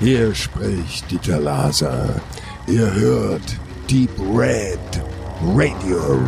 [0.00, 2.22] Hier spricht Dieter Laser.
[2.66, 3.58] Ihr hört
[3.90, 4.78] Deep Red
[5.44, 6.18] Radio.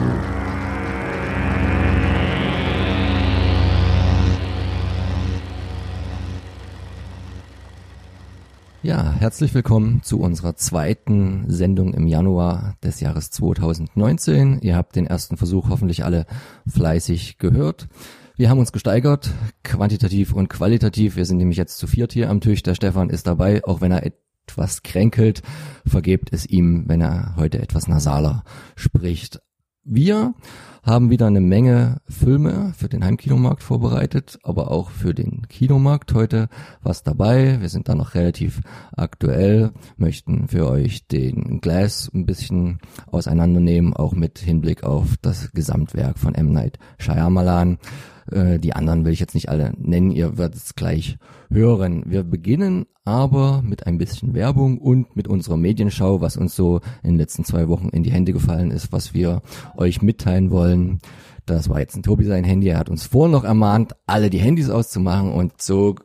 [8.82, 14.59] Ja, herzlich willkommen zu unserer zweiten Sendung im Januar des Jahres 2019.
[14.60, 16.27] Ihr habt den ersten Versuch hoffentlich alle
[16.68, 17.88] fleißig gehört.
[18.36, 19.30] Wir haben uns gesteigert,
[19.62, 21.16] quantitativ und qualitativ.
[21.16, 22.62] Wir sind nämlich jetzt zu viert hier am Tisch.
[22.62, 25.42] Der Stefan ist dabei, auch wenn er etwas kränkelt.
[25.86, 28.42] Vergebt es ihm, wenn er heute etwas nasaler
[28.74, 29.41] spricht.
[29.84, 30.34] Wir
[30.82, 36.48] haben wieder eine Menge Filme für den Heimkinomarkt vorbereitet, aber auch für den Kinomarkt heute
[36.83, 37.60] was dabei.
[37.60, 38.60] Wir sind da noch relativ
[38.96, 46.19] aktuell, möchten für euch den Glass ein bisschen auseinandernehmen, auch mit Hinblick auf das Gesamtwerk
[46.19, 46.52] von M.
[46.52, 47.78] Night Shyamalan.
[48.30, 51.19] Äh, die anderen will ich jetzt nicht alle nennen, ihr werdet es gleich
[51.50, 52.05] hören.
[52.06, 57.10] Wir beginnen aber mit ein bisschen Werbung und mit unserer Medienschau, was uns so in
[57.10, 59.42] den letzten zwei Wochen in die Hände gefallen ist, was wir
[59.77, 61.00] euch mitteilen wollen.
[61.47, 62.69] Das war jetzt ein Tobi sein Handy.
[62.69, 65.97] Er hat uns vorhin noch ermahnt, alle die Handys auszumachen und so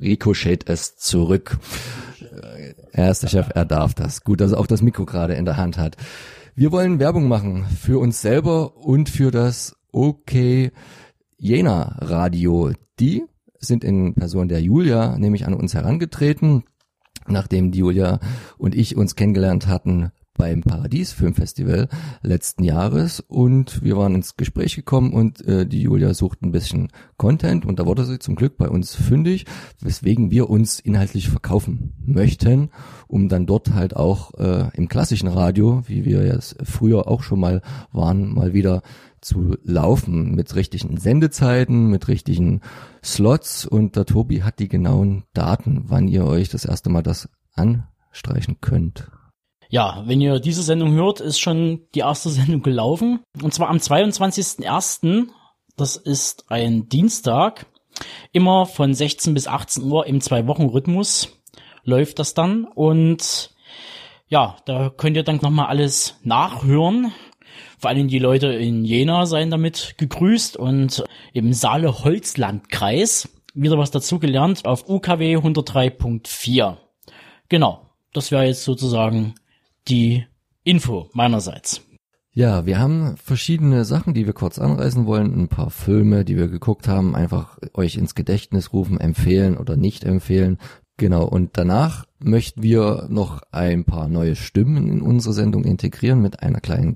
[0.00, 1.58] ricochet es zurück.
[2.20, 4.22] Äh, er ist der Chef, er darf das.
[4.22, 5.96] Gut, dass er auch das Mikro gerade in der Hand hat.
[6.54, 10.70] Wir wollen Werbung machen für uns selber und für das OK
[11.44, 12.72] Jena Radio.
[12.98, 13.22] Die
[13.58, 16.64] sind in Person der Julia nämlich an uns herangetreten,
[17.26, 18.18] nachdem die Julia
[18.56, 21.88] und ich uns kennengelernt hatten beim Paradies Filmfestival
[22.22, 26.88] letzten Jahres und wir waren ins Gespräch gekommen und äh, die Julia sucht ein bisschen
[27.18, 29.44] Content und da wurde sie zum Glück bei uns fündig,
[29.80, 32.70] weswegen wir uns inhaltlich verkaufen möchten,
[33.06, 37.38] um dann dort halt auch äh, im klassischen Radio, wie wir es früher auch schon
[37.38, 37.60] mal
[37.92, 38.82] waren, mal wieder
[39.24, 42.60] zu laufen mit richtigen Sendezeiten, mit richtigen
[43.02, 47.28] Slots und der Tobi hat die genauen Daten, wann ihr euch das erste Mal das
[47.54, 49.10] anstreichen könnt.
[49.68, 53.20] Ja, wenn ihr diese Sendung hört, ist schon die erste Sendung gelaufen.
[53.42, 55.28] Und zwar am 22.01.
[55.76, 57.66] Das ist ein Dienstag.
[58.32, 61.40] Immer von 16 bis 18 Uhr im Zwei-Wochen-Rhythmus
[61.84, 62.64] läuft das dann.
[62.64, 63.54] Und
[64.28, 67.12] ja, da könnt ihr dann nochmal alles nachhören.
[67.84, 74.64] Vor allem die Leute in Jena seien damit gegrüßt und im Saale-Holzlandkreis wieder was dazugelernt
[74.64, 76.78] auf UKW 103.4.
[77.50, 79.34] Genau, das wäre jetzt sozusagen
[79.86, 80.24] die
[80.62, 81.82] Info meinerseits.
[82.32, 85.38] Ja, wir haben verschiedene Sachen, die wir kurz anreißen wollen.
[85.38, 90.04] Ein paar Filme, die wir geguckt haben, einfach euch ins Gedächtnis rufen, empfehlen oder nicht
[90.04, 90.56] empfehlen.
[90.96, 96.40] Genau, und danach möchten wir noch ein paar neue Stimmen in unsere Sendung integrieren mit
[96.40, 96.94] einer kleinen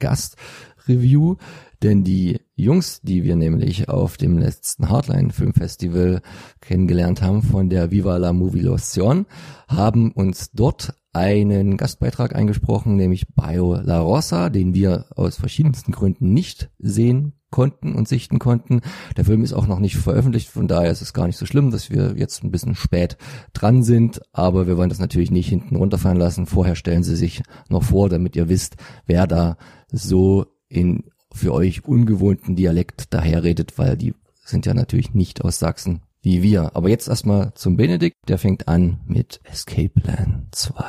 [0.89, 1.37] Gastreview.
[1.83, 6.23] Denn die Jungs, die wir nämlich auf dem letzten Hardline Filmfestival
[6.61, 9.27] kennengelernt haben von der Viva la Movilación,
[9.69, 16.33] haben uns dort einen Gastbeitrag eingesprochen, nämlich Bio La Rosa, den wir aus verschiedensten Gründen
[16.33, 18.81] nicht sehen konnten und sichten konnten.
[19.17, 21.71] Der Film ist auch noch nicht veröffentlicht, von daher ist es gar nicht so schlimm,
[21.71, 23.17] dass wir jetzt ein bisschen spät
[23.53, 26.47] dran sind, aber wir wollen das natürlich nicht hinten runterfallen lassen.
[26.47, 29.57] Vorher stellen Sie sich noch vor, damit ihr wisst, wer da
[29.91, 34.15] so in für euch ungewohnten Dialekt daherredet, weil die
[34.45, 36.73] sind ja natürlich nicht aus Sachsen wie wir.
[36.75, 40.85] Aber jetzt erstmal zum Benedikt, der fängt an mit Escape Plan 2.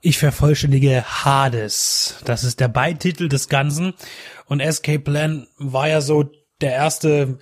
[0.00, 2.16] Ich vervollständige Hades.
[2.24, 3.94] Das ist der Beititel des Ganzen.
[4.46, 6.30] Und Escape Plan war ja so
[6.60, 7.38] der erste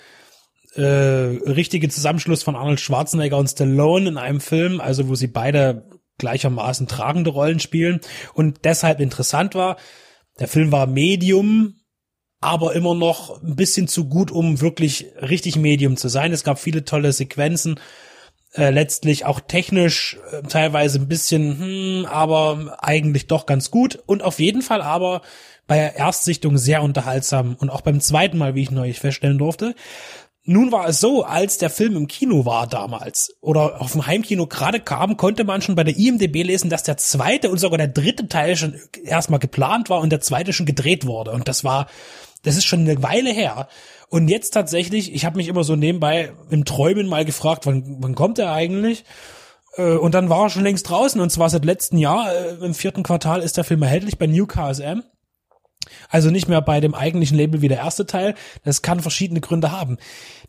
[0.75, 5.89] äh, richtige Zusammenschluss von Arnold Schwarzenegger und Stallone in einem Film, also wo sie beide
[6.19, 8.01] gleichermaßen tragende Rollen spielen
[8.35, 9.77] und deshalb interessant war.
[10.39, 11.75] Der Film war Medium,
[12.41, 16.33] aber immer noch ein bisschen zu gut, um wirklich richtig Medium zu sein.
[16.33, 17.79] Es gab viele tolle Sequenzen,
[18.55, 24.23] äh, letztlich auch technisch äh, teilweise ein bisschen, hm, aber eigentlich doch ganz gut und
[24.23, 25.23] auf jeden Fall aber
[25.67, 29.75] bei Erstsichtung sehr unterhaltsam und auch beim zweiten Mal, wie ich neulich feststellen durfte.
[30.45, 34.47] Nun war es so, als der Film im Kino war damals oder auf dem Heimkino
[34.47, 37.89] gerade kam, konnte man schon bei der IMDB lesen, dass der zweite und sogar der
[37.89, 38.75] dritte Teil schon
[39.05, 41.31] erstmal geplant war und der zweite schon gedreht wurde.
[41.31, 41.87] Und das war
[42.43, 43.69] das ist schon eine Weile her.
[44.09, 48.15] Und jetzt tatsächlich, ich habe mich immer so nebenbei im Träumen mal gefragt, wann, wann
[48.15, 49.05] kommt er eigentlich?
[49.77, 52.75] Äh, und dann war er schon längst draußen und zwar seit letztem Jahr, äh, im
[52.75, 55.03] vierten Quartal ist der Film erhältlich bei New KSM.
[56.09, 58.35] Also nicht mehr bei dem eigentlichen Label wie der erste Teil.
[58.65, 59.99] Das kann verschiedene Gründe haben.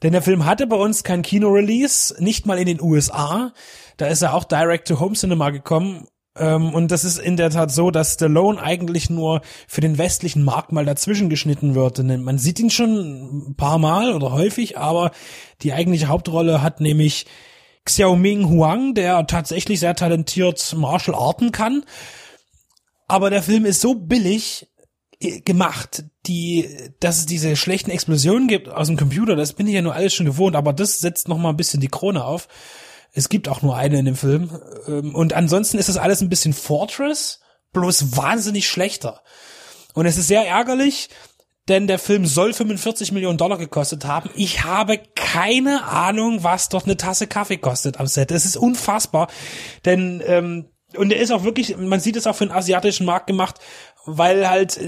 [0.01, 3.53] Denn der Film hatte bei uns kein Kino-Release, nicht mal in den USA.
[3.97, 6.07] Da ist er auch direct to Home Cinema gekommen
[6.37, 10.43] ähm, und das ist in der Tat so, dass Stallone eigentlich nur für den westlichen
[10.43, 11.99] Markt mal dazwischen geschnitten wird.
[11.99, 15.11] Man sieht ihn schon ein paar Mal oder häufig, aber
[15.61, 17.25] die eigentliche Hauptrolle hat nämlich
[17.85, 21.83] Xiaoming Huang, der tatsächlich sehr talentiert Martial Arten kann.
[23.07, 24.67] Aber der Film ist so billig
[25.45, 29.81] gemacht, die, dass es diese schlechten Explosionen gibt aus dem Computer, das bin ich ja
[29.81, 32.47] nur alles schon gewohnt, aber das setzt noch mal ein bisschen die Krone auf.
[33.11, 34.49] Es gibt auch nur eine in dem Film.
[34.87, 37.41] Ähm, und ansonsten ist das alles ein bisschen Fortress,
[37.71, 39.21] bloß wahnsinnig schlechter.
[39.93, 41.09] Und es ist sehr ärgerlich,
[41.69, 44.29] denn der Film soll 45 Millionen Dollar gekostet haben.
[44.35, 48.31] Ich habe keine Ahnung, was dort eine Tasse Kaffee kostet am Set.
[48.31, 49.27] Es ist unfassbar,
[49.85, 50.65] denn ähm,
[50.95, 53.59] und er ist auch wirklich, man sieht es auch für den asiatischen Markt gemacht,
[54.05, 54.79] weil halt,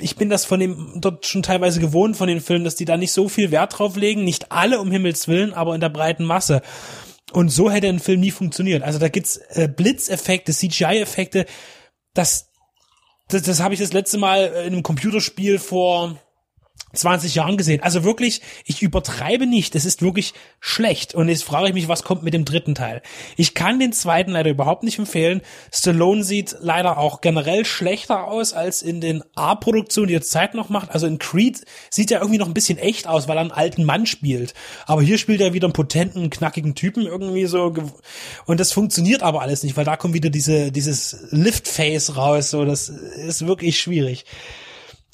[0.00, 2.96] ich bin das von dem dort schon teilweise gewohnt von den Filmen, dass die da
[2.96, 6.24] nicht so viel Wert drauf legen, nicht alle um Himmels Willen, aber in der breiten
[6.24, 6.62] Masse.
[7.32, 8.82] Und so hätte ein Film nie funktioniert.
[8.82, 11.46] Also da gibt's äh, Blitzeffekte, CGI-Effekte,
[12.12, 12.50] das
[13.28, 16.18] das, das habe ich das letzte Mal in einem Computerspiel vor
[16.94, 17.82] 20 Jahren gesehen.
[17.82, 19.74] Also wirklich, ich übertreibe nicht.
[19.74, 21.14] Es ist wirklich schlecht.
[21.14, 23.02] Und jetzt frage ich mich, was kommt mit dem dritten Teil?
[23.36, 25.40] Ich kann den zweiten leider überhaupt nicht empfehlen.
[25.72, 30.68] Stallone sieht leider auch generell schlechter aus als in den A-Produktionen, die er Zeit noch
[30.68, 30.90] macht.
[30.90, 33.84] Also in Creed sieht er irgendwie noch ein bisschen echt aus, weil er einen alten
[33.84, 34.54] Mann spielt.
[34.86, 37.74] Aber hier spielt er wieder einen potenten, knackigen Typen irgendwie so.
[38.46, 42.50] Und das funktioniert aber alles nicht, weil da kommt wieder diese, dieses Lift-Face raus.
[42.50, 44.24] So, das ist wirklich schwierig.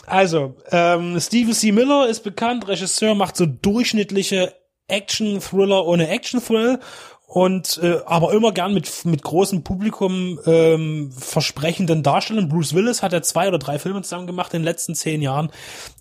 [0.07, 1.73] Also, ähm, Stephen C.
[1.73, 4.55] Miller ist bekannt, Regisseur, macht so durchschnittliche
[4.89, 6.81] Action-Thriller ohne Action-Thrill
[7.27, 12.49] und äh, aber immer gern mit mit großem Publikum ähm, versprechenden Darstellern.
[12.49, 15.53] Bruce Willis hat ja zwei oder drei Filme zusammen gemacht in den letzten zehn Jahren,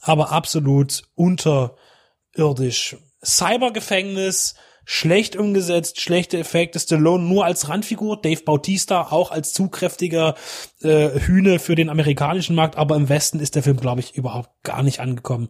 [0.02, 2.98] aber absolut unterirdisch.
[3.24, 4.56] Cybergefängnis,
[4.92, 6.80] schlecht umgesetzt, schlechte Effekte.
[6.80, 10.34] Stallone nur als Randfigur, Dave Bautista auch als zukräftiger
[10.82, 14.50] äh, Hühne für den amerikanischen Markt, aber im Westen ist der Film, glaube ich, überhaupt
[14.64, 15.50] gar nicht angekommen.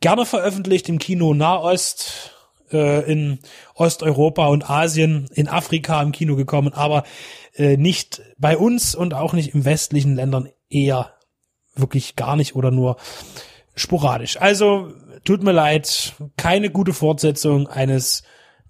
[0.00, 2.32] Gerne veröffentlicht im Kino Nahost,
[2.72, 3.40] äh, in
[3.74, 7.04] Osteuropa und Asien, in Afrika im Kino gekommen, aber
[7.56, 11.12] äh, nicht bei uns und auch nicht im westlichen Ländern eher
[11.74, 12.96] wirklich gar nicht oder nur
[13.74, 14.40] sporadisch.
[14.40, 14.94] Also
[15.24, 18.22] tut mir leid, keine gute Fortsetzung eines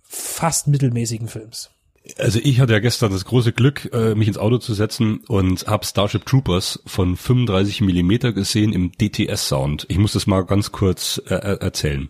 [0.08, 1.70] fast mittelmäßigen Films.
[2.16, 5.66] Also ich hatte ja gestern das große Glück, äh, mich ins Auto zu setzen und
[5.66, 9.86] habe Starship Troopers von 35 Millimeter gesehen im DTS-Sound.
[9.88, 12.08] Ich muss das mal ganz kurz äh, erzählen.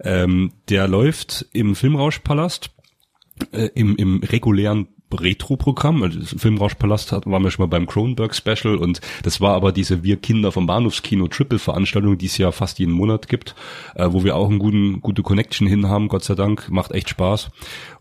[0.00, 2.70] Ähm, der läuft im Filmrauschpalast
[3.52, 6.02] äh, im, im regulären Retro-Programm.
[6.02, 10.16] Also Filmrauschpalast hat, waren wir schon mal beim Kronberg-Special und das war aber diese Wir
[10.16, 13.54] Kinder vom Bahnhofskino Triple-Veranstaltung, die es ja fast jeden Monat gibt,
[13.94, 16.70] äh, wo wir auch einen guten, gute Connection hin haben, Gott sei Dank.
[16.70, 17.50] Macht echt Spaß.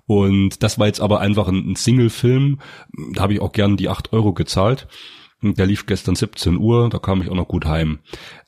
[0.06, 2.60] Und das war jetzt aber einfach ein, ein Single-Film.
[3.14, 4.88] Da habe ich auch gern die acht Euro gezahlt.
[5.42, 8.00] Der lief gestern 17 Uhr, da kam ich auch noch gut heim.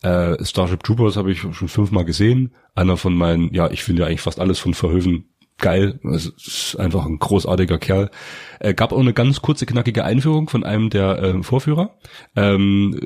[0.01, 2.55] Äh, Starship Troopers habe ich schon fünfmal gesehen.
[2.73, 5.99] Einer von meinen, ja, ich finde ja eigentlich fast alles von Verhöfen geil.
[6.13, 8.09] Es ist einfach ein großartiger Kerl.
[8.59, 11.97] Er gab auch eine ganz kurze, knackige Einführung von einem der äh, Vorführer.
[12.35, 12.99] Ähm,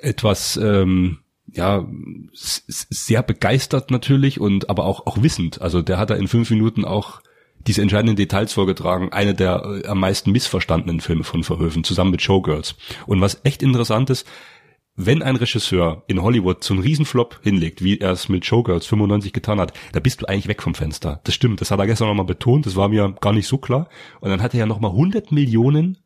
[0.00, 1.18] etwas, ähm,
[1.52, 1.86] ja,
[2.32, 5.60] sehr begeistert natürlich und aber auch, auch wissend.
[5.60, 7.20] Also der hat da in fünf Minuten auch
[7.66, 9.12] diese entscheidenden Details vorgetragen.
[9.12, 12.76] Eine der äh, am meisten missverstandenen Filme von Verhöfen, zusammen mit Showgirls.
[13.06, 14.26] Und was echt interessant ist,
[14.96, 19.32] wenn ein Regisseur in Hollywood so einen Riesenflop hinlegt, wie er es mit Showgirls 95
[19.32, 21.20] getan hat, da bist du eigentlich weg vom Fenster.
[21.24, 23.88] Das stimmt, das hat er gestern nochmal betont, das war mir gar nicht so klar.
[24.20, 25.98] Und dann hat er ja nochmal 100 Millionen,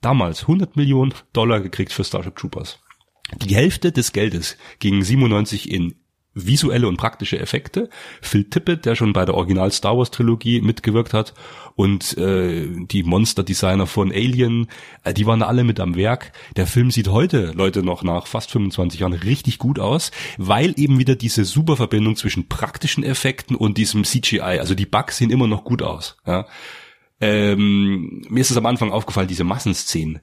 [0.00, 2.80] damals 100 Millionen Dollar gekriegt für Starship Troopers.
[3.42, 5.94] Die Hälfte des Geldes ging 97 in
[6.34, 7.88] visuelle und praktische Effekte.
[8.22, 11.34] Phil Tippett, der schon bei der Original Star Wars Trilogie mitgewirkt hat
[11.74, 14.68] und äh, die Monster-Designer von Alien,
[15.02, 16.32] äh, die waren alle mit am Werk.
[16.56, 20.98] Der Film sieht heute, Leute, noch nach fast 25 Jahren richtig gut aus, weil eben
[20.98, 25.46] wieder diese super Verbindung zwischen praktischen Effekten und diesem CGI, also die Bugs sehen immer
[25.46, 26.16] noch gut aus.
[26.26, 26.46] Ja
[27.20, 30.20] ähm, mir ist es am Anfang aufgefallen, diese Massenszenen.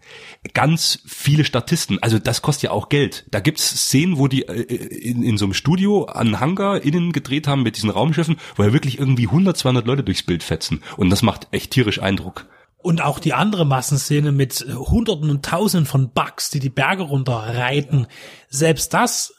[0.53, 3.25] Ganz viele Statisten, also das kostet ja auch Geld.
[3.29, 7.47] Da gibt's Szenen, wo die äh, in, in so einem Studio an Hangar innen gedreht
[7.47, 10.81] haben mit diesen Raumschiffen, wo ja wirklich irgendwie 100, 200 Leute durchs Bild fetzen.
[10.97, 12.47] Und das macht echt tierisch Eindruck.
[12.77, 18.07] Und auch die andere Massenszene mit Hunderten und Tausenden von Bugs, die die Berge runterreiten.
[18.49, 19.33] Selbst das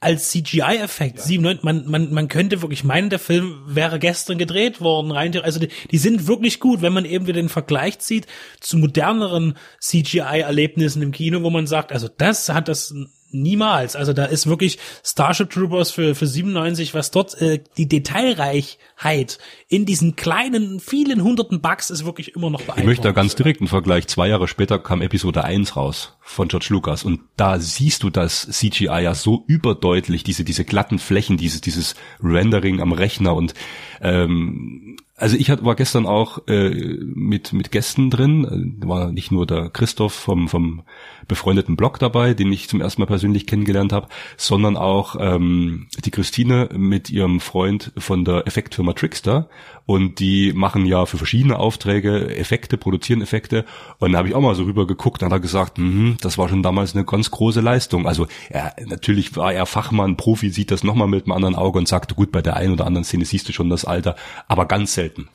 [0.00, 1.28] als CGI-Effekt.
[1.28, 1.40] Ja.
[1.40, 5.10] Man, man, man könnte wirklich meinen, der Film wäre gestern gedreht worden.
[5.12, 8.26] Rein, also die, die sind wirklich gut, wenn man eben wieder den Vergleich zieht
[8.60, 12.94] zu moderneren CGI-Erlebnissen im Kino, wo man sagt, also das hat das
[13.32, 13.96] Niemals.
[13.96, 19.86] Also da ist wirklich Starship Troopers für, für 97, was dort äh, die Detailreichheit in
[19.86, 22.82] diesen kleinen, vielen hunderten Bugs ist wirklich immer noch beeindruckend.
[22.82, 24.08] Ich möchte da ganz direkt einen Vergleich.
[24.08, 28.48] Zwei Jahre später kam Episode 1 raus von George Lucas und da siehst du das
[28.50, 33.54] CGI ja so überdeutlich, diese, diese glatten Flächen, dieses, dieses Rendering am Rechner und
[34.00, 39.46] ähm, also ich war gestern auch äh, mit mit Gästen drin, da war nicht nur
[39.46, 40.82] der Christoph vom vom
[41.28, 46.10] befreundeten Blog dabei, den ich zum ersten Mal persönlich kennengelernt habe, sondern auch ähm, die
[46.10, 49.50] Christine mit ihrem Freund von der Effektfirma Trickster
[49.90, 53.64] und die machen ja für verschiedene Aufträge Effekte, produzieren Effekte
[53.98, 56.38] und da habe ich auch mal so rüber geguckt, dann hat er gesagt, mh, das
[56.38, 58.06] war schon damals eine ganz große Leistung.
[58.06, 61.88] Also er natürlich war er Fachmann, Profi, sieht das nochmal mit einem anderen Auge und
[61.88, 64.16] sagte, gut, bei der einen oder anderen Szene siehst du schon das Alter,
[64.48, 65.28] aber ganz selten selten.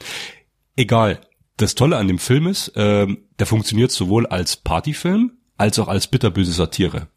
[0.75, 1.21] Egal.
[1.57, 3.07] Das Tolle an dem Film ist, äh,
[3.39, 7.07] der funktioniert sowohl als Partyfilm als auch als bitterböse Satire.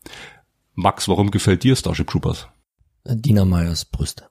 [0.75, 2.47] Max, warum gefällt dir Starship Troopers?
[3.04, 4.28] Dina Meyers Brüste.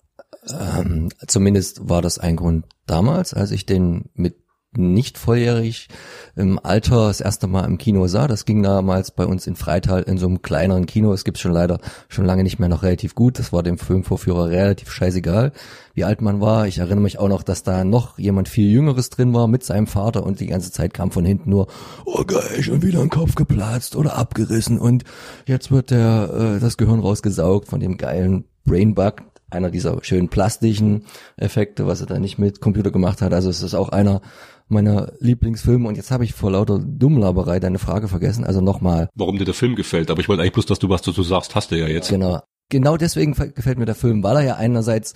[0.50, 4.36] Ähm, zumindest war das ein Grund damals, als ich den mit
[4.78, 5.88] nicht volljährig
[6.36, 8.28] im Alter das erste Mal im Kino sah.
[8.28, 11.14] Das ging damals bei uns in Freital in so einem kleineren Kino.
[11.14, 13.40] Es gibt's schon leider schon lange nicht mehr noch relativ gut.
[13.40, 15.52] Das war dem Filmvorführer relativ scheißegal,
[15.94, 16.68] wie alt man war.
[16.68, 19.88] Ich erinnere mich auch noch, dass da noch jemand viel Jüngeres drin war mit seinem
[19.88, 21.68] Vater und die ganze Zeit kam von hinten nur,
[22.06, 25.06] oh geil, schon wieder ein Kopf geplatzt oder abgerissen und
[25.46, 31.06] jetzt wird der äh, das Gehirn rausgesaugt von dem geilen Brainbug einer dieser schönen plastischen
[31.38, 33.34] Effekte, was er da nicht mit Computer gemacht hat.
[33.34, 34.22] Also es ist auch einer
[34.68, 38.44] meiner Lieblingsfilme und jetzt habe ich vor lauter Dummlaberei deine Frage vergessen.
[38.44, 39.10] Also nochmal.
[39.16, 41.56] Warum dir der Film gefällt, aber ich wollte eigentlich bloß, dass du was dazu sagst,
[41.56, 42.10] hast du ja jetzt.
[42.10, 42.42] Genau.
[42.70, 45.14] Genau deswegen gefällt mir der Film, weil er ja einerseits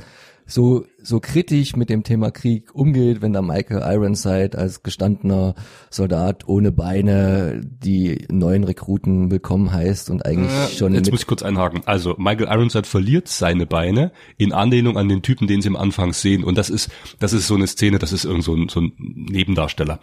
[0.51, 5.55] so, so kritisch mit dem Thema Krieg umgeht, wenn da Michael Ironside als gestandener
[5.89, 10.93] Soldat ohne Beine die neuen Rekruten willkommen heißt und eigentlich äh, schon.
[10.93, 11.81] Jetzt muss ich kurz einhaken.
[11.85, 16.11] Also Michael Ironside verliert seine Beine in Anlehnung an den Typen, den sie am Anfang
[16.13, 16.43] sehen.
[16.43, 16.89] Und das ist,
[17.19, 19.99] das ist so eine Szene, das ist irgend so ein, so ein Nebendarsteller.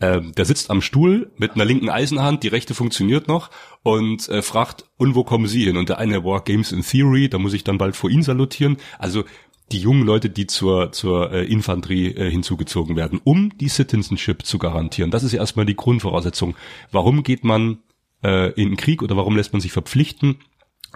[0.00, 3.50] Äh, der sitzt am Stuhl mit einer linken Eisenhand, die rechte funktioniert noch
[3.84, 5.76] und äh, fragt, und wo kommen Sie hin?
[5.76, 8.76] Und der eine, war Games in Theory, da muss ich dann bald vor ihn salutieren.
[8.98, 9.24] Also
[9.72, 14.58] die jungen Leute, die zur, zur äh, Infanterie äh, hinzugezogen werden, um die Citizenship zu
[14.58, 15.10] garantieren.
[15.10, 16.54] Das ist ja erstmal die Grundvoraussetzung.
[16.90, 17.78] Warum geht man
[18.22, 20.36] äh, in den Krieg oder warum lässt man sich verpflichten?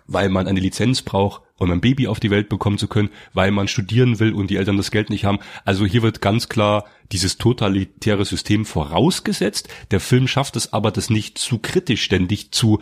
[0.07, 3.51] Weil man eine Lizenz braucht, um ein Baby auf die Welt bekommen zu können, weil
[3.51, 5.39] man studieren will und die Eltern das Geld nicht haben.
[5.65, 9.69] Also hier wird ganz klar dieses totalitäre System vorausgesetzt.
[9.91, 12.81] Der Film schafft es aber, das nicht zu kritisch ständig zu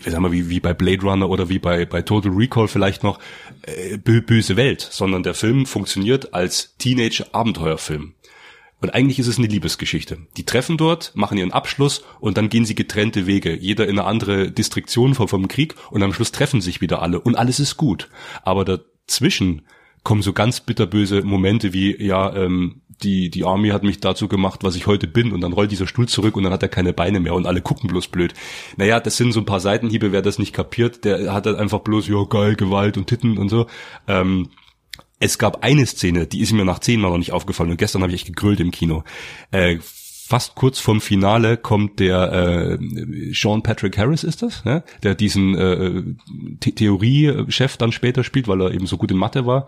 [0.00, 3.18] sagen wir, wie, wie bei Blade Runner oder wie bei, bei Total Recall vielleicht noch,
[3.62, 8.14] äh, böse Welt, sondern der Film funktioniert als Teenage-Abenteuerfilm.
[8.80, 10.18] Und eigentlich ist es eine Liebesgeschichte.
[10.36, 13.56] Die treffen dort, machen ihren Abschluss und dann gehen sie getrennte Wege.
[13.56, 17.20] Jeder in eine andere Distriktion vom, vom Krieg und am Schluss treffen sich wieder alle
[17.20, 18.08] und alles ist gut.
[18.42, 19.62] Aber dazwischen
[20.02, 24.60] kommen so ganz bitterböse Momente wie, ja, ähm, die, die Army hat mich dazu gemacht,
[24.62, 26.92] was ich heute bin und dann rollt dieser Stuhl zurück und dann hat er keine
[26.92, 28.34] Beine mehr und alle gucken bloß blöd.
[28.76, 31.80] Naja, das sind so ein paar Seitenhiebe, wer das nicht kapiert, der hat dann einfach
[31.80, 33.66] bloß, ja geil, Gewalt und Titten und so.
[34.06, 34.50] Ähm,
[35.20, 38.12] es gab eine Szene, die ist mir nach zehnmal noch nicht aufgefallen und gestern habe
[38.12, 39.04] ich echt gegrüllt im Kino.
[39.52, 39.78] Äh,
[40.32, 42.78] fast kurz vorm Finale kommt der äh,
[43.34, 44.82] Sean Patrick Harris ist das, ne?
[45.02, 46.02] der diesen äh,
[46.64, 49.66] The Theorie-Chef dann später spielt, weil er eben so gut in Mathe war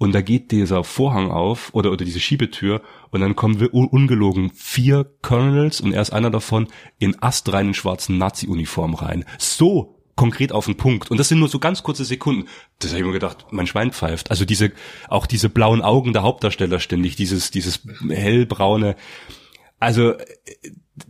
[0.00, 2.80] und da geht dieser Vorhang auf oder, oder diese Schiebetür
[3.10, 8.16] und dann kommen wir ungelogen vier Colonels und er ist einer davon in astreinen schwarzen
[8.16, 9.26] Nazi-Uniform rein.
[9.36, 11.10] So konkret auf den Punkt.
[11.10, 12.48] Und das sind nur so ganz kurze Sekunden.
[12.78, 14.30] Das habe ich mir gedacht, mein Schwein pfeift.
[14.30, 14.72] Also diese,
[15.08, 18.96] auch diese blauen Augen der Hauptdarsteller ständig, dieses, dieses hellbraune.
[19.80, 20.14] Also,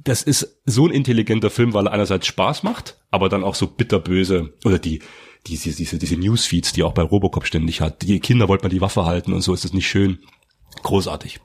[0.03, 3.69] das ist so ein intelligenter Film, weil er einerseits Spaß macht, aber dann auch so
[3.69, 5.01] bitterböse, oder die,
[5.47, 8.03] diese, diese, diese Newsfeeds, die auch bei Robocop ständig hat.
[8.03, 10.19] Die Kinder wollten mal die Waffe halten und so ist es nicht schön.
[10.83, 11.41] Großartig.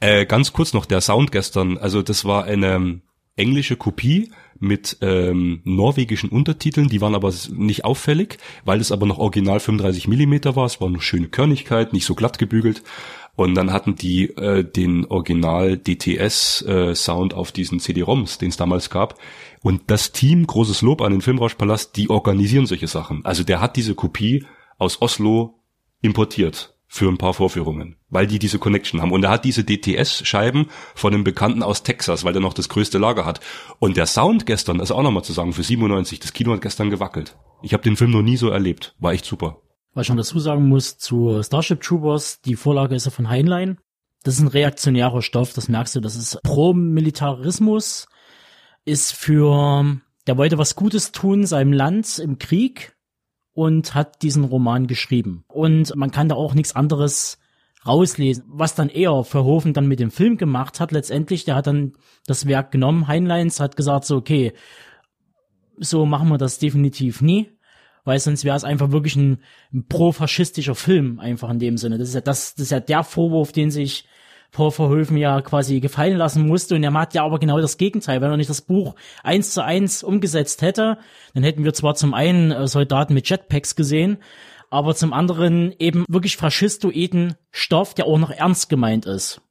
[0.00, 1.78] Äh, ganz kurz noch der Sound gestern.
[1.78, 3.02] Also das war eine ähm,
[3.36, 9.18] englische Kopie mit ähm, norwegischen Untertiteln, die waren aber nicht auffällig, weil es aber noch
[9.18, 10.66] original 35 Millimeter war.
[10.66, 12.82] Es war eine schöne Körnigkeit, nicht so glatt gebügelt.
[13.36, 18.56] Und dann hatten die äh, den Original DTS äh, Sound auf diesen CD-ROMs, den es
[18.56, 19.18] damals gab.
[19.64, 23.24] Und das Team, großes Lob an den Filmrauschpalast, die organisieren solche Sachen.
[23.24, 24.44] Also der hat diese Kopie
[24.76, 25.58] aus Oslo
[26.02, 29.10] importiert für ein paar Vorführungen, weil die diese Connection haben.
[29.10, 32.98] Und er hat diese DTS-Scheiben von einem Bekannten aus Texas, weil der noch das größte
[32.98, 33.40] Lager hat.
[33.78, 36.60] Und der Sound gestern, das ist auch nochmal zu sagen, für 97, das Kino hat
[36.60, 37.38] gestern gewackelt.
[37.62, 38.94] Ich habe den Film noch nie so erlebt.
[38.98, 39.62] War echt super.
[39.94, 43.78] Was ich schon dazu sagen muss zu Starship Troopers, die Vorlage ist ja von Heinlein.
[44.24, 48.08] Das ist ein reaktionärer Stoff, das merkst du, das ist Pro-Militarismus,
[48.84, 52.96] ist für, der wollte was Gutes tun seinem Land im Krieg
[53.52, 55.44] und hat diesen Roman geschrieben.
[55.48, 57.38] Und man kann da auch nichts anderes
[57.86, 58.44] rauslesen.
[58.48, 61.92] Was dann eher Verhoeven dann mit dem Film gemacht hat, letztendlich, der hat dann
[62.26, 64.52] das Werk genommen, Heinleins, hat gesagt so, okay,
[65.76, 67.54] so machen wir das definitiv nie
[68.04, 69.38] weil sonst wäre es einfach wirklich ein,
[69.72, 71.98] ein pro-faschistischer Film, einfach in dem Sinne.
[71.98, 74.06] Das ist ja das, das ist ja der Vorwurf, den sich
[74.54, 76.76] Paul Verhoeven ja quasi gefallen lassen musste.
[76.76, 78.22] Und er macht ja aber genau das Gegenteil.
[78.22, 80.96] Wenn er nicht das Buch eins zu eins umgesetzt hätte,
[81.34, 84.18] dann hätten wir zwar zum einen äh, Soldaten mit Jetpacks gesehen,
[84.70, 89.42] aber zum anderen eben wirklich faschistoiden Stoff, der auch noch ernst gemeint ist.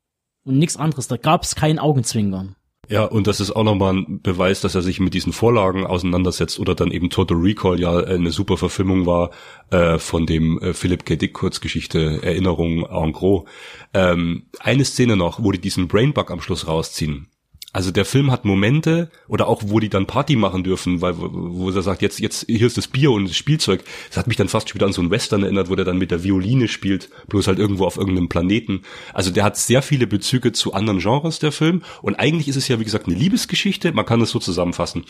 [0.46, 1.08] Und nichts anderes.
[1.08, 2.56] Da gab es kein Augenzwinkern.
[2.90, 6.60] Ja, und das ist auch nochmal ein Beweis, dass er sich mit diesen Vorlagen auseinandersetzt
[6.60, 9.32] oder dann eben Total Recall ja eine super Verfilmung war
[9.72, 11.16] äh, von dem äh, Philip K.
[11.16, 13.46] Dick Kurzgeschichte Erinnerung en gros.
[13.94, 17.30] Ähm, eine Szene noch, wo die diesen Brainbug am Schluss rausziehen.
[17.74, 21.72] Also der Film hat Momente oder auch wo die dann Party machen dürfen, weil wo
[21.72, 23.84] er sagt, jetzt jetzt hier ist das Bier und das Spielzeug.
[24.10, 26.12] Das hat mich dann fast wieder an so einen Western erinnert, wo der dann mit
[26.12, 28.84] der Violine spielt, bloß halt irgendwo auf irgendeinem Planeten.
[29.12, 32.68] Also der hat sehr viele Bezüge zu anderen Genres der Film und eigentlich ist es
[32.68, 35.06] ja wie gesagt eine Liebesgeschichte, man kann es so zusammenfassen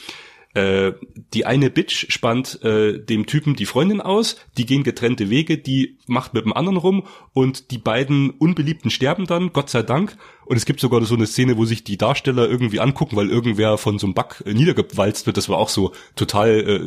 [0.53, 0.93] äh,
[1.33, 5.97] die eine Bitch spannt äh, dem Typen die Freundin aus, die gehen getrennte Wege, die
[6.05, 10.15] macht mit dem anderen rum und die beiden Unbeliebten sterben dann, Gott sei Dank.
[10.45, 13.77] Und es gibt sogar so eine Szene, wo sich die Darsteller irgendwie angucken, weil irgendwer
[13.77, 15.37] von so einem Bug äh, niedergewalzt wird.
[15.37, 16.81] Das war auch so total äh,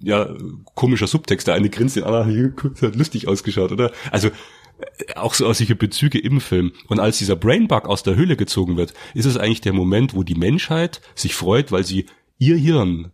[0.00, 0.28] ja
[0.74, 1.48] komischer Subtext.
[1.48, 3.90] Der eine grinst, den anderen hat lustig ausgeschaut, oder?
[4.12, 6.72] Also äh, auch so aus solche Bezüge im Film.
[6.86, 10.22] Und als dieser Brainbug aus der Höhle gezogen wird, ist es eigentlich der Moment, wo
[10.22, 12.06] die Menschheit sich freut, weil sie
[12.38, 13.12] ihr Hirn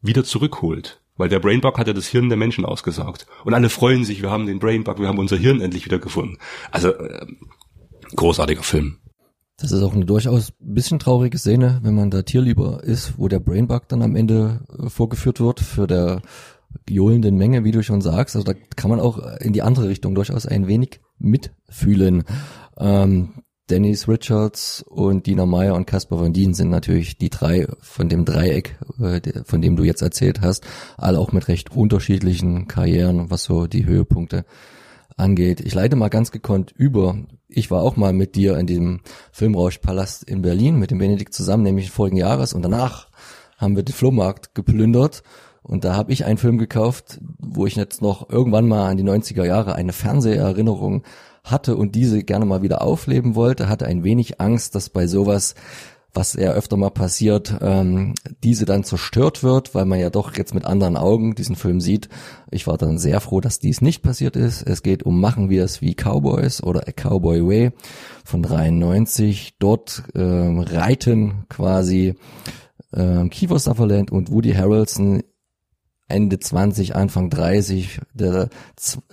[0.00, 1.00] wieder zurückholt.
[1.16, 3.26] Weil der Brainbug hat ja das Hirn der Menschen ausgesaugt.
[3.44, 6.38] Und alle freuen sich, wir haben den Brainbug, wir haben unser Hirn endlich wieder gefunden.
[6.70, 7.26] Also, äh,
[8.14, 8.98] großartiger Film.
[9.56, 13.40] Das ist auch eine durchaus bisschen traurige Szene, wenn man da tierlieber ist, wo der
[13.40, 16.22] Brainbug dann am Ende äh, vorgeführt wird für der
[16.88, 18.36] johlenden Menge, wie du schon sagst.
[18.36, 22.22] Also da kann man auch in die andere Richtung durchaus ein wenig mitfühlen.
[22.78, 28.08] Ähm, Dennis Richards und Dina Meyer und Caspar Van Dien sind natürlich die drei von
[28.08, 30.64] dem Dreieck, äh, von dem du jetzt erzählt hast,
[30.96, 34.44] alle auch mit recht unterschiedlichen Karrieren, was so die Höhepunkte
[35.16, 35.60] angeht.
[35.60, 37.18] Ich leite mal ganz gekonnt über.
[37.48, 39.00] Ich war auch mal mit dir in diesem
[39.32, 43.08] Filmrauschpalast in Berlin mit dem Benedikt zusammen, nämlich vorigen Jahres und danach
[43.58, 45.22] haben wir den Flohmarkt geplündert
[45.62, 49.04] und da habe ich einen Film gekauft, wo ich jetzt noch irgendwann mal an die
[49.04, 51.02] 90er Jahre eine Fernseherinnerung
[51.50, 55.54] hatte und diese gerne mal wieder aufleben wollte, hatte ein wenig Angst, dass bei sowas
[56.14, 60.54] was eher öfter mal passiert, ähm, diese dann zerstört wird, weil man ja doch jetzt
[60.54, 62.08] mit anderen Augen diesen Film sieht.
[62.50, 64.62] Ich war dann sehr froh, dass dies nicht passiert ist.
[64.62, 67.72] Es geht um Machen wir es wie Cowboys oder A Cowboy Way
[68.24, 69.56] von 93.
[69.58, 72.14] Dort ähm, reiten quasi
[72.94, 75.22] ähm, Kiefer Sutherland und Woody Harrelson
[76.08, 78.48] Ende 20, Anfang 30, der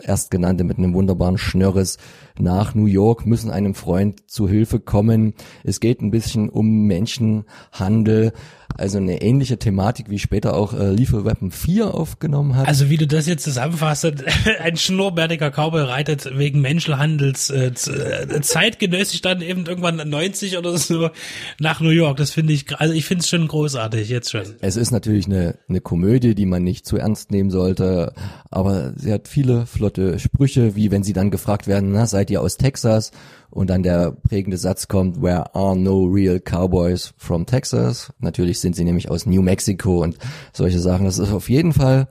[0.02, 1.98] erstgenannte mit einem wunderbaren Schnörres
[2.40, 5.34] nach New York, müssen einem Freund zu Hilfe kommen.
[5.64, 8.34] Es geht ein bisschen um Menschenhandel,
[8.78, 12.68] also eine ähnliche Thematik, wie später auch äh, Lethal Weapon 4 aufgenommen hat.
[12.68, 14.06] Also wie du das jetzt zusammenfasst,
[14.60, 21.10] ein schnurrbärtiger Cowboy reitet wegen Menschenhandels äh, äh zeitgenössisch dann eben irgendwann 90 oder so
[21.60, 22.18] nach New York.
[22.18, 24.56] Das finde ich, also ich finde es schon großartig, jetzt schon.
[24.60, 28.14] Es ist natürlich eine, eine Komödie, die man nicht zu ernst nehmen sollte,
[28.52, 32.42] aber sie hat viele flotte Sprüche, wie wenn sie dann gefragt werden, na, seid ihr
[32.42, 33.12] aus Texas?
[33.50, 38.12] Und dann der prägende Satz kommt, where are no real cowboys from Texas?
[38.20, 40.18] Natürlich sind sie nämlich aus New Mexico und
[40.52, 41.06] solche Sachen.
[41.06, 42.08] Das ist auf jeden Fall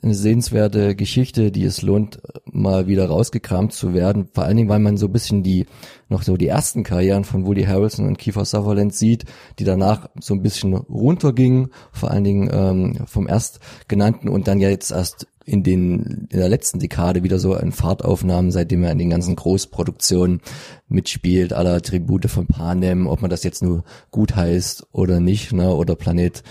[0.00, 4.28] eine sehenswerte Geschichte, die es lohnt, mal wieder rausgekramt zu werden.
[4.32, 5.66] Vor allen Dingen, weil man so ein bisschen die,
[6.08, 9.24] noch so die ersten Karrieren von Woody Harrelson und Kiefer Sutherland sieht,
[9.58, 14.70] die danach so ein bisschen runtergingen, vor allen Dingen ähm, vom erstgenannten und dann ja
[14.70, 18.98] jetzt erst in den in der letzten Dekade wieder so ein Fahrtaufnahmen, seitdem er in
[18.98, 20.40] den ganzen Großproduktionen
[20.88, 25.74] mitspielt, aller Tribute von Panem, ob man das jetzt nur gut heißt oder nicht, ne,
[25.74, 26.42] oder Planet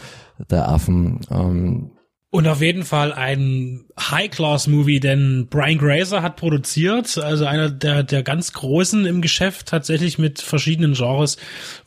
[0.49, 1.21] der Affen.
[1.31, 1.91] Ähm,
[2.31, 8.23] und auf jeden Fall ein High-Class-Movie, denn Brian Grazer hat produziert, also einer der, der
[8.23, 11.35] ganz Großen im Geschäft, tatsächlich mit verschiedenen Genres.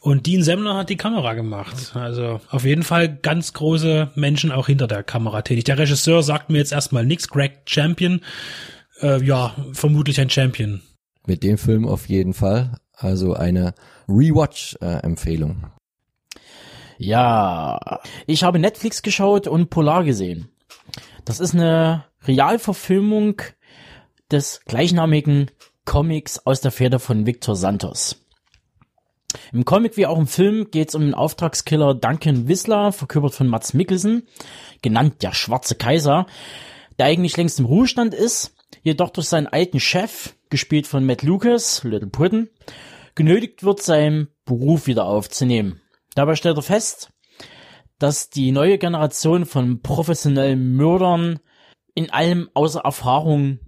[0.00, 1.92] Und Dean Semmler hat die Kamera gemacht.
[1.94, 5.64] Also auf jeden Fall ganz große Menschen auch hinter der Kamera tätig.
[5.64, 8.20] Der Regisseur sagt mir jetzt erstmal nichts, Greg Champion.
[9.00, 10.82] Äh, ja, vermutlich ein Champion.
[11.26, 12.76] Mit dem Film auf jeden Fall.
[12.92, 13.72] Also eine
[14.08, 15.64] Rewatch-Empfehlung.
[16.98, 20.48] Ja, ich habe Netflix geschaut und Polar gesehen.
[21.24, 23.42] Das ist eine Realverfilmung
[24.30, 25.50] des gleichnamigen
[25.84, 28.20] Comics aus der Feder von Victor Santos.
[29.52, 33.48] Im Comic wie auch im Film geht es um den Auftragskiller Duncan Whistler, verkörpert von
[33.48, 34.28] Mats Mikkelsen,
[34.82, 36.26] genannt der Schwarze Kaiser,
[36.98, 41.82] der eigentlich längst im Ruhestand ist, jedoch durch seinen alten Chef, gespielt von Matt Lucas,
[41.84, 42.48] Little Puddin,
[43.14, 45.80] genötigt wird, seinen Beruf wieder aufzunehmen.
[46.14, 47.10] Dabei stellt er fest,
[47.98, 51.40] dass die neue Generation von professionellen Mördern
[51.94, 53.60] in allem außer Erfahrung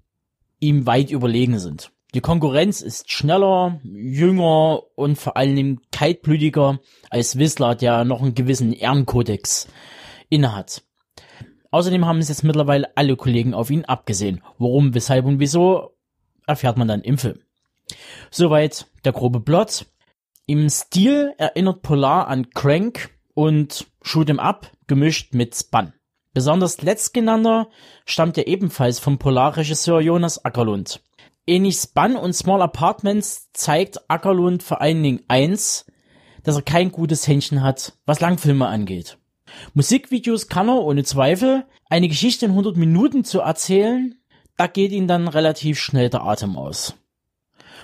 [0.59, 1.93] ihm weit überlegen sind.
[2.15, 6.81] Die Konkurrenz ist schneller, jünger und vor allem kaltblütiger
[7.11, 9.69] als Whistler, der noch einen gewissen Ehrenkodex
[10.29, 10.83] innehat.
[11.71, 14.43] Außerdem haben es jetzt mittlerweile alle Kollegen auf ihn abgesehen.
[14.59, 15.97] Warum, weshalb und wieso
[16.47, 17.41] erfährt man dann im Film.
[18.31, 19.87] Soweit der grobe Plot.
[20.49, 25.93] Im Stil erinnert Polar an Crank und Shoot 'em Up gemischt mit Spun.
[26.35, 27.69] Besonders letztgenannter
[28.05, 31.03] stammt ja ebenfalls vom Polarregisseur Jonas Ackerlund.
[31.49, 35.85] Ähnlich Spun und Small Apartments zeigt Ackerlund vor allen Dingen eins,
[36.45, 39.19] dass er kein gutes Händchen hat, was Langfilme angeht.
[39.75, 44.15] Musikvideos kann er ohne Zweifel, eine Geschichte in 100 Minuten zu erzählen,
[44.57, 46.95] da geht ihm dann relativ schnell der Atem aus.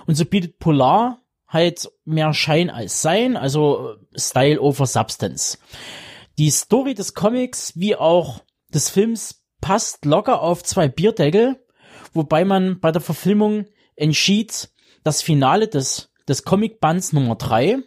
[0.07, 1.22] Und so bietet Polar
[1.53, 5.59] halt mehr Schein als Sein, also Style over Substance.
[6.39, 8.41] Die Story des Comics wie auch
[8.73, 11.63] des Films passt locker auf zwei Bierdeckel
[12.13, 14.71] wobei man bei der Verfilmung entschied,
[15.05, 17.79] das Finale des, des Comicbands Nummer 3,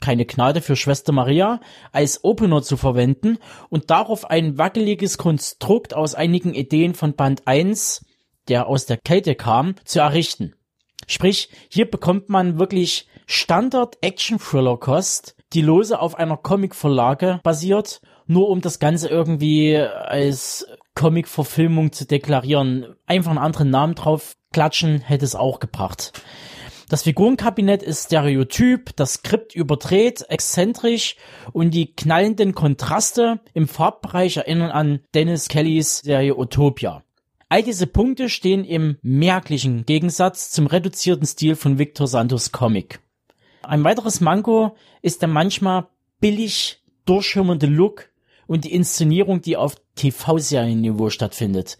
[0.00, 1.60] keine Gnade für Schwester Maria,
[1.92, 8.04] als Opener zu verwenden und darauf ein wackeliges Konstrukt aus einigen Ideen von Band 1,
[8.48, 10.54] der aus der Kälte kam, zu errichten.
[11.06, 18.80] Sprich, hier bekommt man wirklich Standard-Action-Thriller-Kost, die lose auf einer Comic-Vorlage basiert, nur um das
[18.80, 20.66] Ganze irgendwie als
[20.96, 22.96] Comic-Verfilmung zu deklarieren.
[23.06, 26.12] Einfach einen anderen Namen drauf klatschen hätte es auch gebracht.
[26.88, 31.14] Das Figurenkabinett ist stereotyp, das Skript überdreht, exzentrisch
[31.52, 37.04] und die knallenden Kontraste im Farbbereich erinnern an Dennis Kellys Serie Utopia.
[37.48, 42.98] All diese Punkte stehen im merklichen Gegensatz zum reduzierten Stil von Victor Santos Comic.
[43.62, 45.88] Ein weiteres Manko ist der manchmal
[46.20, 48.10] billig durchschimmernde Look
[48.46, 51.78] und die Inszenierung, die auf TV-Serienniveau stattfindet.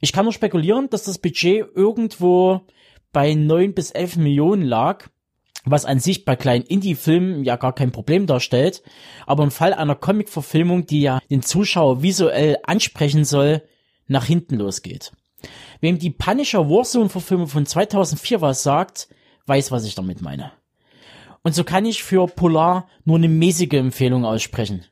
[0.00, 2.62] Ich kann nur spekulieren, dass das Budget irgendwo
[3.12, 5.08] bei neun bis elf Millionen lag,
[5.64, 8.82] was an sich bei kleinen Indie-Filmen ja gar kein Problem darstellt,
[9.26, 13.62] aber im Fall einer Comic-Verfilmung, die ja den Zuschauer visuell ansprechen soll,
[14.08, 15.12] nach hinten losgeht.
[15.80, 19.08] Wem die Punisher Warzone-Verfilmung von 2004 was sagt,
[19.46, 20.52] weiß, was ich damit meine.
[21.42, 24.84] Und so kann ich für Polar nur eine mäßige Empfehlung aussprechen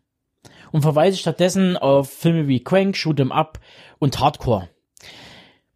[0.73, 3.61] und verweise stattdessen auf Filme wie Crank, Shoot 'em Up
[3.99, 4.69] und Hardcore.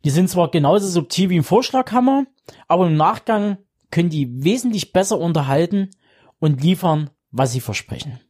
[0.05, 2.27] Die sind zwar genauso subtil wie im Vorschlaghammer,
[2.69, 3.59] aber im Nachgang
[3.91, 5.91] können die wesentlich besser unterhalten
[6.41, 8.21] und liefern, was sie versprechen.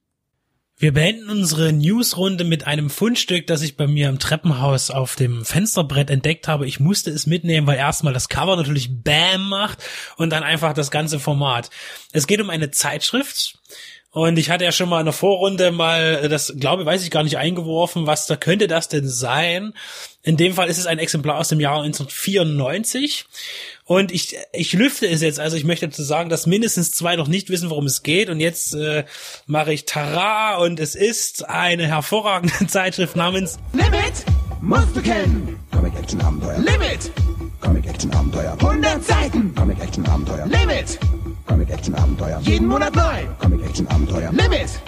[0.76, 5.44] Wir beenden unsere Newsrunde mit einem Fundstück, das ich bei mir im Treppenhaus auf dem
[5.44, 6.66] Fensterbrett entdeckt habe.
[6.66, 9.78] Ich musste es mitnehmen, weil erstmal das Cover natürlich Bam macht
[10.16, 11.70] und dann einfach das ganze Format.
[12.12, 13.58] Es geht um eine Zeitschrift,
[14.14, 17.24] und ich hatte ja schon mal in der Vorrunde mal das, glaube, weiß ich gar
[17.24, 19.74] nicht eingeworfen, was da könnte das denn sein?
[20.22, 23.26] In dem Fall ist es ein Exemplar aus dem Jahr 1994.
[23.86, 27.26] Und ich, ich lüfte es jetzt, also ich möchte dazu sagen, dass mindestens zwei noch
[27.26, 28.30] nicht wissen, worum es geht.
[28.30, 29.04] Und jetzt äh,
[29.46, 34.24] mache ich Tara und es ist eine hervorragende Zeitschrift namens Limit
[34.60, 35.58] musst du kennen.
[35.72, 36.58] Comic Action Abenteuer.
[36.58, 37.10] Limit
[37.60, 38.56] Comic Action Abenteuer.
[38.60, 39.54] 100 Seiten.
[39.56, 40.46] Comic Action Abenteuer.
[40.46, 41.00] Limit
[41.46, 42.40] Comic Action Abenteuer.
[42.42, 43.26] jeden Monat neu.
[43.38, 44.32] Comic Action Abenteuer.
[44.32, 44.80] Limit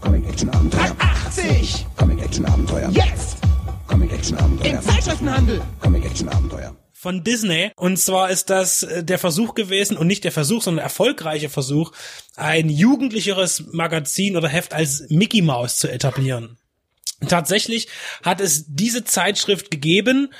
[0.00, 0.94] Comic Action Abenteuer.
[0.98, 1.86] 80.
[1.96, 2.90] Comic Action Abenteuer.
[2.90, 3.38] Jetzt
[3.86, 4.72] Comic Action Abenteuer.
[4.74, 5.60] im Zeitschriftenhandel.
[5.80, 6.74] Comic Action Abenteuer.
[6.92, 7.70] von Disney.
[7.76, 11.48] Und zwar ist das äh, der Versuch gewesen, und nicht der Versuch, sondern der erfolgreiche
[11.50, 11.92] Versuch,
[12.36, 16.56] ein jugendlicheres Magazin oder Heft als Mickey Mouse zu etablieren.
[17.28, 17.88] Tatsächlich
[18.22, 20.32] hat es diese Zeitschrift gegeben,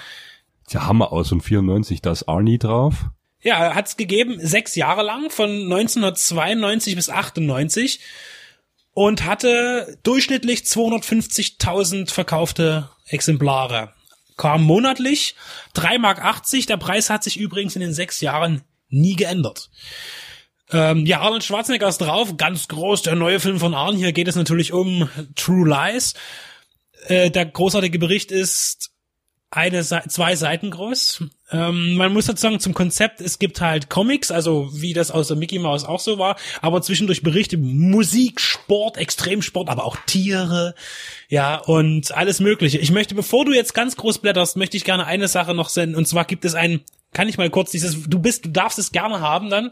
[0.73, 3.07] Der Hammer aus und 94, da ist Arnie drauf.
[3.45, 8.01] Ja, hat es gegeben, sechs Jahre lang, von 1992 bis 98
[8.95, 13.93] und hatte durchschnittlich 250.000 verkaufte Exemplare.
[14.37, 15.37] Kam monatlich,
[15.77, 19.71] 3,80 Mark, der Preis hat sich übrigens in den sechs Jahren nie geändert.
[20.73, 23.97] Ähm, ja, Arnold Schwarzenegger ist drauf, ganz groß, der neue Film von Arn.
[23.97, 26.15] Hier geht es natürlich um True Lies.
[27.07, 28.94] Äh, der großartige Bericht ist
[29.57, 31.25] eine Seite, zwei Seiten groß.
[31.51, 35.29] Ähm, man muss dazu sagen, zum Konzept, es gibt halt Comics, also wie das aus
[35.29, 40.75] der Mickey Mouse auch so war, aber zwischendurch Berichte, Musik, Sport, Extremsport, aber auch Tiere,
[41.29, 42.79] ja, und alles mögliche.
[42.79, 45.97] Ich möchte, bevor du jetzt ganz groß blätterst, möchte ich gerne eine Sache noch senden,
[45.97, 46.81] und zwar gibt es ein
[47.15, 49.71] kann ich mal kurz dieses, du bist, du darfst es gerne haben dann.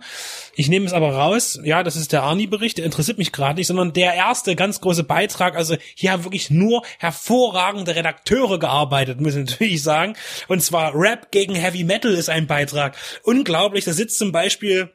[0.55, 1.61] Ich nehme es aber raus.
[1.62, 5.05] Ja, das ist der Arnie-Bericht, der interessiert mich gerade nicht, sondern der erste ganz große
[5.05, 5.57] Beitrag.
[5.57, 10.14] Also hier haben wirklich nur hervorragende Redakteure gearbeitet, muss ich natürlich sagen.
[10.48, 12.96] Und zwar Rap gegen Heavy Metal ist ein Beitrag.
[13.24, 14.90] Unglaublich, da sitzt zum Beispiel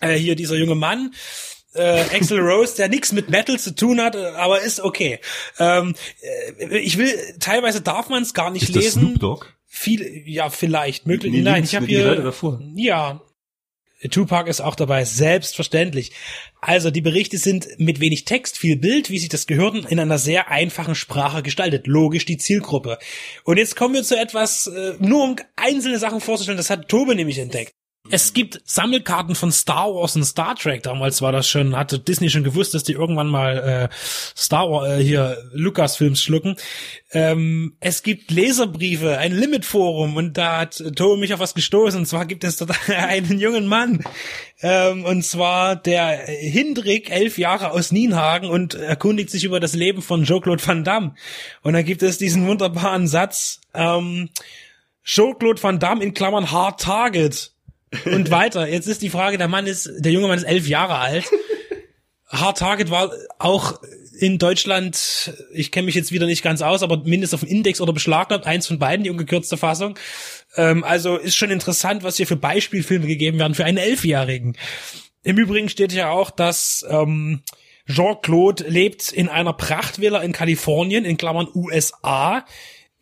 [0.00, 1.12] äh, hier dieser junge Mann,
[1.74, 5.20] äh, Axel Rose, der nichts mit Metal zu tun hat, äh, aber ist okay.
[5.58, 5.94] Ähm,
[6.58, 9.02] äh, ich will, teilweise darf man es gar nicht Ist das lesen.
[9.02, 9.46] Snoop Dogg?
[9.74, 11.32] Viel, ja, vielleicht, möglich.
[11.32, 12.34] Nee, Nein, ich habe hier,
[12.74, 13.22] ja,
[14.10, 16.12] Tupac ist auch dabei, selbstverständlich.
[16.60, 20.18] Also die Berichte sind mit wenig Text, viel Bild, wie sich das gehört, in einer
[20.18, 21.86] sehr einfachen Sprache gestaltet.
[21.86, 22.98] Logisch die Zielgruppe.
[23.44, 27.14] Und jetzt kommen wir zu etwas, äh, nur um einzelne Sachen vorzustellen, das hat Tobe
[27.14, 27.72] nämlich entdeckt.
[28.10, 30.82] Es gibt Sammelkarten von Star Wars und Star Trek.
[30.82, 33.94] Damals war das schon, hatte Disney schon gewusst, dass die irgendwann mal äh,
[34.36, 36.56] Star Wars äh, hier Lucasfilms schlucken.
[37.12, 42.00] Ähm, es gibt Leserbriefe, ein Limit-Forum und da hat Tobe mich auf was gestoßen.
[42.00, 44.02] Und zwar gibt es dort einen jungen Mann,
[44.62, 50.02] ähm, und zwar der Hindrik, elf Jahre aus Nienhagen und erkundigt sich über das Leben
[50.02, 51.14] von Jean-Claude Van Damme.
[51.62, 54.28] Und da gibt es diesen wunderbaren Satz, ähm,
[55.04, 57.51] Jean-Claude Van Damme in Klammern Hard Target.
[58.04, 58.68] Und weiter.
[58.68, 61.24] Jetzt ist die Frage, der Mann ist, der junge Mann ist elf Jahre alt.
[62.28, 63.80] Hard Target war auch
[64.18, 67.80] in Deutschland, ich kenne mich jetzt wieder nicht ganz aus, aber mindestens auf dem Index
[67.80, 69.98] oder beschlagnahmt, eins von beiden, die ungekürzte Fassung.
[70.56, 74.56] Ähm, also ist schon interessant, was hier für Beispielfilme gegeben werden für einen Elfjährigen.
[75.22, 77.42] Im Übrigen steht ja auch, dass ähm,
[77.86, 82.46] Jean-Claude lebt in einer Prachtvilla in Kalifornien, in Klammern USA,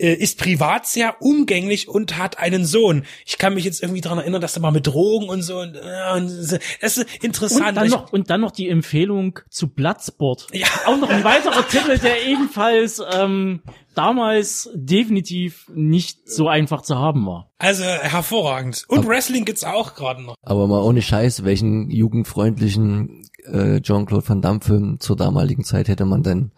[0.01, 3.05] äh, ist privat sehr umgänglich und hat einen Sohn.
[3.27, 5.77] Ich kann mich jetzt irgendwie daran erinnern, dass er mal mit Drogen und so und,
[5.77, 7.69] äh, und das ist interessant.
[7.69, 10.49] Und dann, noch, und dann noch die Empfehlung zu Bloodsport.
[10.53, 10.67] Ja.
[10.87, 13.63] Auch noch ein weiterer Titel, der ebenfalls ähm,
[13.95, 17.51] damals definitiv nicht so einfach zu haben war.
[17.59, 18.85] Also hervorragend.
[18.89, 20.35] Und Wrestling gibt's auch gerade noch.
[20.43, 26.05] Aber mal ohne Scheiß, welchen jugendfreundlichen äh, Jean-Claude Van Damme Film zur damaligen Zeit hätte
[26.05, 26.53] man denn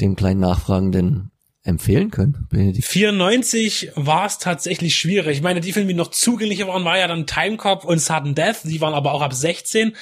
[0.00, 1.31] dem kleinen Nachfragenden
[1.64, 2.46] empfehlen können?
[2.50, 2.86] Benedikt?
[2.86, 5.36] 94 war es tatsächlich schwierig.
[5.36, 8.34] Ich meine, die Filme, die noch zugänglicher waren, war ja dann Time Cop und Sudden
[8.34, 8.64] Death.
[8.64, 9.94] Die waren aber auch ab 16,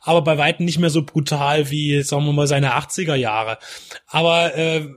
[0.00, 3.58] aber bei weitem nicht mehr so brutal wie, sagen wir mal, seine 80er Jahre.
[4.06, 4.88] Aber äh,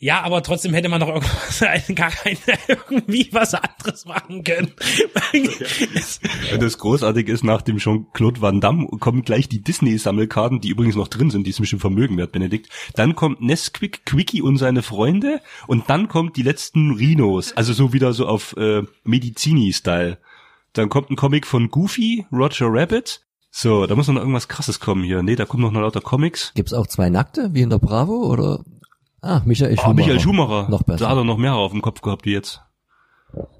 [0.00, 1.60] ja, aber trotzdem hätte man doch irgendwas,
[1.94, 4.72] gar keine, irgendwie was anderes machen können.
[6.60, 11.08] Das Großartige ist, nach dem Jean-Claude Van Damme kommen gleich die Disney-Sammelkarten, die übrigens noch
[11.08, 12.68] drin sind, die ist bestimmt Vermögen wert, Benedikt.
[12.94, 17.92] Dann kommt Nesquik, Quickie und seine Freunde und dann kommt die letzten Rhinos, also so
[17.92, 20.18] wieder so auf äh, Medizini-Style.
[20.74, 23.22] Dann kommt ein Comic von Goofy, Roger Rabbit.
[23.50, 25.22] So, da muss noch irgendwas krasses kommen hier.
[25.24, 26.52] Nee, da kommen noch lauter Comics.
[26.54, 28.62] Gibt's auch zwei Nackte, wie in der Bravo, oder?
[29.20, 29.94] Ah, Michael Ah, Schumacher.
[29.94, 30.68] Michael Schumacher.
[30.70, 30.98] Noch besser.
[31.04, 32.60] Da hat er noch mehr auf dem Kopf gehabt wie jetzt.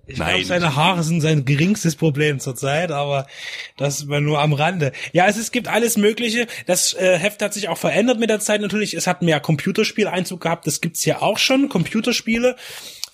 [0.06, 0.30] Ich Nein.
[0.30, 3.26] glaube, seine Haare sind sein geringstes Problem zurzeit, aber
[3.76, 4.92] das war nur am Rande.
[5.12, 6.46] Ja, es, es gibt alles Mögliche.
[6.66, 8.94] Das äh, Heft hat sich auch verändert mit der Zeit natürlich.
[8.94, 10.66] Es hat mehr Computerspieleinzug gehabt.
[10.66, 12.56] Das gibt's ja auch schon, Computerspiele.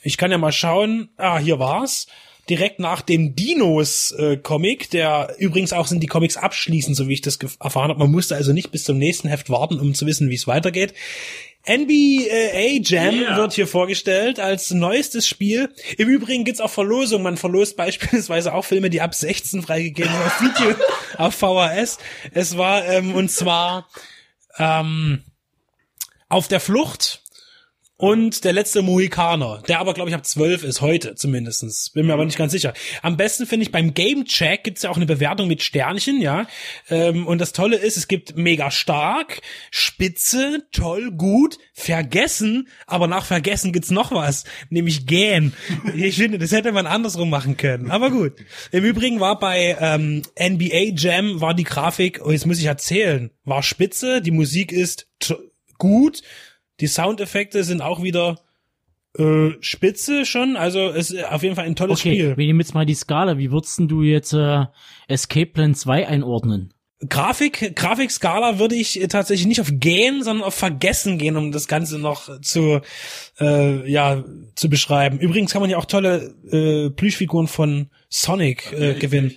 [0.02, 1.08] Ich kann ja mal schauen.
[1.16, 2.06] Ah, hier war's.
[2.48, 7.38] Direkt nach dem Dinos-Comic, der übrigens auch sind die Comics abschließend, so wie ich das
[7.60, 8.00] erfahren habe.
[8.00, 10.94] Man musste also nicht bis zum nächsten Heft warten, um zu wissen, wie es weitergeht.
[11.66, 15.70] NBA Jam wird hier vorgestellt als neuestes Spiel.
[15.96, 17.24] Im Übrigen gibt's auch Verlosungen.
[17.24, 20.76] Man verlost beispielsweise auch Filme, die ab 16 freigegeben sind auf Video,
[21.16, 21.98] auf VHS.
[22.34, 23.88] Es war, ähm, und zwar
[24.58, 25.22] ähm,
[26.28, 27.22] auf der Flucht
[27.96, 31.90] und der letzte Mohikaner, der aber, glaube ich, ab 12 ist, heute zumindestens.
[31.90, 32.74] Bin mir aber nicht ganz sicher.
[33.02, 36.48] Am besten finde ich, beim Game Check gibt's ja auch eine Bewertung mit Sternchen, ja.
[36.90, 43.24] Ähm, und das Tolle ist, es gibt mega stark, spitze, toll, gut, vergessen, aber nach
[43.24, 45.52] vergessen gibt's noch was, nämlich gähn.
[45.94, 47.92] Ich finde, das hätte man andersrum machen können.
[47.92, 48.32] Aber gut.
[48.72, 53.30] Im Übrigen war bei ähm, NBA Jam, war die Grafik, oh, jetzt muss ich erzählen,
[53.44, 55.06] war spitze, die Musik ist
[55.78, 56.22] gut,
[56.80, 58.40] die Soundeffekte sind auch wieder
[59.18, 60.56] äh, spitze schon.
[60.56, 62.36] Also es ist auf jeden Fall ein tolles Okay, Spiel.
[62.36, 63.38] wir nehmen jetzt mal die Skala.
[63.38, 64.64] Wie würdest du jetzt äh,
[65.08, 66.74] Escape Plan 2 einordnen?
[67.08, 71.98] Grafik, Grafikskala würde ich tatsächlich nicht auf gehen, sondern auf vergessen gehen, um das Ganze
[71.98, 72.80] noch zu,
[73.40, 75.18] äh, ja, zu beschreiben.
[75.18, 79.34] Übrigens kann man ja auch tolle äh, Plüschfiguren von Sonic äh, gewinnen.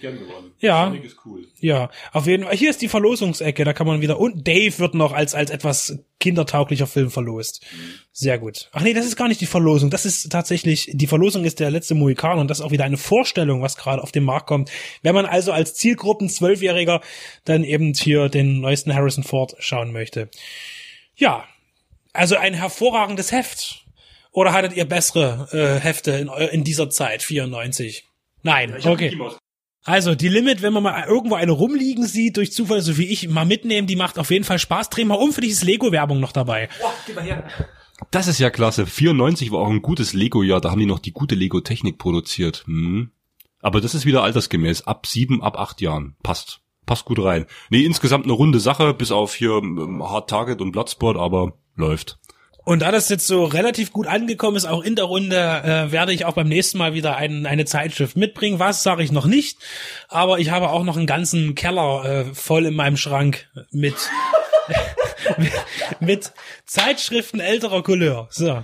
[0.59, 0.93] Ja.
[0.93, 1.47] ist cool.
[1.59, 2.55] Ja, auf jeden Fall.
[2.55, 4.19] Hier ist die Verlosungsecke, da kann man wieder.
[4.19, 7.65] Und Dave wird noch als, als etwas kindertauglicher Film verlost.
[8.11, 8.69] Sehr gut.
[8.73, 9.89] Ach nee, das ist gar nicht die Verlosung.
[9.89, 12.97] Das ist tatsächlich, die Verlosung ist der letzte Mohikan und das ist auch wieder eine
[12.97, 14.69] Vorstellung, was gerade auf den Markt kommt.
[15.01, 17.01] Wenn man also als Zielgruppen Zwölfjähriger
[17.45, 20.29] dann eben hier den neuesten Harrison Ford schauen möchte.
[21.15, 21.45] Ja,
[22.13, 23.85] also ein hervorragendes Heft.
[24.31, 28.07] Oder hattet ihr bessere äh, Hefte in, in dieser Zeit, 94?
[28.43, 29.17] Nein, okay.
[29.83, 33.29] Also die Limit, wenn man mal irgendwo eine rumliegen sieht, durch Zufall, so wie ich,
[33.29, 34.89] mal mitnehmen, die macht auf jeden Fall Spaß.
[34.89, 36.67] Dreh mal um, für dich ist Lego-Werbung noch dabei.
[38.11, 38.85] Das ist ja klasse.
[38.85, 42.63] 94 war auch ein gutes Lego-Jahr, da haben die noch die gute Lego-Technik produziert.
[42.67, 43.11] Hm.
[43.61, 44.85] Aber das ist wieder altersgemäß.
[44.85, 46.15] Ab sieben, ab acht Jahren.
[46.21, 46.61] Passt.
[46.85, 47.45] Passt gut rein.
[47.69, 52.19] Nee, insgesamt eine runde Sache, bis auf hier ähm, Hard Target und Bloodsport, aber läuft.
[52.67, 56.11] Und da das jetzt so relativ gut angekommen ist, auch in der Runde, äh, werde
[56.11, 58.59] ich auch beim nächsten Mal wieder ein, eine Zeitschrift mitbringen.
[58.59, 59.59] Was sage ich noch nicht,
[60.09, 63.95] aber ich habe auch noch einen ganzen Keller äh, voll in meinem Schrank mit
[66.01, 66.33] mit
[66.65, 68.27] Zeitschriften älterer Couleur.
[68.31, 68.61] So.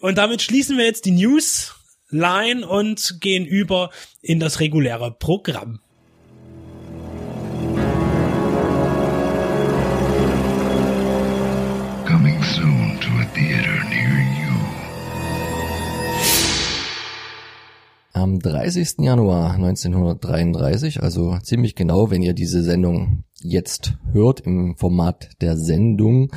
[0.00, 1.74] Und damit schließen wir jetzt die News
[2.10, 5.80] Line und gehen über in das reguläre Programm.
[18.14, 18.98] Am 30.
[18.98, 26.30] Januar 1933, also ziemlich genau, wenn ihr diese Sendung jetzt hört im Format der Sendung,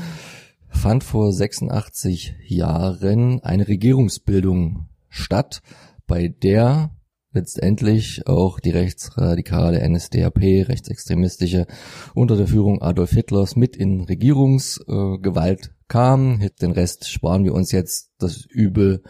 [0.70, 5.62] fand vor 86 Jahren eine Regierungsbildung statt,
[6.08, 6.92] bei der
[7.34, 10.38] letztendlich auch die rechtsradikale NSDAP,
[10.70, 11.68] rechtsextremistische,
[12.14, 16.40] unter der Führung Adolf Hitlers mit in Regierungsgewalt kam.
[16.62, 18.12] Den Rest sparen wir uns jetzt.
[18.18, 19.04] Das Übel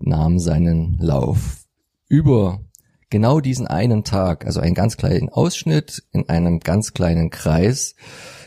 [0.00, 1.65] nahm seinen Lauf.
[2.08, 2.60] Über
[3.10, 7.94] genau diesen einen Tag, also einen ganz kleinen Ausschnitt in einem ganz kleinen Kreis,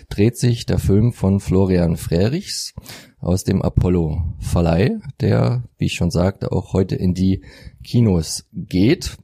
[0.09, 2.73] dreht sich der Film von Florian Frerichs
[3.19, 7.43] aus dem Apollo Verleih, der, wie ich schon sagte, auch heute in die
[7.83, 9.17] Kinos geht.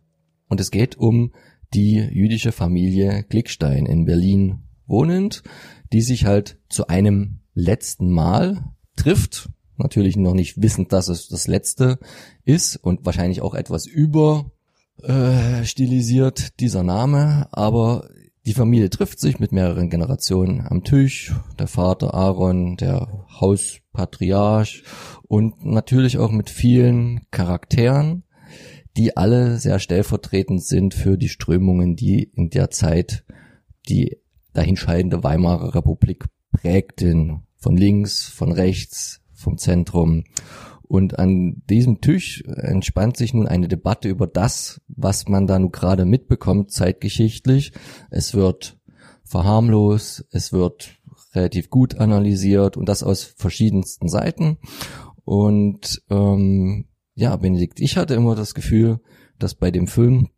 [0.48, 1.32] Und es geht um
[1.74, 5.44] die jüdische Familie Glickstein in Berlin wohnend,
[5.92, 9.50] die sich halt zu einem letzten Mal trifft.
[9.78, 12.00] Natürlich noch nicht wissend, dass es das letzte
[12.44, 14.52] ist und wahrscheinlich auch etwas über
[15.02, 18.08] äh, stilisiert dieser Name, aber
[18.46, 21.34] die Familie trifft sich mit mehreren Generationen am Tisch.
[21.58, 24.84] Der Vater Aaron, der Hauspatriarch
[25.24, 28.24] und natürlich auch mit vielen Charakteren,
[28.98, 33.26] die alle sehr stellvertretend sind für die Strömungen, die in der Zeit
[33.90, 34.18] die
[34.54, 37.48] dahinscheidende Weimarer Republik prägten.
[37.58, 40.26] Von links, von rechts, vom Zentrum.
[40.88, 45.72] Und an diesem Tisch entspannt sich nun eine Debatte über das, was man da nun
[45.72, 47.72] gerade mitbekommt, zeitgeschichtlich.
[48.10, 48.78] Es wird
[49.24, 51.00] verharmlos, es wird
[51.34, 54.58] relativ gut analysiert und das aus verschiedensten Seiten.
[55.24, 59.00] Und ähm, ja, Benedikt, ich hatte immer das Gefühl,
[59.40, 60.30] dass bei dem Film,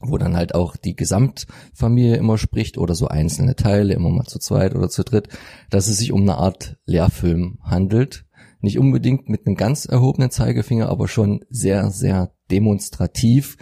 [0.00, 4.40] wo dann halt auch die Gesamtfamilie immer spricht oder so einzelne Teile, immer mal zu
[4.40, 5.28] zweit oder zu dritt,
[5.70, 8.26] dass es sich um eine Art Lehrfilm handelt
[8.64, 13.56] nicht unbedingt mit einem ganz erhobenen Zeigefinger, aber schon sehr, sehr demonstrativ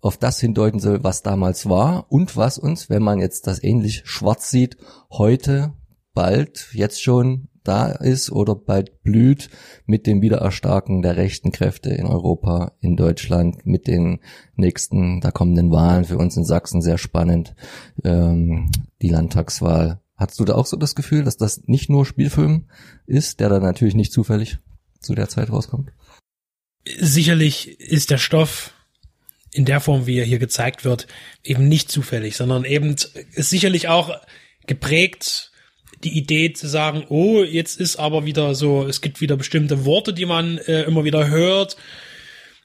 [0.00, 4.02] auf das hindeuten soll, was damals war und was uns, wenn man jetzt das ähnlich
[4.04, 4.76] schwarz sieht,
[5.10, 5.74] heute
[6.14, 9.50] bald jetzt schon da ist oder bald blüht
[9.84, 14.20] mit dem Wiedererstarken der rechten Kräfte in Europa, in Deutschland, mit den
[14.56, 17.54] nächsten, da kommenden Wahlen für uns in Sachsen sehr spannend,
[18.04, 18.70] ähm,
[19.02, 22.68] die Landtagswahl Hast du da auch so das Gefühl, dass das nicht nur Spielfilm
[23.06, 24.58] ist, der da natürlich nicht zufällig
[25.00, 25.92] zu der Zeit rauskommt?
[26.98, 28.74] Sicherlich ist der Stoff
[29.52, 31.06] in der Form, wie er hier gezeigt wird,
[31.44, 32.96] eben nicht zufällig, sondern eben
[33.32, 34.14] ist sicherlich auch
[34.66, 35.52] geprägt
[36.04, 40.12] die Idee zu sagen, oh, jetzt ist aber wieder so, es gibt wieder bestimmte Worte,
[40.12, 41.76] die man äh, immer wieder hört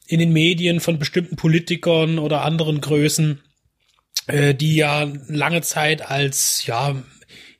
[0.07, 3.41] in den Medien von bestimmten Politikern oder anderen Größen,
[4.27, 7.01] äh, die ja lange Zeit als ja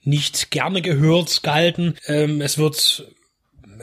[0.03, 1.95] nicht gerne gehört gehalten.
[2.07, 3.05] Ähm, es wird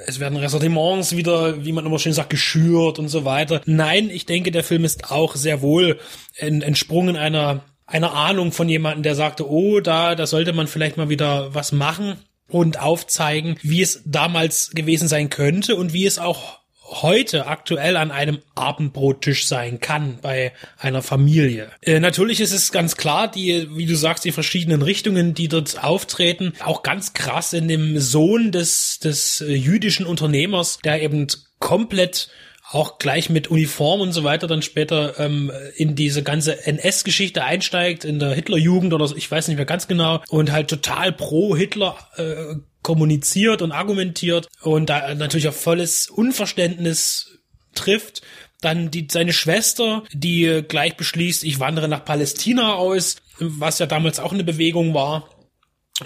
[0.06, 3.60] es werden Ressentiments wieder, wie man immer schön sagt, geschürt und so weiter.
[3.66, 5.98] Nein, ich denke, der Film ist auch sehr wohl
[6.36, 11.08] entsprungen einer einer Ahnung von jemandem, der sagte, oh, da, da sollte man vielleicht mal
[11.08, 12.16] wieder was machen
[12.48, 16.59] und aufzeigen, wie es damals gewesen sein könnte und wie es auch
[16.90, 21.70] heute aktuell an einem Abendbrottisch sein kann bei einer Familie.
[21.82, 25.82] Äh, natürlich ist es ganz klar, die, wie du sagst, die verschiedenen Richtungen, die dort
[25.82, 32.28] auftreten, auch ganz krass in dem Sohn des, des äh, jüdischen Unternehmers, der eben komplett
[32.72, 38.04] auch gleich mit Uniform und so weiter dann später ähm, in diese ganze NS-Geschichte einsteigt,
[38.04, 41.56] in der Hitlerjugend oder so, ich weiß nicht mehr ganz genau, und halt total pro
[41.56, 47.38] Hitler äh, kommuniziert und argumentiert und da natürlich auf volles Unverständnis
[47.74, 48.22] trifft.
[48.60, 54.20] Dann die, seine Schwester, die gleich beschließt, ich wandere nach Palästina aus, was ja damals
[54.20, 55.28] auch eine Bewegung war.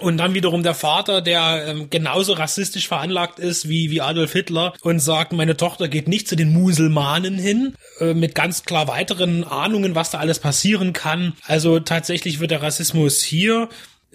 [0.01, 4.75] Und dann wiederum der Vater, der ähm, genauso rassistisch veranlagt ist wie, wie Adolf Hitler
[4.83, 9.45] und sagt, meine Tochter geht nicht zu den Muselmanen hin, äh, mit ganz klar weiteren
[9.45, 11.35] Ahnungen, was da alles passieren kann.
[11.45, 13.69] Also tatsächlich wird der Rassismus hier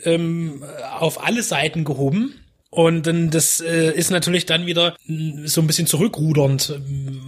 [0.04, 0.64] ähm,
[1.00, 2.36] auf alle Seiten gehoben.
[2.72, 6.80] Und das äh, ist natürlich dann wieder mm, so ein bisschen zurückrudernd.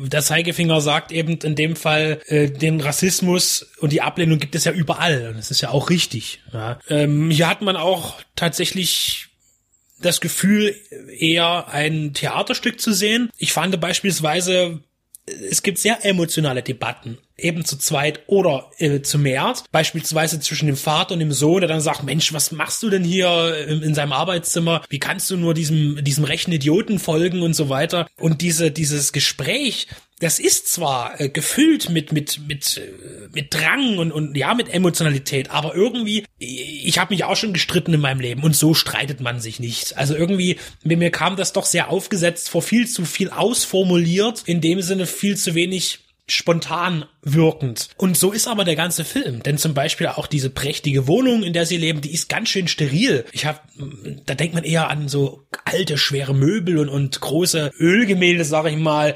[0.06, 4.66] Der Zeigefinger sagt eben in dem Fall, äh, den Rassismus und die Ablehnung gibt es
[4.66, 5.30] ja überall.
[5.30, 6.42] Und das ist ja auch richtig.
[6.54, 6.80] Ja.
[6.88, 9.28] Ähm, hier hat man auch tatsächlich
[10.00, 10.76] das Gefühl,
[11.18, 13.30] eher ein Theaterstück zu sehen.
[13.38, 14.80] Ich fand beispielsweise
[15.50, 19.54] es gibt sehr emotionale Debatten, eben zu zweit oder äh, zu mehr.
[19.72, 23.04] Beispielsweise zwischen dem Vater und dem Sohn, der dann sagt, Mensch, was machst du denn
[23.04, 24.84] hier in, in seinem Arbeitszimmer?
[24.90, 28.08] Wie kannst du nur diesem, diesem rechten Idioten folgen und so weiter?
[28.18, 29.88] Und diese, dieses Gespräch,
[30.22, 34.74] das ist zwar äh, gefüllt mit mit mit äh, mit Drang und und ja mit
[34.74, 39.20] Emotionalität, aber irgendwie ich habe mich auch schon gestritten in meinem Leben und so streitet
[39.20, 39.98] man sich nicht.
[39.98, 44.62] Also irgendwie mir, mir kam das doch sehr aufgesetzt vor viel zu viel ausformuliert, in
[44.62, 47.90] dem Sinne viel zu wenig spontan wirkend.
[47.98, 49.44] Und so ist aber der ganze Film.
[49.44, 52.70] Denn zum Beispiel auch diese prächtige Wohnung, in der sie leben, die ist ganz schön
[52.70, 53.26] steril.
[53.34, 53.60] Ich habe,
[54.26, 58.78] da denkt man eher an so alte, schwere Möbel und, und große Ölgemälde, sage ich
[58.78, 59.16] mal,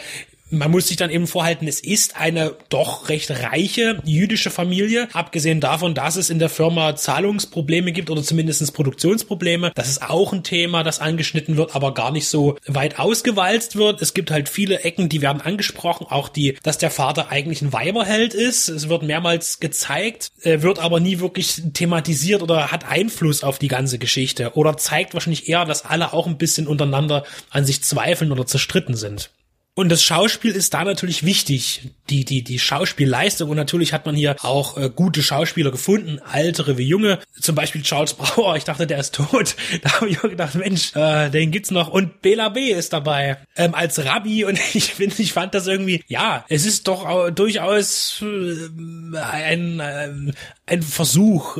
[0.49, 5.59] man muss sich dann eben vorhalten, es ist eine doch recht reiche jüdische Familie, abgesehen
[5.59, 9.71] davon, dass es in der Firma Zahlungsprobleme gibt oder zumindest Produktionsprobleme.
[9.75, 14.01] Das ist auch ein Thema, das angeschnitten wird, aber gar nicht so weit ausgewalzt wird.
[14.01, 17.73] Es gibt halt viele Ecken, die werden angesprochen, auch die, dass der Vater eigentlich ein
[17.73, 18.69] Weiberheld ist.
[18.69, 23.67] Es wird mehrmals gezeigt, äh, wird aber nie wirklich thematisiert oder hat Einfluss auf die
[23.67, 28.31] ganze Geschichte oder zeigt wahrscheinlich eher, dass alle auch ein bisschen untereinander an sich zweifeln
[28.31, 29.31] oder zerstritten sind.
[29.77, 34.15] Und das Schauspiel ist da natürlich wichtig, die die die Schauspielleistung und natürlich hat man
[34.15, 38.55] hier auch äh, gute Schauspieler gefunden, ältere wie junge, zum Beispiel Charles Brauer.
[38.55, 39.55] Ich dachte, der ist tot.
[39.81, 41.89] Da habe ich auch gedacht, Mensch, äh, den gibt's noch.
[41.89, 46.03] Und Bela B ist dabei ähm, als Rabbi und ich finde, ich fand das irgendwie,
[46.07, 50.31] ja, es ist doch durchaus äh, ein äh,
[50.67, 51.57] ein Versuch.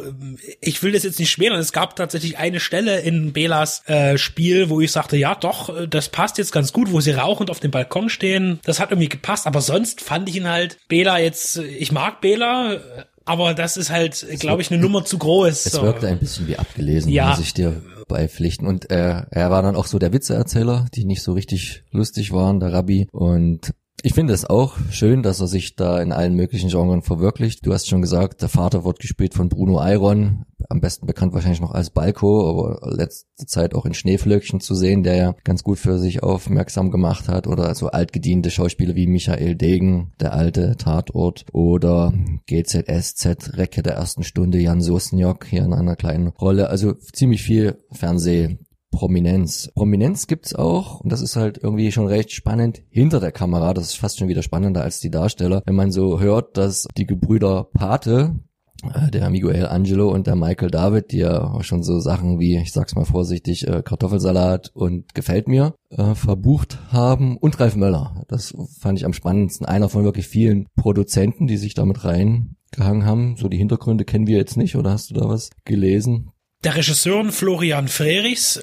[0.62, 1.60] Ich will das jetzt nicht schmälern.
[1.60, 5.88] Es gab tatsächlich eine Stelle in Belas äh, Spiel, wo ich sagte, ja, doch, äh,
[5.88, 8.60] das passt jetzt ganz gut, wo sie rauchend auf dem Balkon stehen.
[8.66, 12.80] Das hat irgendwie gepasst, aber sonst fand ich ihn halt Bela jetzt, ich mag Bela,
[13.26, 15.66] aber das ist halt, glaube ich, eine Nummer zu groß.
[15.66, 15.84] Es So.
[15.84, 17.30] wirkte ein bisschen wie abgelesen, Ja.
[17.30, 18.68] muss ich dir beipflichten.
[18.68, 22.60] Und äh, er war dann auch so der Witzeerzähler, die nicht so richtig lustig waren,
[22.60, 23.08] der Rabbi.
[23.12, 23.72] Und
[24.06, 27.66] ich finde es auch schön, dass er sich da in allen möglichen Genren verwirklicht.
[27.66, 31.60] Du hast schon gesagt, der Vater wird gespielt von Bruno Iron, am besten bekannt wahrscheinlich
[31.60, 35.80] noch als Balko, aber letzte Zeit auch in Schneeflöckchen zu sehen, der ja ganz gut
[35.80, 37.48] für sich aufmerksam gemacht hat.
[37.48, 42.14] Oder so altgediente Schauspieler wie Michael Degen, der alte Tatort, oder
[42.46, 46.70] GZSZ, Recke der ersten Stunde, Jan Sosniok hier in einer kleinen Rolle.
[46.70, 48.60] Also ziemlich viel Fernseh.
[48.96, 49.70] Prominenz.
[49.76, 53.74] Prominenz gibt's auch, und das ist halt irgendwie schon recht spannend, hinter der Kamera.
[53.74, 55.62] Das ist fast schon wieder spannender als die Darsteller.
[55.66, 58.40] Wenn man so hört, dass die Gebrüder Pate,
[58.84, 62.58] äh, der Miguel Angelo und der Michael David, die ja auch schon so Sachen wie,
[62.58, 67.38] ich sag's mal vorsichtig, äh, Kartoffelsalat und gefällt mir, äh, verbucht haben.
[67.38, 68.24] Und Ralf Möller.
[68.28, 69.66] Das fand ich am spannendsten.
[69.66, 73.36] Einer von wirklich vielen Produzenten, die sich damit reingehangen haben.
[73.38, 76.32] So die Hintergründe kennen wir jetzt nicht, oder hast du da was gelesen?
[76.64, 78.62] Der Regisseur Florian Frerichs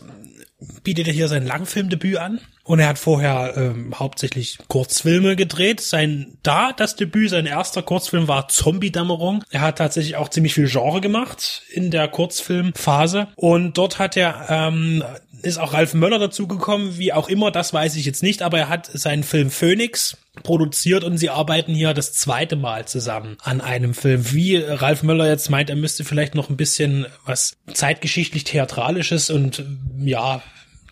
[0.82, 2.40] bietet hier sein Langfilmdebüt an.
[2.64, 5.80] Und er hat vorher ähm, hauptsächlich Kurzfilme gedreht.
[5.80, 9.43] Sein da das Debüt, sein erster Kurzfilm war Zombie-Dämmerung.
[9.51, 13.28] Er hat tatsächlich auch ziemlich viel Genre gemacht in der Kurzfilmphase.
[13.34, 15.03] Und dort hat er ähm,
[15.43, 18.68] ist auch Ralf Möller dazugekommen, wie auch immer, das weiß ich jetzt nicht, aber er
[18.68, 23.95] hat seinen Film Phoenix produziert und sie arbeiten hier das zweite Mal zusammen an einem
[23.95, 24.32] Film.
[24.32, 29.64] Wie Ralf Möller jetzt meint, er müsste vielleicht noch ein bisschen was zeitgeschichtlich theatralisches und
[29.99, 30.43] ja,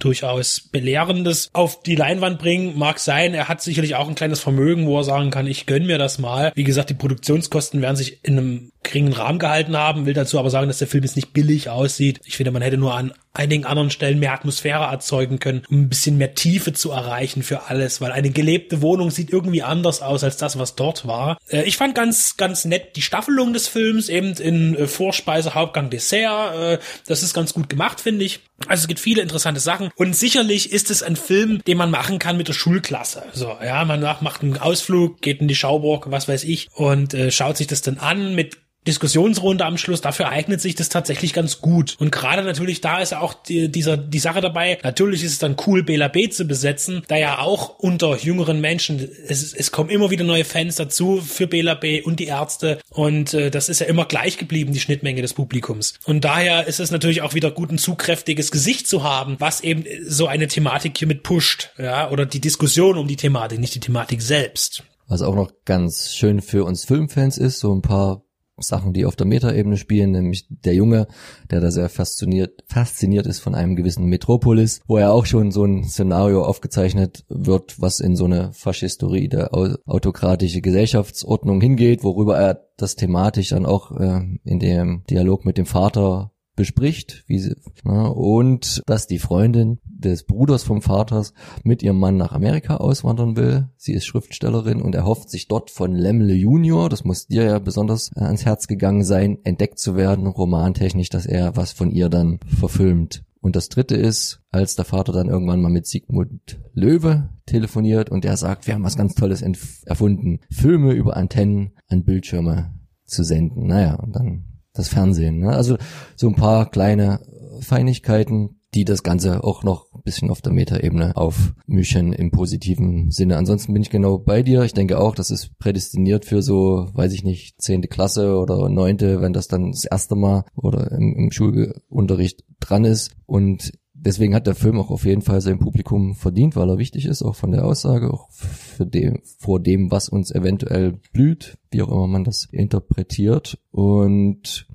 [0.00, 2.76] durchaus belehrendes auf die Leinwand bringen.
[2.78, 5.86] Mag sein, er hat sicherlich auch ein kleines Vermögen, wo er sagen kann, ich gönn
[5.86, 6.52] mir das mal.
[6.54, 10.50] Wie gesagt, die Produktionskosten werden sich in einem geringen Rahmen gehalten haben, will dazu aber
[10.50, 12.20] sagen, dass der Film jetzt nicht billig aussieht.
[12.24, 15.88] Ich finde, man hätte nur an einigen anderen Stellen mehr Atmosphäre erzeugen können, um ein
[15.88, 20.24] bisschen mehr Tiefe zu erreichen für alles, weil eine gelebte Wohnung sieht irgendwie anders aus
[20.24, 21.38] als das, was dort war.
[21.48, 25.90] Äh, ich fand ganz, ganz nett die Staffelung des Films, eben in äh, Vorspeise, Hauptgang,
[25.90, 26.54] Dessert.
[26.54, 28.40] Äh, das ist ganz gut gemacht, finde ich.
[28.66, 32.18] Also es gibt viele interessante Sachen und sicherlich ist es ein Film, den man machen
[32.18, 33.22] kann mit der Schulklasse.
[33.32, 37.30] So, ja, man macht einen Ausflug, geht in die Schauburg, was weiß ich, und äh,
[37.30, 41.60] schaut sich das dann an mit Diskussionsrunde am Schluss, dafür eignet sich das tatsächlich ganz
[41.60, 41.96] gut.
[41.98, 45.38] Und gerade natürlich da ist ja auch die, dieser, die Sache dabei, natürlich ist es
[45.38, 49.90] dann cool, Bela B zu besetzen, da ja auch unter jüngeren Menschen, es, es kommen
[49.90, 53.80] immer wieder neue Fans dazu für Bela B und die Ärzte und äh, das ist
[53.80, 55.94] ja immer gleich geblieben, die Schnittmenge des Publikums.
[56.04, 59.84] Und daher ist es natürlich auch wieder gut, ein zugkräftiges Gesicht zu haben, was eben
[60.06, 63.80] so eine Thematik hier mit pusht, ja, oder die Diskussion um die Thematik, nicht die
[63.80, 64.84] Thematik selbst.
[65.06, 68.22] Was auch noch ganz schön für uns Filmfans ist, so ein paar
[68.60, 71.06] Sachen, die auf der Metaebene spielen, nämlich der Junge,
[71.50, 75.64] der da sehr fasziniert, fasziniert ist von einem gewissen Metropolis, wo er auch schon so
[75.64, 82.96] ein Szenario aufgezeichnet wird, was in so eine faschistoide, autokratische Gesellschaftsordnung hingeht, worüber er das
[82.96, 88.82] thematisch dann auch äh, in dem Dialog mit dem Vater bespricht, wie sie, na, und
[88.84, 91.32] dass die Freundin des Bruders vom Vaters
[91.64, 93.70] mit ihrem Mann nach Amerika auswandern will.
[93.78, 98.10] Sie ist Schriftstellerin und erhofft sich dort von Lemle Junior, das muss dir ja besonders
[98.14, 102.40] äh, ans Herz gegangen sein, entdeckt zu werden, romantechnisch, dass er was von ihr dann
[102.58, 103.24] verfilmt.
[103.40, 108.24] Und das dritte ist, als der Vater dann irgendwann mal mit Sigmund Löwe telefoniert und
[108.24, 109.42] der sagt, wir haben was ganz Tolles
[109.86, 112.74] erfunden, Filme über Antennen an Bildschirme
[113.06, 113.66] zu senden.
[113.66, 115.38] Naja, und dann das Fernsehen.
[115.38, 115.50] Ne?
[115.50, 115.76] Also
[116.16, 117.20] so ein paar kleine
[117.60, 123.36] Feinigkeiten, die das Ganze auch noch ein bisschen auf der Metaebene aufmischen im positiven Sinne.
[123.36, 124.62] Ansonsten bin ich genau bei dir.
[124.62, 129.20] Ich denke auch, das ist prädestiniert für so, weiß ich nicht, zehnte Klasse oder neunte,
[129.20, 133.10] wenn das dann das erste Mal oder im, im Schulunterricht dran ist.
[133.26, 133.72] Und
[134.04, 137.22] deswegen hat der Film auch auf jeden Fall sein Publikum verdient, weil er wichtig ist,
[137.22, 141.88] auch von der Aussage, auch für dem, vor dem, was uns eventuell blüht, wie auch
[141.88, 143.58] immer man das interpretiert.
[143.70, 144.66] Und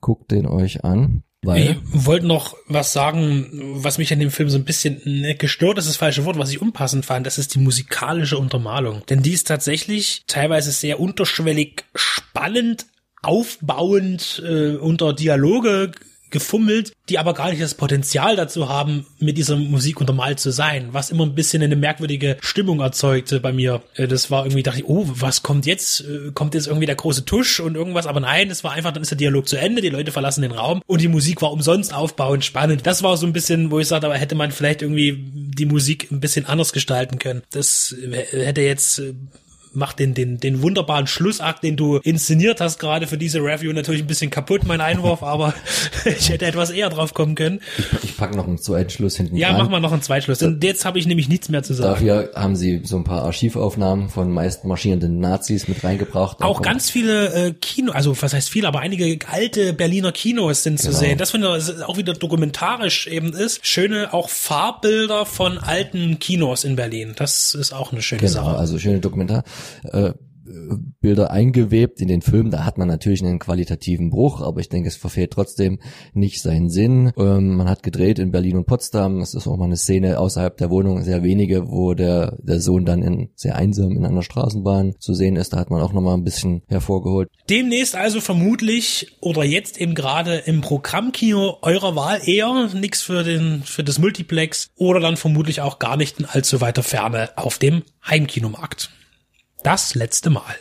[0.00, 1.22] guckt den euch an.
[1.44, 1.76] Weil ich
[2.06, 5.00] wollte noch was sagen, was mich an dem Film so ein bisschen
[5.38, 9.02] gestört ist das falsche Wort, was ich unpassend fand, das ist die musikalische Untermalung.
[9.08, 12.86] Denn die ist tatsächlich teilweise sehr unterschwellig spannend,
[13.22, 15.90] aufbauend, äh, unter Dialoge
[16.32, 20.88] gefummelt, die aber gar nicht das Potenzial dazu haben, mit dieser Musik untermalt zu sein,
[20.92, 23.82] was immer ein bisschen eine merkwürdige Stimmung erzeugte bei mir.
[23.94, 26.00] Äh, das war irgendwie, dachte ich, oh, was kommt jetzt?
[26.00, 28.06] Äh, kommt jetzt irgendwie der große Tusch und irgendwas?
[28.06, 30.52] Aber nein, es war einfach, dann ist der Dialog zu Ende, die Leute verlassen den
[30.52, 32.86] Raum und die Musik war umsonst aufbauend spannend.
[32.86, 36.10] Das war so ein bisschen, wo ich sagte, aber hätte man vielleicht irgendwie die Musik
[36.10, 37.42] ein bisschen anders gestalten können.
[37.50, 37.94] Das
[38.32, 39.14] hätte jetzt äh,
[39.74, 44.02] macht den, den, den wunderbaren Schlussakt, den du inszeniert hast, gerade für diese Review natürlich
[44.02, 45.54] ein bisschen kaputt, mein Einwurf, aber
[46.04, 47.60] ich hätte etwas eher drauf kommen können.
[47.78, 49.58] Ich, ich packe noch einen Zweitschluss hinten Ja, dran.
[49.62, 50.42] mach mal noch einen Zweitschluss.
[50.42, 51.90] Und jetzt habe ich nämlich nichts mehr zu sagen.
[51.92, 56.42] Dafür haben sie so ein paar Archivaufnahmen von meist marschierenden Nazis mit reingebracht.
[56.42, 60.78] Auch ganz viele äh, Kino, also was heißt viele, aber einige alte Berliner Kinos sind
[60.80, 60.98] zu Genau.
[60.98, 61.18] sehen.
[61.18, 63.66] Das finde ich auch wieder dokumentarisch eben ist.
[63.66, 67.12] Schöne auch Farbbilder von alten Kinos in Berlin.
[67.16, 68.56] Das ist auch eine schöne Genau, Sache.
[68.56, 69.44] also schöne Dokumentar.
[69.84, 70.12] Äh,
[71.00, 74.88] Bilder eingewebt in den Film, da hat man natürlich einen qualitativen Bruch, aber ich denke,
[74.88, 75.78] es verfehlt trotzdem
[76.14, 77.12] nicht seinen Sinn.
[77.16, 80.56] Ähm, man hat gedreht in Berlin und Potsdam, es ist auch mal eine Szene außerhalb
[80.56, 84.94] der Wohnung, sehr wenige, wo der, der Sohn dann in, sehr einsam in einer Straßenbahn
[84.98, 87.28] zu sehen ist, da hat man auch nochmal ein bisschen hervorgeholt.
[87.48, 93.62] Demnächst also vermutlich oder jetzt eben gerade im Programmkino eurer Wahl eher nix für den
[93.64, 97.82] für das Multiplex oder dann vermutlich auch gar nicht in allzu weiter Ferne auf dem
[98.06, 98.90] Heimkinomarkt.
[99.62, 100.56] Das letzte Mal.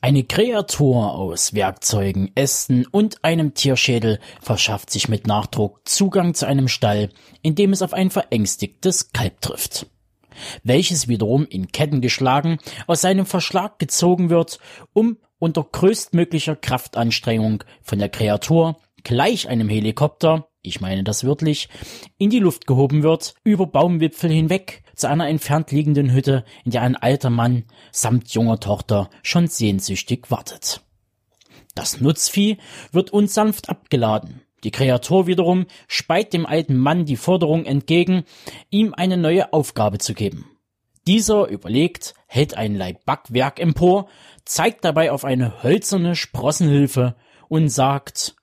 [0.00, 6.68] Eine Kreatur aus Werkzeugen, Ästen und einem Tierschädel verschafft sich mit Nachdruck Zugang zu einem
[6.68, 7.10] Stall,
[7.42, 9.90] in dem es auf ein verängstigtes Kalb trifft,
[10.62, 14.60] welches wiederum in Ketten geschlagen aus seinem Verschlag gezogen wird,
[14.94, 21.68] um unter größtmöglicher Kraftanstrengung von der Kreatur gleich einem Helikopter, ich meine das wörtlich,
[22.18, 26.82] in die Luft gehoben wird, über Baumwipfel hinweg zu einer entfernt liegenden Hütte, in der
[26.82, 30.82] ein alter Mann samt junger Tochter schon sehnsüchtig wartet.
[31.74, 32.58] Das Nutzvieh
[32.92, 34.42] wird unsanft abgeladen.
[34.64, 38.24] Die Kreatur wiederum speit dem alten Mann die Forderung entgegen,
[38.70, 40.50] ihm eine neue Aufgabe zu geben.
[41.06, 44.08] Dieser überlegt, hält ein Laib Backwerk empor,
[44.44, 47.14] zeigt dabei auf eine hölzerne Sprossenhilfe
[47.48, 48.34] und sagt,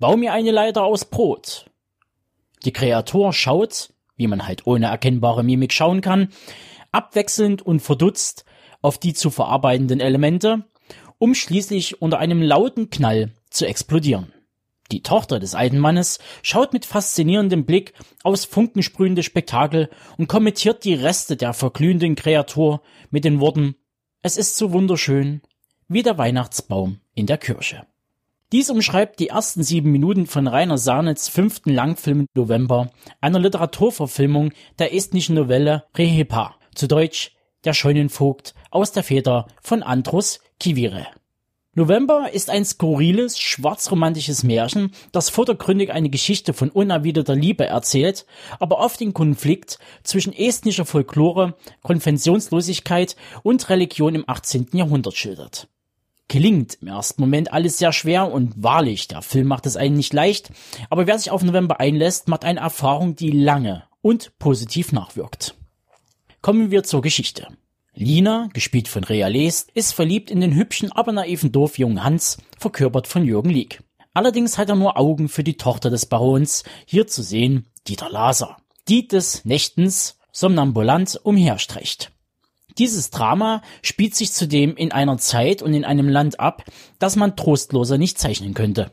[0.00, 1.66] Bau mir eine Leiter aus Brot.
[2.64, 6.30] Die Kreatur schaut, wie man halt ohne erkennbare Mimik schauen kann,
[6.90, 8.46] abwechselnd und verdutzt
[8.80, 10.64] auf die zu verarbeitenden Elemente,
[11.18, 14.32] um schließlich unter einem lauten Knall zu explodieren.
[14.90, 17.92] Die Tochter des alten Mannes schaut mit faszinierendem Blick
[18.22, 22.80] aufs funkensprühende Spektakel und kommentiert die Reste der verglühenden Kreatur
[23.10, 23.76] mit den Worten
[24.22, 25.42] Es ist so wunderschön
[25.88, 27.86] wie der Weihnachtsbaum in der Kirche.
[28.52, 32.90] Dies umschreibt die ersten sieben Minuten von Rainer Sarnitz fünften Langfilm November,
[33.20, 37.30] einer Literaturverfilmung der estnischen Novelle Rehepa, zu Deutsch
[37.64, 41.06] Der Scheunenvogt aus der Feder von Andrus Kivire.
[41.76, 48.26] November ist ein skurriles, schwarzromantisches Märchen, das vordergründig eine Geschichte von unerwiderter Liebe erzählt,
[48.58, 54.70] aber oft den Konflikt zwischen estnischer Folklore, Konventionslosigkeit und Religion im 18.
[54.72, 55.68] Jahrhundert schildert.
[56.30, 60.12] Gelingt im ersten Moment alles sehr schwer und wahrlich, der Film macht es einen nicht
[60.12, 60.52] leicht,
[60.88, 65.56] aber wer sich auf November einlässt, macht eine Erfahrung, die lange und positiv nachwirkt.
[66.40, 67.48] Kommen wir zur Geschichte.
[67.94, 73.08] Lina, gespielt von Rea Lest, ist verliebt in den hübschen, aber naiven Dorfjungen Hans, verkörpert
[73.08, 73.82] von Jürgen Lieg.
[74.14, 78.56] Allerdings hat er nur Augen für die Tochter des Barons, hier zu sehen Dieter Laser,
[78.88, 82.12] die des Nächtens somnambulant umherstreicht.
[82.78, 86.64] Dieses Drama spielt sich zudem in einer Zeit und in einem Land ab,
[86.98, 88.92] das man trostloser nicht zeichnen könnte.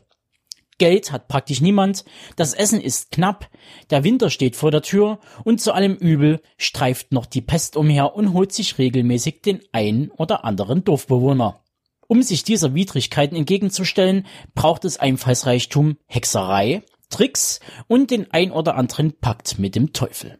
[0.78, 2.06] Geld hat praktisch niemand,
[2.36, 3.50] das Essen ist knapp,
[3.90, 8.16] der Winter steht vor der Tür und zu allem Übel streift noch die Pest umher
[8.16, 11.64] und holt sich regelmäßig den einen oder anderen Dorfbewohner.
[12.08, 19.14] Um sich dieser Widrigkeiten entgegenzustellen, braucht es Einfallsreichtum, Hexerei, Tricks und den ein oder anderen
[19.14, 20.40] Pakt mit dem Teufel.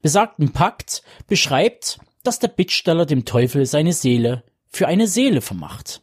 [0.00, 6.02] Besagten Pakt beschreibt, dass der Bittsteller dem Teufel seine Seele für eine Seele vermacht.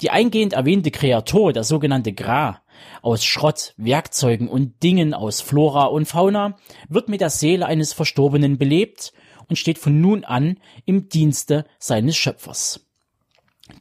[0.00, 2.62] Die eingehend erwähnte Kreatur, der sogenannte Gra,
[3.02, 6.56] aus Schrott, Werkzeugen und Dingen aus Flora und Fauna,
[6.88, 9.12] wird mit der Seele eines Verstorbenen belebt
[9.48, 12.86] und steht von nun an im Dienste seines Schöpfers.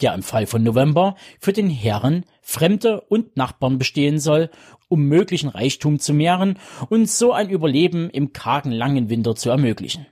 [0.01, 4.49] Der im Fall von November für den Herren, Fremde und Nachbarn bestehen soll,
[4.89, 10.05] um möglichen Reichtum zu mehren und so ein Überleben im kargen langen Winter zu ermöglichen.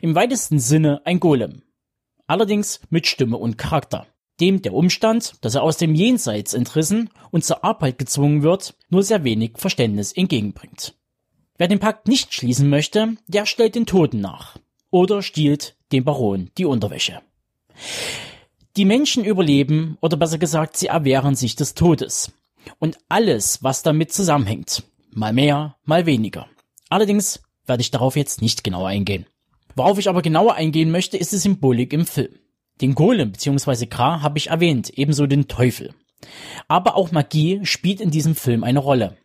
[0.00, 1.62] Im weitesten Sinne ein Golem.
[2.26, 4.06] Allerdings mit Stimme und Charakter
[4.40, 9.02] dem der Umstand, dass er aus dem Jenseits entrissen und zur Arbeit gezwungen wird, nur
[9.02, 10.94] sehr wenig Verständnis entgegenbringt.
[11.58, 14.58] Wer den Pakt nicht schließen möchte, der stellt den Toten nach
[14.90, 17.20] oder stiehlt dem Baron die Unterwäsche.
[18.76, 22.32] Die Menschen überleben, oder besser gesagt, sie erwehren sich des Todes.
[22.78, 24.82] Und alles, was damit zusammenhängt.
[25.12, 26.46] Mal mehr, mal weniger.
[26.90, 29.24] Allerdings werde ich darauf jetzt nicht genauer eingehen.
[29.76, 32.34] Worauf ich aber genauer eingehen möchte, ist die Symbolik im Film.
[32.80, 33.86] Den Golem bzw.
[33.86, 35.94] Kra habe ich erwähnt, ebenso den Teufel.
[36.66, 39.16] Aber auch Magie spielt in diesem Film eine Rolle.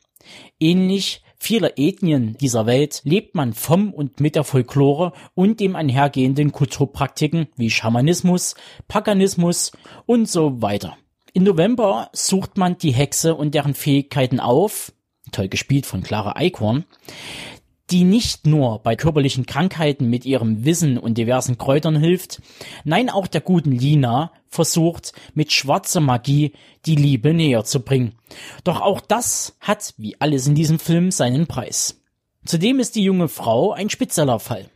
[0.60, 6.52] Ähnlich vieler Ethnien dieser Welt lebt man vom und mit der Folklore und dem einhergehenden
[6.52, 8.56] Kulturpraktiken wie Schamanismus,
[8.88, 9.72] Paganismus
[10.06, 10.97] und so weiter.
[11.34, 14.91] Im November sucht man die Hexe und deren Fähigkeiten auf,
[15.32, 16.84] toll gespielt von Clara Eichhorn,
[17.92, 22.42] die nicht nur bei körperlichen Krankheiten mit ihrem Wissen und diversen Kräutern hilft,
[22.84, 26.54] nein auch der guten Lina versucht mit schwarzer Magie
[26.86, 28.16] die Liebe näher zu bringen.
[28.64, 32.02] Doch auch das hat, wie alles in diesem Film, seinen Preis.
[32.46, 34.70] Zudem ist die junge Frau ein spezieller Fall.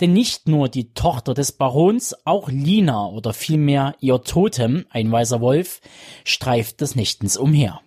[0.00, 5.40] Denn nicht nur die Tochter des Barons, auch Lina oder vielmehr ihr Totem, ein weißer
[5.40, 5.80] Wolf,
[6.24, 7.80] streift des Nächtens umher.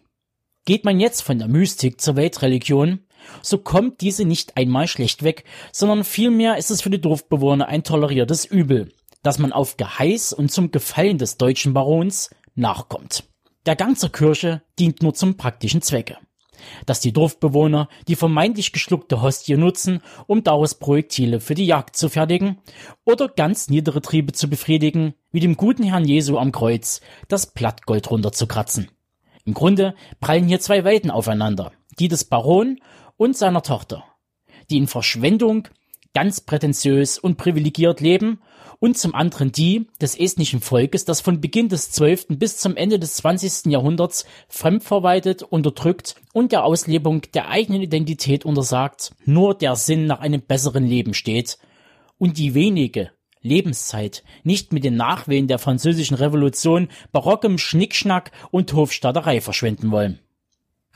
[0.65, 2.99] Geht man jetzt von der Mystik zur Weltreligion,
[3.41, 7.84] so kommt diese nicht einmal schlecht weg, sondern vielmehr ist es für die Dorfbewohner ein
[7.84, 8.91] toleriertes Übel,
[9.23, 13.23] dass man auf Geheiß und zum Gefallen des deutschen Barons nachkommt.
[13.65, 16.17] Der Gang zur Kirche dient nur zum praktischen Zwecke.
[16.86, 22.09] Dass die Dorfbewohner die vermeintlich geschluckte Hostie nutzen, um daraus Projektile für die Jagd zu
[22.09, 22.57] fertigen
[23.05, 28.09] oder ganz niedere Triebe zu befriedigen, wie dem guten Herrn Jesu am Kreuz das Blattgold
[28.09, 28.89] runterzukratzen.
[29.45, 32.80] Im Grunde prallen hier zwei Welten aufeinander, die des Baron
[33.18, 34.03] und seiner Tochter,
[34.70, 35.68] die in Verschwendung
[36.13, 38.41] ganz prätentiös und privilegiert leben
[38.80, 42.28] und zum anderen die des estnischen Volkes, das von Beginn des 12.
[42.30, 43.72] bis zum Ende des 20.
[43.72, 50.41] Jahrhunderts fremdverwaltet, unterdrückt und der Auslebung der eigenen Identität untersagt, nur der Sinn nach einem
[50.41, 51.57] besseren Leben steht
[52.18, 53.11] und die wenige
[53.41, 60.20] Lebenszeit nicht mit den Nachwehen der französischen Revolution, barockem Schnickschnack und Hofstaaterei verschwenden wollen.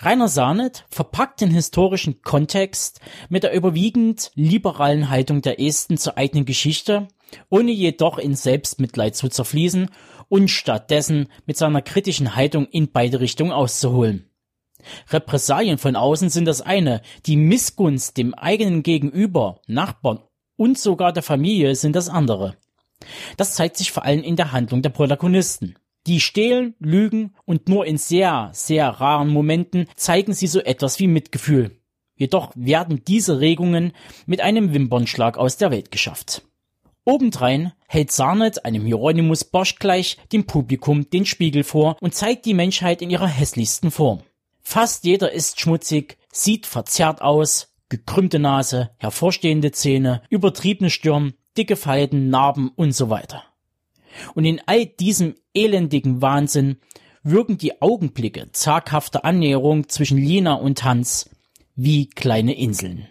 [0.04, 6.46] Rainer Sarnet verpackt den historischen Kontext mit der überwiegend liberalen Haltung der Esten zur eigenen
[6.46, 7.08] Geschichte,
[7.50, 9.92] ohne jedoch in Selbstmitleid zu zerfließen
[10.28, 14.28] und stattdessen mit seiner kritischen Haltung in beide Richtungen auszuholen.
[15.10, 20.24] Repressalien von außen sind das eine, die Missgunst dem eigenen Gegenüber, Nachbarn
[20.58, 22.58] und sogar der Familie sind das andere.
[23.38, 25.76] Das zeigt sich vor allem in der Handlung der Protagonisten.
[26.08, 31.08] Die stehlen, lügen und nur in sehr, sehr raren Momenten zeigen sie so etwas wie
[31.08, 31.78] Mitgefühl.
[32.16, 33.94] Jedoch werden diese Regungen
[34.26, 36.44] mit einem Wimpernschlag aus der Welt geschafft.
[37.04, 42.54] Obendrein hält Sarnet einem Hieronymus Bosch gleich dem Publikum den Spiegel vor und zeigt die
[42.54, 44.22] Menschheit in ihrer hässlichsten Form.
[44.62, 52.30] Fast jeder ist schmutzig, sieht verzerrt aus, gekrümmte Nase, hervorstehende Zähne, übertriebene Stirn, dicke Falten,
[52.30, 53.44] Narben und so weiter.
[54.36, 56.78] Und in all diesem elendigen Wahnsinn
[57.24, 61.30] wirken die Augenblicke zaghafter Annäherung zwischen Lina und Hans
[61.76, 63.08] wie kleine Inseln.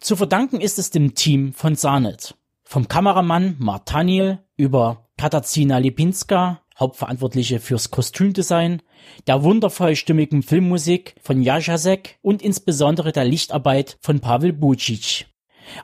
[0.00, 2.36] Zu verdanken ist es dem Team von Sarnet.
[2.64, 8.82] Vom Kameramann Martaniel über Katazina Lipinska, Hauptverantwortliche fürs Kostümdesign,
[9.26, 15.26] der wundervoll stimmigen Filmmusik von Jajasek und insbesondere der Lichtarbeit von Pavel Bucic.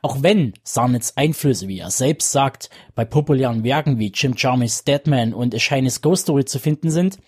[0.02, 5.34] Auch wenn Sarnets Einflüsse, wie er selbst sagt, bei populären Werken wie Jim Jarmusch's Deadman
[5.34, 7.18] und A Chinese Ghost Story zu finden sind,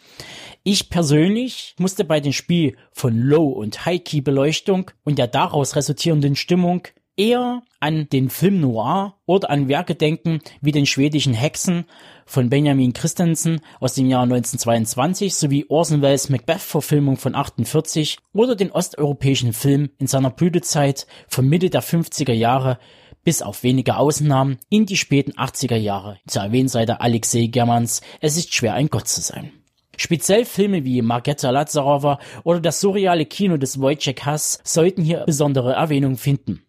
[0.63, 6.89] ich persönlich musste bei dem Spiel von Low- und High-Key-Beleuchtung und der daraus resultierenden Stimmung
[7.17, 11.85] eher an den Film Noir oder an Werke denken wie den schwedischen Hexen
[12.27, 18.71] von Benjamin Christensen aus dem Jahr 1922 sowie Orson Welles Macbeth-Verfilmung von 48 oder den
[18.71, 22.79] osteuropäischen Film in seiner Blütezeit von Mitte der 50er Jahre
[23.25, 26.19] bis auf wenige Ausnahmen in die späten 80er Jahre.
[26.27, 29.51] Zu erwähnen sei der Alexei Germans Es ist schwer ein Gott zu sein.
[29.97, 35.73] Speziell Filme wie Margetta Lazarova oder das surreale Kino des Wojciech Hass sollten hier besondere
[35.73, 36.65] Erwähnung finden.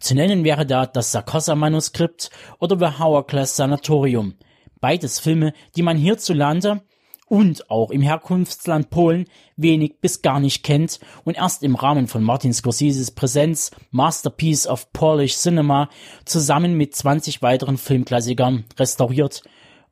[0.00, 4.34] Zu nennen wäre da das Sarkossa-Manuskript oder The Hourglass Sanatorium.
[4.80, 6.82] Beides Filme, die man hierzulande
[7.26, 9.26] und auch im Herkunftsland Polen
[9.56, 14.92] wenig bis gar nicht kennt und erst im Rahmen von Martin Scorseses Präsenz Masterpiece of
[14.92, 15.88] Polish Cinema
[16.24, 19.44] zusammen mit 20 weiteren Filmklassikern restauriert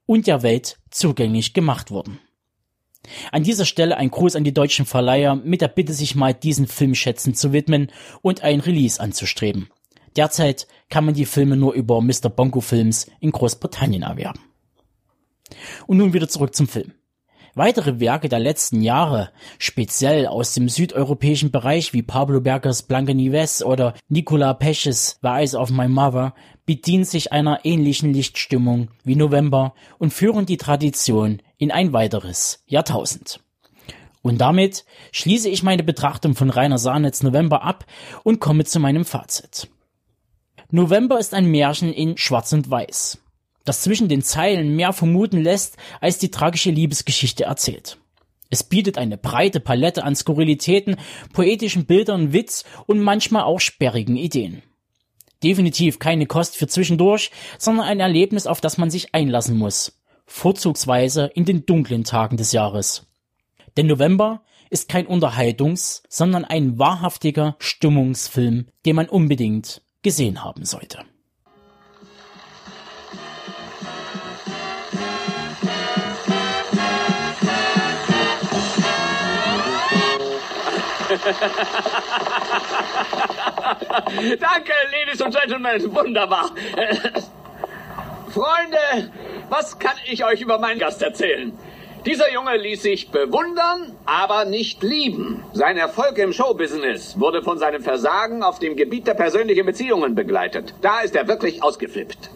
[0.04, 2.18] und der Welt zugänglich gemacht wurden.
[3.30, 6.66] An dieser Stelle ein Gruß an die deutschen Verleiher mit der Bitte, sich mal diesen
[6.66, 9.68] Filmschätzen zu widmen und ein Release anzustreben.
[10.16, 12.28] Derzeit kann man die Filme nur über Mr.
[12.28, 14.40] Bongo Films in Großbritannien erwerben.
[15.86, 16.92] Und nun wieder zurück zum Film.
[17.54, 23.64] Weitere Werke der letzten Jahre, speziell aus dem südeuropäischen Bereich wie Pablo Bergers Blanca Nieves
[23.64, 26.34] oder Nicola Pesces The Eyes of My Mother,
[26.66, 33.40] bedienen sich einer ähnlichen Lichtstimmung wie November und führen die Tradition in ein weiteres Jahrtausend.
[34.22, 37.86] Und damit schließe ich meine Betrachtung von Rainer Sahnetz November ab
[38.22, 39.68] und komme zu meinem Fazit.
[40.70, 43.18] November ist ein Märchen in Schwarz und Weiß,
[43.68, 47.98] das zwischen den Zeilen mehr vermuten lässt, als die tragische Liebesgeschichte erzählt.
[48.50, 50.96] Es bietet eine breite Palette an Skurrilitäten,
[51.32, 54.62] poetischen Bildern, Witz und manchmal auch sperrigen Ideen.
[55.42, 60.00] Definitiv keine Kost für zwischendurch, sondern ein Erlebnis, auf das man sich einlassen muss.
[60.26, 63.06] Vorzugsweise in den dunklen Tagen des Jahres.
[63.76, 71.04] Denn November ist kein Unterhaltungs-, sondern ein wahrhaftiger Stimmungsfilm, den man unbedingt gesehen haben sollte.
[84.40, 86.50] Danke, Ladies und Gentlemen, wunderbar.
[88.30, 89.12] Freunde,
[89.48, 91.52] was kann ich euch über meinen Gast erzählen?
[92.06, 95.44] Dieser Junge ließ sich bewundern, aber nicht lieben.
[95.52, 100.74] Sein Erfolg im Showbusiness wurde von seinem Versagen auf dem Gebiet der persönlichen Beziehungen begleitet.
[100.80, 102.30] Da ist er wirklich ausgeflippt.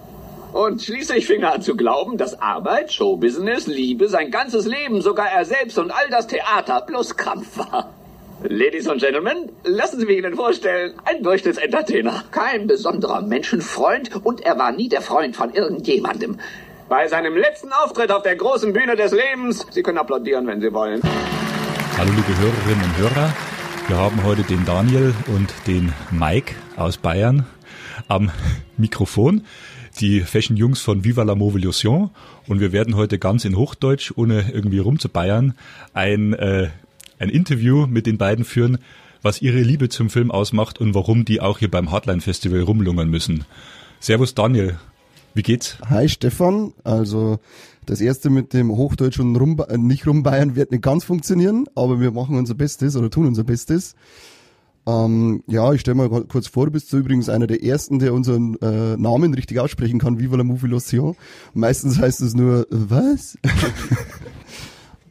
[0.53, 5.31] Und schließlich fing er an zu glauben, dass Arbeit, Showbusiness, Liebe, sein ganzes Leben, sogar
[5.31, 7.95] er selbst und all das Theater bloß Krampf war.
[8.49, 12.25] Ladies und Gentlemen, lassen Sie mich Ihnen vorstellen, ein Durchschnittsentertainer.
[12.33, 16.39] Kein besonderer Menschenfreund und er war nie der Freund von irgendjemandem.
[16.89, 20.73] Bei seinem letzten Auftritt auf der großen Bühne des Lebens, Sie können applaudieren, wenn Sie
[20.73, 21.01] wollen.
[21.97, 23.33] Hallo liebe Hörerinnen und Hörer,
[23.87, 27.47] wir haben heute den Daniel und den Mike aus Bayern
[28.09, 28.33] am
[28.77, 29.45] Mikrofon,
[30.01, 32.11] die Fashion Jungs von Viva la Movolution
[32.49, 35.55] und wir werden heute ganz in Hochdeutsch, ohne irgendwie rumzubayern,
[35.95, 36.71] ein äh,
[37.23, 38.79] ein Interview mit den beiden führen,
[39.23, 43.09] was ihre Liebe zum Film ausmacht und warum die auch hier beim Hardline Festival rumlungern
[43.09, 43.45] müssen.
[44.01, 44.77] Servus Daniel,
[45.33, 45.79] wie geht's?
[45.89, 47.39] Hi Stefan, also
[47.87, 52.01] das erste mit dem Hochdeutsch und rum, äh, nicht rumbayern wird nicht ganz funktionieren, aber
[52.01, 53.95] wir machen unser Bestes oder tun unser Bestes.
[54.85, 58.13] Ähm, ja, ich stelle mal kurz vor, du bist so übrigens einer der ersten, der
[58.15, 61.15] unseren äh, Namen richtig aussprechen kann, Viva la Mouvillation.
[61.55, 63.39] Meistens heißt es nur, was?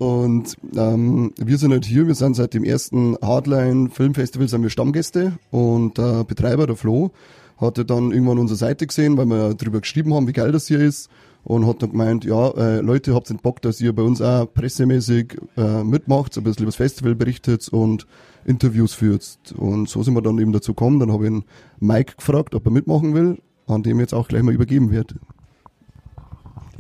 [0.02, 4.72] Und ähm, wir sind halt hier, wir sind seit dem ersten Hardline Filmfestival sind wir
[4.72, 7.12] Stammgäste und der Betreiber, der Flo,
[7.58, 10.80] hatte dann irgendwann unsere Seite gesehen, weil wir drüber geschrieben haben, wie geil das hier
[10.80, 11.12] ist
[11.44, 14.52] und hat dann gemeint, ja, äh, Leute, habt ihr Bock, dass ihr bei uns auch
[14.52, 18.08] pressemäßig äh, mitmacht, ein bisschen über das Festival berichtet und
[18.44, 19.54] Interviews führt.
[19.56, 21.00] Und so sind wir dann eben dazu gekommen.
[21.00, 21.44] Dann habe ich ihn
[21.80, 23.38] Mike gefragt, ob er mitmachen will,
[23.68, 25.14] an dem jetzt auch gleich mal übergeben wird.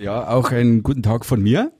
[0.02, 1.72] Ja, auch einen guten Tag von mir.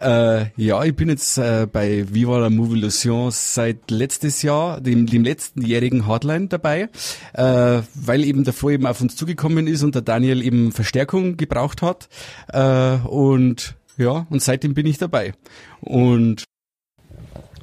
[0.00, 5.24] Äh, ja, ich bin jetzt äh, bei Viva la Movolution seit letztes Jahr, dem, dem
[5.24, 6.88] letztenjährigen Hardline dabei,
[7.34, 11.82] äh, weil eben Flo eben auf uns zugekommen ist und der Daniel eben Verstärkung gebraucht
[11.82, 12.08] hat.
[12.48, 15.34] Äh, und ja, und seitdem bin ich dabei.
[15.82, 16.44] Und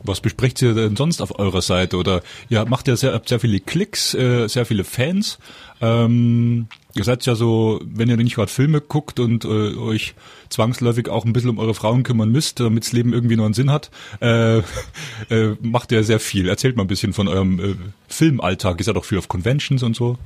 [0.04, 1.98] was besprecht ihr denn sonst auf eurer Seite?
[1.98, 5.40] Oder ihr macht ja sehr, sehr viele Klicks, äh, sehr viele Fans.
[5.82, 10.16] Ähm, ihr seid ja so, wenn ihr nicht gerade Filme guckt und äh, euch
[10.50, 13.54] zwangsläufig auch ein bisschen um eure Frauen kümmern müsst, damit das Leben irgendwie noch einen
[13.54, 13.92] Sinn hat,
[14.22, 14.60] äh,
[15.30, 16.48] äh, macht ihr sehr viel.
[16.48, 17.76] Erzählt mal ein bisschen von eurem äh,
[18.08, 18.80] Filmalltag.
[18.80, 20.18] Ist ja doch viel auf Conventions und so.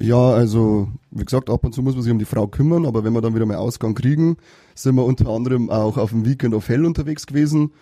[0.00, 3.04] Ja, also wie gesagt, ab und zu muss man sich um die Frau kümmern, aber
[3.04, 4.38] wenn wir dann wieder mal Ausgang kriegen,
[4.74, 7.72] sind wir unter anderem auch auf dem Weekend of Hell unterwegs gewesen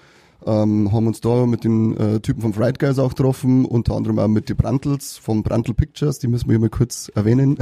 [0.47, 4.19] Ähm, haben uns da mit den äh, Typen von Fright Guys auch getroffen, unter anderem
[4.19, 7.59] auch mit den Brandtels von Brandtel Pictures, die müssen wir hier mal kurz erwähnen.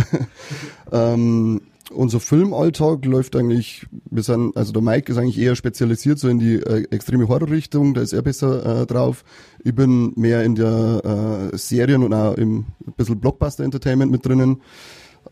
[0.92, 1.60] ähm,
[1.90, 6.38] unser Filmalltag läuft eigentlich, wir sind, also der Mike ist eigentlich eher spezialisiert so in
[6.38, 9.24] die äh, extreme Horrorrichtung, da ist er besser äh, drauf.
[9.64, 12.66] Ich bin mehr in der äh, Serien und auch im
[12.96, 14.60] bisschen Blockbuster Entertainment mit drinnen.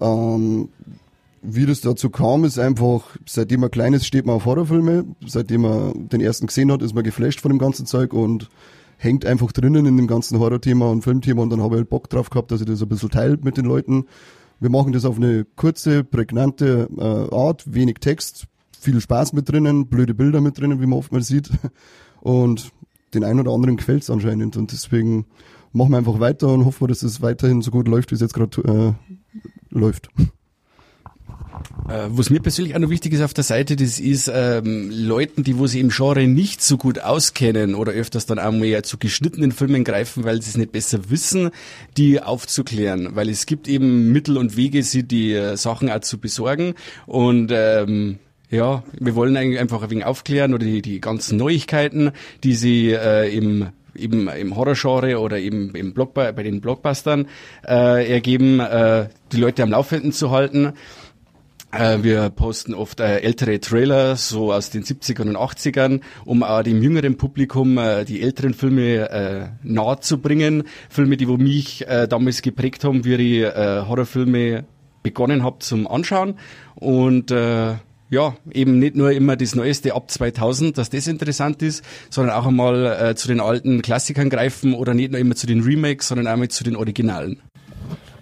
[0.01, 0.69] Ähm,
[1.47, 5.05] wie das dazu kam, ist einfach, seitdem man klein ist, steht man auf Horrorfilme.
[5.27, 8.49] Seitdem man den ersten gesehen hat, ist man geflasht von dem ganzen Zeug und
[8.99, 12.09] hängt einfach drinnen in dem ganzen Horrorthema und Filmthema und dann habe ich halt Bock
[12.09, 14.07] drauf gehabt, dass ich das ein bisschen teile mit den Leuten.
[14.59, 18.47] Wir machen das auf eine kurze, prägnante äh, Art, wenig Text,
[18.79, 21.51] viel Spaß mit drinnen, blöde Bilder mit drinnen, wie man oft mal sieht.
[22.21, 22.73] Und
[23.15, 25.27] den einen oder anderen gefällt's anscheinend und deswegen
[25.73, 28.35] machen wir einfach weiter und hoffen, dass es weiterhin so gut läuft, wie es jetzt
[28.35, 29.15] gerade äh,
[29.71, 30.09] läuft.
[31.89, 35.45] Äh, was mir persönlich auch noch wichtig ist auf der Seite, das ist ähm, Leuten,
[35.45, 38.99] die wo sie im Genre nicht so gut auskennen oder öfters dann auch mehr zu
[38.99, 41.51] geschnittenen Filmen greifen, weil sie es nicht besser wissen,
[41.97, 43.15] die aufzuklären.
[43.15, 46.75] Weil es gibt eben Mittel und Wege, sie die äh, Sachen auch zu besorgen
[47.07, 48.19] und ähm,
[48.51, 52.13] ja, wir wollen eigentlich einfach ein wenig aufklären oder die, die ganzen Neuigkeiten,
[52.45, 57.29] die sie äh, im eben im Horrorgenre oder eben im Block, bei den Blockbustern
[57.67, 60.75] äh, ergeben, äh, die Leute am Laufenden zu halten.
[61.79, 66.63] Äh, wir posten oft äh, ältere Trailer, so aus den 70ern und 80ern, um auch
[66.63, 70.65] dem jüngeren Publikum äh, die älteren Filme nahe zu bringen.
[70.89, 74.65] Filme, die wo mich damals geprägt haben, wie ich Horrorfilme
[75.03, 76.39] begonnen habe zum Anschauen.
[76.75, 82.35] Und ja, eben nicht nur immer das Neueste ab 2000, dass das interessant ist, sondern
[82.37, 86.29] auch einmal zu den alten Klassikern greifen oder nicht nur immer zu den Remakes, sondern
[86.29, 87.41] auch mal zu den Originalen.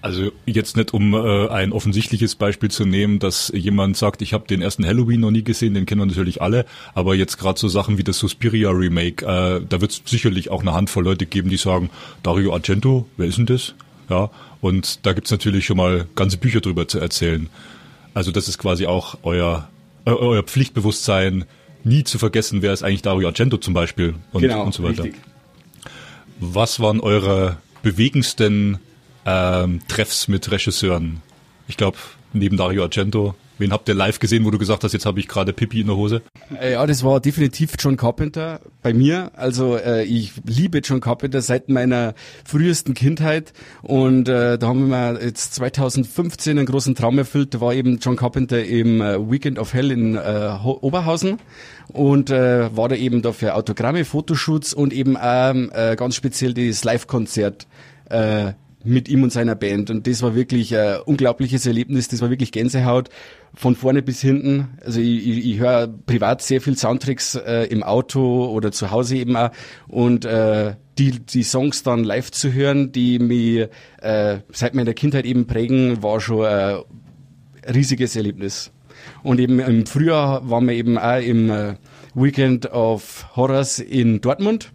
[0.05, 4.47] Also jetzt nicht, um äh, ein offensichtliches Beispiel zu nehmen, dass jemand sagt, ich habe
[4.47, 7.69] den ersten Halloween noch nie gesehen, den kennen wir natürlich alle, aber jetzt gerade so
[7.69, 11.49] Sachen wie das Suspiria Remake, äh, da wird es sicherlich auch eine Handvoll Leute geben,
[11.49, 11.89] die sagen,
[12.23, 13.75] Dario Argento, wer ist denn das?
[14.11, 14.29] Ja,
[14.61, 17.49] und da gibt's natürlich schon mal ganze Bücher drüber zu erzählen.
[18.13, 19.71] Also das ist quasi auch euer,
[20.05, 21.47] äh, euer Pflichtbewusstsein,
[21.83, 25.05] nie zu vergessen, wer ist eigentlich Dario Argento zum Beispiel und, genau, und so weiter.
[25.05, 25.23] richtig.
[26.41, 28.81] Was waren eure bewegendsten
[29.27, 31.23] ähm, Treffs mit Regisseuren?
[31.69, 31.97] Ich glaube,
[32.33, 35.29] neben Dario Argento, wen habt ihr live gesehen, wo du gesagt hast, jetzt habe ich
[35.29, 36.23] gerade Pipi in der Hose?
[36.61, 39.31] Äh, Ja, das war definitiv John Carpenter bei mir.
[39.35, 42.15] Also äh, ich liebe John Carpenter seit meiner
[42.45, 43.53] frühesten Kindheit
[43.83, 47.55] und äh, da haben wir jetzt 2015 einen großen Traum erfüllt.
[47.55, 51.39] Da war eben John Carpenter im äh, Weekend of Hell in äh, Oberhausen
[51.89, 56.53] und äh, war da eben da für Autogramme, Fotoshoots und eben ähm, äh, ganz speziell
[56.53, 57.67] das Live-Konzert
[58.11, 58.53] äh,
[58.85, 59.91] mit ihm und seiner Band.
[59.91, 62.09] Und das war wirklich ein unglaubliches Erlebnis.
[62.09, 63.09] Das war wirklich Gänsehaut
[63.55, 64.79] von vorne bis hinten.
[64.85, 69.17] Also ich, ich, ich höre privat sehr viel Soundtracks äh, im Auto oder zu Hause
[69.17, 69.51] eben auch.
[69.89, 73.69] Und äh, die, die Songs dann live zu hören, die mich
[74.03, 76.81] äh, seit meiner Kindheit eben prägen, war schon ein
[77.73, 78.71] riesiges Erlebnis.
[79.23, 81.75] Und eben im Frühjahr waren wir eben auch im äh,
[82.15, 84.74] Weekend of Horrors in Dortmund.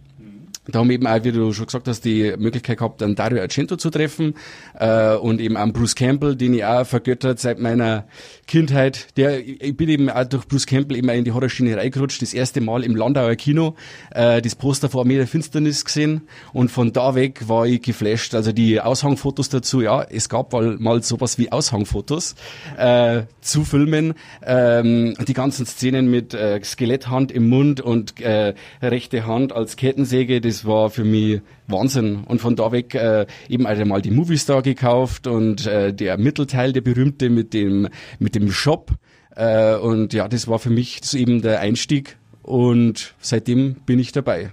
[0.72, 3.76] Da haben eben auch, wie du schon gesagt hast, die Möglichkeit gehabt, einen Dario Argento
[3.76, 4.34] zu treffen
[4.78, 8.06] äh, und eben einen Bruce Campbell, den ich auch vergöttert seit meiner
[8.46, 9.08] Kindheit.
[9.16, 12.22] Der, ich bin eben auch durch Bruce Campbell immer in die Horrorschiene reingerutscht.
[12.22, 13.74] Das erste Mal im Landauer Kino
[14.10, 18.34] äh, das Poster vor Armee der Finsternis gesehen und von da weg war ich geflasht.
[18.34, 22.34] Also die Aushangfotos dazu, ja, es gab mal, mal sowas wie Aushangfotos
[22.76, 24.14] äh, zu Filmen.
[24.44, 30.40] Ähm, die ganzen Szenen mit äh, Skeletthand im Mund und äh, rechte Hand als Kettensäge,
[30.40, 32.24] das war für mich Wahnsinn.
[32.26, 36.80] Und von da weg äh, eben einmal die Movistar gekauft und äh, der Mittelteil, der
[36.80, 37.88] berühmte mit dem
[38.18, 38.92] mit dem Shop.
[39.36, 42.18] Äh, und ja, das war für mich so eben der Einstieg.
[42.42, 44.52] Und seitdem bin ich dabei.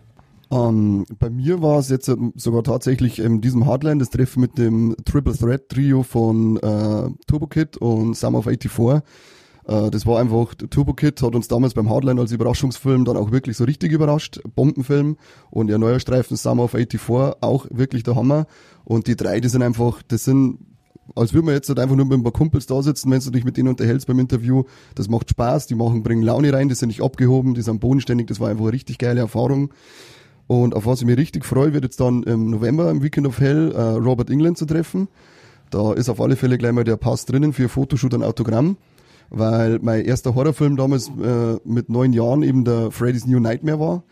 [0.50, 4.58] Ähm, bei mir war es jetzt ähm, sogar tatsächlich in diesem Hardline das Treffen mit
[4.58, 9.02] dem Triple Threat Trio von äh, Turbo Kid und Sum of 84.
[9.68, 13.32] Äh, das war einfach, Turbo Kid hat uns damals beim Hardline als Überraschungsfilm dann auch
[13.32, 14.40] wirklich so richtig überrascht.
[14.56, 15.18] Bombenfilm
[15.52, 18.48] und ihr neuer Streifen Sum of 84 auch wirklich der Hammer.
[18.86, 20.60] Und die drei, die sind einfach, das sind
[21.16, 23.32] als würde man jetzt halt einfach nur mit ein paar Kumpels da sitzen, wenn du
[23.32, 24.64] dich mit denen unterhältst beim Interview.
[24.96, 28.28] Das macht Spaß, die machen, bringen Laune rein, die sind nicht abgehoben, die sind bodenständig,
[28.28, 29.74] das war einfach eine richtig geile Erfahrung.
[30.48, 33.40] Und auf was ich mich richtig freue, wird jetzt dann im November im Weekend of
[33.40, 35.08] Hell äh, Robert England zu treffen.
[35.70, 38.78] Da ist auf alle Fälle gleich mal der Pass drinnen für Fotoshoot und Autogramm,
[39.30, 44.04] weil mein erster Horrorfilm damals äh, mit neun Jahren eben der Freddy's New Nightmare war.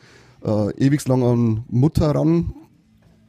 [0.44, 2.54] Äh, ewigst lang an Mutter ran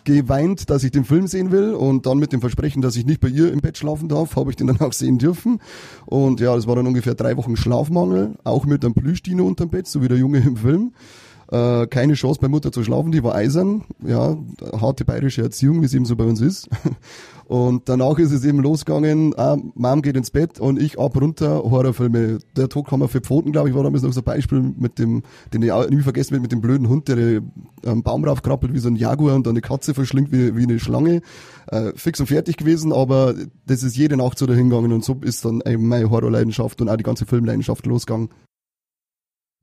[0.07, 3.21] geweint, dass ich den Film sehen will und dann mit dem Versprechen, dass ich nicht
[3.21, 5.61] bei ihr im Bett schlafen darf, habe ich den dann auch sehen dürfen.
[6.07, 9.87] Und ja, das war dann ungefähr drei Wochen Schlafmangel, auch mit einem Plüschdino unterm Bett,
[9.87, 10.93] so wie der Junge im Film.
[11.51, 13.85] Äh, keine Chance bei Mutter zu schlafen, die war eisern.
[14.05, 14.37] Ja,
[14.81, 16.69] harte bayerische Erziehung, wie es eben so bei uns ist.
[17.47, 21.63] Und danach ist es eben losgegangen, äh, Mom geht ins Bett und ich ab runter,
[21.63, 22.41] Horrorfilme.
[22.57, 25.23] Der Todkammer für Pfoten, glaube ich, war damals noch so ein Beispiel mit dem,
[25.55, 27.43] den ich auch nie vergessen will, mit dem blöden Hund, der
[27.85, 30.81] am Baum raufkrabbelt wie so ein Jaguar und dann eine Katze verschlingt wie, wie eine
[30.81, 31.23] Schlange.
[31.69, 33.35] Äh, fix und fertig gewesen, aber
[33.65, 36.97] das ist jede Nacht so dahingegangen und so ist dann eben meine Horrorleidenschaft und auch
[36.97, 38.29] die ganze Filmleidenschaft losgegangen.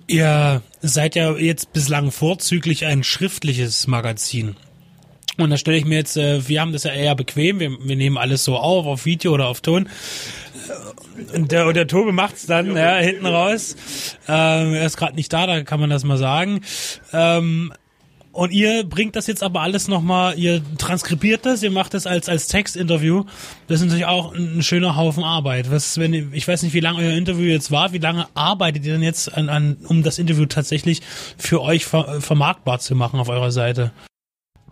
[0.07, 4.55] Ihr seid ja jetzt bislang vorzüglich ein schriftliches Magazin.
[5.37, 7.95] Und da stelle ich mir jetzt, äh, wir haben das ja eher bequem, wir, wir
[7.95, 9.89] nehmen alles so auf, auf Video oder auf Ton.
[11.33, 13.75] Und der, und der Tobi macht's dann ja, hinten raus.
[14.27, 16.61] Ähm, er ist gerade nicht da, da kann man das mal sagen.
[17.11, 17.73] Ähm,
[18.31, 22.27] und ihr bringt das jetzt aber alles nochmal, ihr transkribiert das, ihr macht das als,
[22.29, 23.25] als Textinterview.
[23.67, 25.69] Das ist natürlich auch ein, schöner Haufen Arbeit.
[25.69, 28.93] Was, wenn, ich weiß nicht, wie lange euer Interview jetzt war, wie lange arbeitet ihr
[28.93, 31.01] denn jetzt an, an um das Interview tatsächlich
[31.37, 33.91] für euch ver, vermarktbar zu machen auf eurer Seite?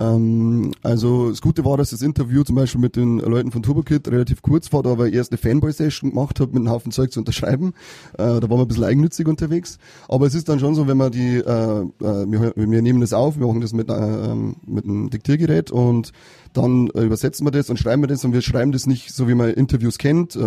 [0.01, 4.07] Ähm, also das Gute war, dass das Interview zum Beispiel mit den Leuten von TurboKit
[4.07, 7.19] relativ kurz war, da wir erst eine Fanboy-Session gemacht haben, mit einem Haufen Zeug zu
[7.19, 7.73] unterschreiben.
[8.13, 9.77] Äh, da waren wir ein bisschen eigennützig unterwegs.
[10.07, 13.13] Aber es ist dann schon so, wenn man die, äh, äh, wir, wir nehmen das
[13.13, 16.11] auf, wir machen das mit, äh, ähm, mit einem Diktiergerät und
[16.53, 19.27] dann äh, übersetzen wir das und schreiben wir das und wir schreiben das nicht so,
[19.27, 20.35] wie man Interviews kennt.
[20.35, 20.41] Äh,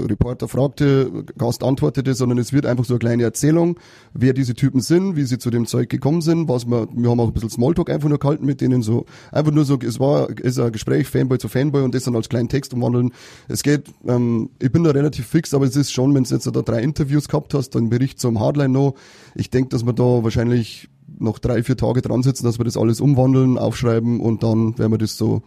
[0.00, 3.78] Reporter fragte, Gast antwortete, sondern es wird einfach so eine kleine Erzählung,
[4.12, 7.20] wer diese Typen sind, wie sie zu dem Zeug gekommen sind, was wir, wir haben
[7.20, 10.28] auch ein bisschen Smalltalk einfach nur gehalten mit denen, so einfach nur so, es war
[10.38, 13.12] ist ein Gespräch Fanboy zu Fanboy und das dann als kleinen Text umwandeln.
[13.48, 16.46] Es geht, ähm, ich bin da relativ fix, aber es ist schon, wenn du jetzt
[16.46, 18.94] da drei Interviews gehabt hast, dann Bericht zum Hardline noch.
[19.34, 20.88] Ich denke, dass wir da wahrscheinlich
[21.18, 24.92] noch drei, vier Tage dran sitzen, dass wir das alles umwandeln, aufschreiben und dann werden
[24.92, 25.42] wir das so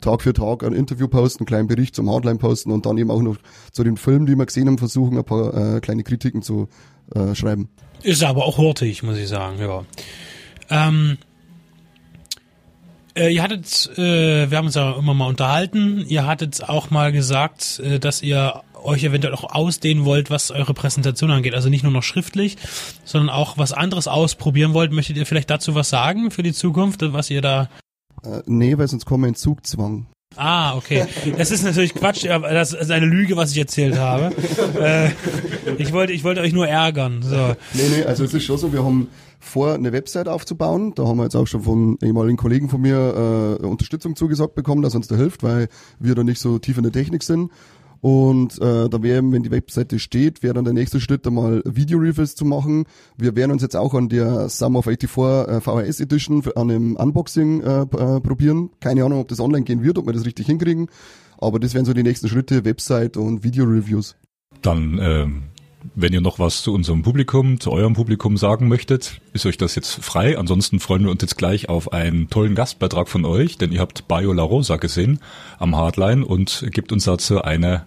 [0.00, 3.10] Tag für Tag ein Interview posten, einen kleinen Bericht zum Hardline posten und dann eben
[3.10, 3.36] auch noch
[3.70, 6.68] zu den Filmen, die wir gesehen haben, versuchen, ein paar äh, kleine Kritiken zu
[7.14, 7.68] äh, schreiben.
[8.02, 9.84] Ist aber auch hurtig, muss ich sagen, ja.
[10.68, 11.18] Ähm,
[13.14, 17.12] äh, ihr hattet, äh, wir haben uns ja immer mal unterhalten, ihr hattet auch mal
[17.12, 21.54] gesagt, äh, dass ihr euch eventuell auch ausdehnen wollt, was eure Präsentation angeht.
[21.54, 22.56] Also nicht nur noch schriftlich,
[23.04, 24.92] sondern auch was anderes ausprobieren wollt.
[24.92, 27.68] Möchtet ihr vielleicht dazu was sagen für die Zukunft, was ihr da...
[28.24, 30.06] Äh, nee, weil sonst kommen wir in Zugzwang.
[30.36, 31.06] Ah, okay.
[31.36, 34.34] Das ist natürlich Quatsch, aber das ist eine Lüge, was ich erzählt habe.
[34.80, 35.10] äh,
[35.78, 37.22] ich wollte, ich wollte euch nur ärgern.
[37.22, 37.54] So.
[37.74, 39.08] Nee, nee, also es ist schon so, wir haben
[39.40, 40.94] vor, eine Website aufzubauen.
[40.94, 44.82] Da haben wir jetzt auch schon von ehemaligen Kollegen von mir äh, Unterstützung zugesagt bekommen,
[44.82, 45.68] dass uns da hilft, weil
[45.98, 47.50] wir da nicht so tief in der Technik sind.
[48.02, 52.34] Und äh, da wäre, wenn die Webseite steht, wäre dann der nächste Schritt, einmal Video-Reviews
[52.34, 52.84] zu machen.
[53.16, 56.96] Wir werden uns jetzt auch an der Summer of 84 äh, VHS Edition an einem
[56.96, 57.86] Unboxing äh, äh,
[58.20, 58.70] probieren.
[58.80, 60.88] Keine Ahnung, ob das online gehen wird, ob wir das richtig hinkriegen.
[61.38, 64.16] Aber das wären so die nächsten Schritte, Website und Video-Reviews.
[64.62, 65.42] Dann, ähm,
[65.94, 69.76] wenn ihr noch was zu unserem Publikum, zu eurem Publikum sagen möchtet, ist euch das
[69.76, 70.36] jetzt frei.
[70.36, 74.08] Ansonsten freuen wir uns jetzt gleich auf einen tollen Gastbeitrag von euch, denn ihr habt
[74.08, 75.20] Bio La Rosa gesehen
[75.60, 77.86] am Hardline und gebt uns dazu eine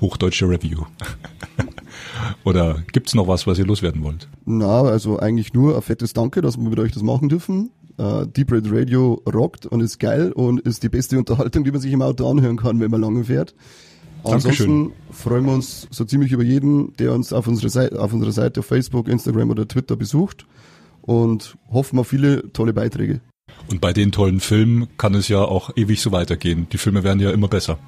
[0.00, 0.84] hochdeutsche Review.
[2.44, 4.28] Oder gibt's noch was, was ihr loswerden wollt?
[4.44, 7.70] Na, also eigentlich nur ein fettes Danke, dass wir mit euch das machen dürfen.
[8.00, 11.80] Uh, Deep Red Radio rockt und ist geil und ist die beste Unterhaltung, die man
[11.80, 13.56] sich im Auto anhören kann, wenn man lange fährt.
[14.22, 14.92] Ansonsten Dankeschön.
[15.10, 18.60] freuen wir uns so ziemlich über jeden, der uns auf unserer Seite, auf unserer Seite
[18.60, 20.46] auf Facebook, Instagram oder Twitter besucht
[21.02, 23.20] und hoffen auf viele tolle Beiträge.
[23.70, 26.68] Und bei den tollen Filmen kann es ja auch ewig so weitergehen.
[26.70, 27.78] Die Filme werden ja immer besser.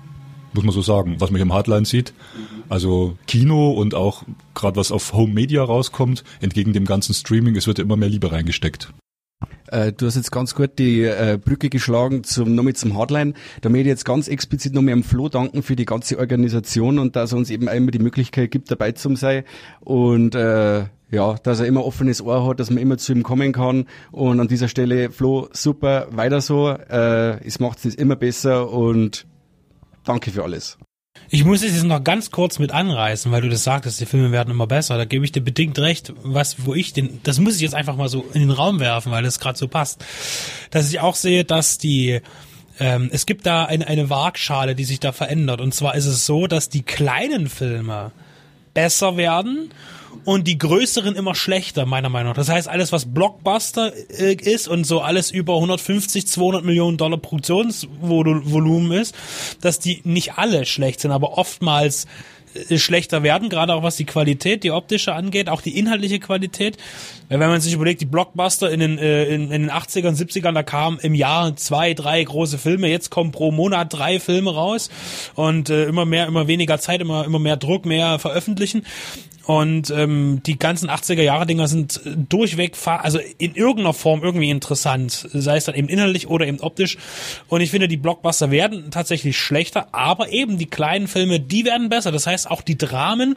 [0.53, 2.13] Muss man so sagen, was man hier im Hardline sieht.
[2.69, 4.25] Also Kino und auch
[4.55, 8.09] gerade was auf Home Media rauskommt, entgegen dem ganzen Streaming, es wird ja immer mehr
[8.09, 8.93] Liebe reingesteckt.
[9.69, 13.35] Äh, du hast jetzt ganz gut die äh, Brücke geschlagen zum nochmal zum Hardline.
[13.61, 17.17] Da möchte ich jetzt ganz explizit nochmal am Flo danken für die ganze Organisation und
[17.17, 19.45] dass er uns eben einmal die Möglichkeit gibt, dabei zu sein.
[19.81, 23.53] Und äh, ja, dass er immer offenes Ohr hat, dass man immer zu ihm kommen
[23.53, 23.87] kann.
[24.13, 26.69] Und an dieser Stelle, Flo, super, weiter so.
[26.69, 29.27] Äh, es macht es immer besser und
[30.05, 30.79] danke für alles.
[31.29, 34.33] Ich muss es jetzt noch ganz kurz mit anreißen, weil du das sagtest, die Filme
[34.33, 34.97] werden immer besser.
[34.97, 37.97] Da gebe ich dir bedingt recht, was, wo ich den, das muss ich jetzt einfach
[37.97, 40.05] mal so in den Raum werfen, weil das gerade so passt.
[40.71, 42.21] Dass ich auch sehe, dass die,
[42.79, 45.61] ähm, es gibt da eine, eine Waagschale, die sich da verändert.
[45.61, 48.13] Und zwar ist es so, dass die kleinen Filme
[48.75, 49.71] besser werden
[50.25, 52.37] und die größeren immer schlechter, meiner Meinung nach.
[52.37, 57.19] Das heißt, alles, was Blockbuster äh, ist und so alles über 150, 200 Millionen Dollar
[57.19, 59.15] Produktionsvolumen ist,
[59.61, 62.07] dass die nicht alle schlecht sind, aber oftmals
[62.69, 66.77] äh, schlechter werden, gerade auch was die Qualität, die optische angeht, auch die inhaltliche Qualität.
[67.29, 70.63] Wenn man sich überlegt, die Blockbuster in den, äh, in, in den 80ern, 70ern, da
[70.63, 74.91] kamen im Jahr zwei, drei große Filme, jetzt kommen pro Monat drei Filme raus
[75.35, 78.85] und äh, immer mehr, immer weniger Zeit, immer, immer mehr Druck, mehr veröffentlichen.
[79.45, 84.51] Und ähm, die ganzen 80er Jahre Dinger sind äh, durchweg, also in irgendeiner Form irgendwie
[84.51, 86.99] interessant, sei es dann eben inhaltlich oder eben optisch.
[87.49, 91.89] Und ich finde, die Blockbuster werden tatsächlich schlechter, aber eben die kleinen Filme, die werden
[91.89, 92.13] besser.
[92.13, 93.37] Das heißt, auch die Dramen,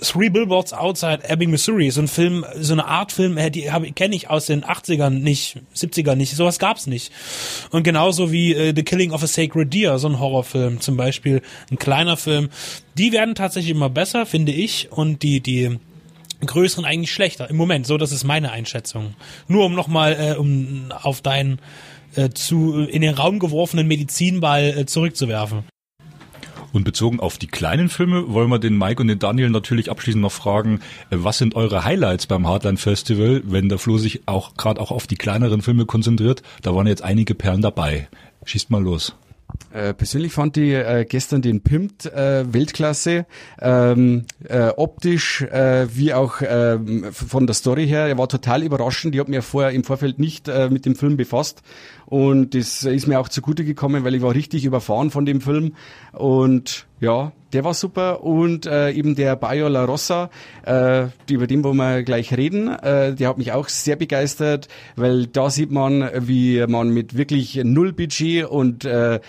[0.00, 3.62] Three Billboards Outside Ebbing, Missouri, so ein Film, so eine Art Film, äh, die
[3.94, 7.12] kenne ich aus den 80ern nicht, 70ern nicht, sowas gab's nicht.
[7.70, 11.42] Und genauso wie äh, The Killing of a Sacred Deer, so ein Horrorfilm zum Beispiel,
[11.70, 12.50] ein kleiner Film,
[12.96, 15.78] die werden tatsächlich immer besser, finde ich, und die die
[16.44, 17.86] größeren eigentlich schlechter im Moment.
[17.86, 19.14] So, das ist meine Einschätzung.
[19.48, 21.58] Nur um nochmal äh, um auf deinen
[22.16, 25.64] äh, zu in den Raum geworfenen Medizinball äh, zurückzuwerfen.
[26.72, 30.22] Und bezogen auf die kleinen Filme wollen wir den Mike und den Daniel natürlich abschließend
[30.22, 30.80] noch fragen,
[31.10, 34.90] äh, was sind eure Highlights beim Hardline Festival, wenn der Flo sich auch gerade auch
[34.90, 36.42] auf die kleineren Filme konzentriert?
[36.62, 38.08] Da waren jetzt einige Perlen dabei.
[38.44, 39.14] Schießt mal los.
[39.72, 43.26] Äh, persönlich fand ich äh, gestern den Pimpt äh, Weltklasse,
[43.60, 48.06] ähm, äh, optisch äh, wie auch ähm, von der Story her.
[48.06, 49.14] Er war total überraschend.
[49.14, 51.62] Ich habe mir vorher im Vorfeld nicht äh, mit dem Film befasst.
[52.06, 55.74] Und das ist mir auch zugute gekommen, weil ich war richtig überfahren von dem Film.
[56.12, 58.22] Und ja, der war super.
[58.22, 60.30] Und äh, eben der Bayo La Rossa,
[60.64, 65.26] äh, über den wollen wir gleich reden, äh, der hat mich auch sehr begeistert, weil
[65.26, 69.20] da sieht man, wie man mit wirklich null Budget und äh,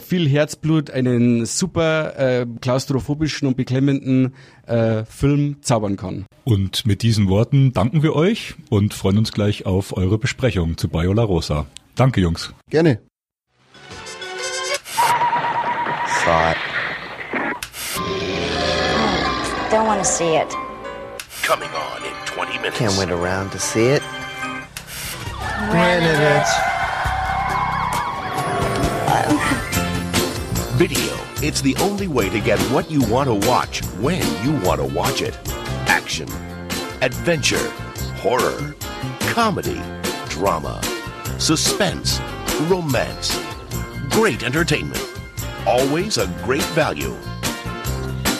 [0.00, 4.34] viel Herzblut einen super äh, klaustrophobischen und beklemmenden
[4.66, 6.26] äh, Film zaubern kann.
[6.44, 10.88] Und mit diesen Worten danken wir euch und freuen uns gleich auf eure Besprechung zu
[10.88, 11.66] Bayola Rosa.
[11.94, 12.52] Danke, Jungs.
[12.70, 13.00] Gerne.
[16.24, 16.56] Thought.
[19.70, 20.48] Don't want to see it.
[21.42, 22.78] Coming on in 20 minutes.
[22.78, 24.02] Can't wait around to see it.
[30.76, 31.16] Video.
[31.42, 34.86] It's the only way to get what you want to watch when you want to
[34.86, 35.36] watch it.
[35.86, 36.26] Action,
[37.02, 37.68] adventure,
[38.16, 38.74] horror,
[39.20, 39.80] comedy,
[40.30, 40.80] drama,
[41.38, 42.20] suspense,
[42.62, 43.38] romance.
[44.10, 45.06] Great entertainment.
[45.66, 47.14] Always a great value.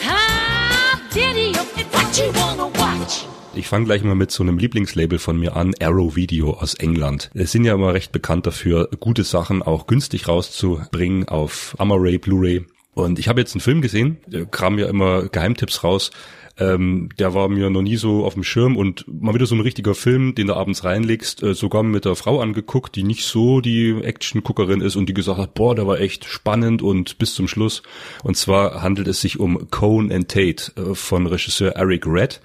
[0.01, 3.25] Ah, Video, it's what you wanna watch.
[3.55, 7.29] Ich fange gleich mal mit so einem Lieblingslabel von mir an, Arrow Video aus England.
[7.35, 12.65] Es sind ja immer recht bekannt dafür, gute Sachen auch günstig rauszubringen auf Amaray, Blu-ray.
[12.95, 16.09] Und ich habe jetzt einen Film gesehen, der kam ja immer Geheimtipps raus.
[16.57, 19.61] Ähm, der war mir noch nie so auf dem Schirm und mal wieder so ein
[19.61, 23.61] richtiger Film, den du abends reinlegst, äh, sogar mit der Frau angeguckt, die nicht so
[23.61, 27.47] die Action-Guckerin ist und die gesagt hat, boah, der war echt spannend und bis zum
[27.47, 27.83] Schluss.
[28.23, 32.39] Und zwar handelt es sich um Cone and Tate äh, von Regisseur Eric Red.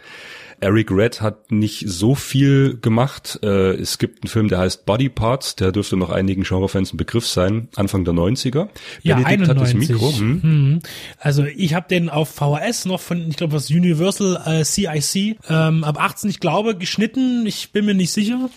[0.60, 3.38] Eric Red hat nicht so viel gemacht.
[3.42, 6.96] Äh, es gibt einen Film, der heißt Body Parts, der dürfte noch einigen Genrefans ein
[6.96, 8.68] Begriff sein, Anfang der 90er.
[9.02, 9.48] Ja, Benedikt 91.
[9.48, 10.12] hat das Mikro.
[10.18, 10.40] Hm?
[10.42, 10.80] Mhm.
[11.18, 15.84] Also ich habe den auf VHS noch von, ich glaube, was Universal äh, CIC ähm,
[15.84, 17.46] ab 18, ich glaube, geschnitten.
[17.46, 18.50] Ich bin mir nicht sicher.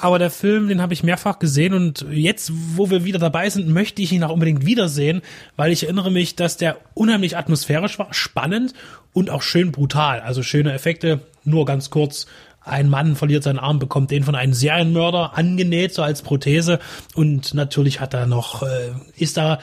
[0.00, 3.68] Aber der Film, den habe ich mehrfach gesehen und jetzt, wo wir wieder dabei sind,
[3.68, 5.22] möchte ich ihn auch unbedingt wiedersehen,
[5.56, 8.74] weil ich erinnere mich, dass der unheimlich atmosphärisch war, spannend
[9.12, 10.20] und auch schön brutal.
[10.20, 12.26] Also schöne Effekte, nur ganz kurz.
[12.60, 16.80] Ein Mann verliert seinen Arm, bekommt den von einem Serienmörder angenäht, so als Prothese.
[17.14, 19.58] Und natürlich hat er noch, äh, ist da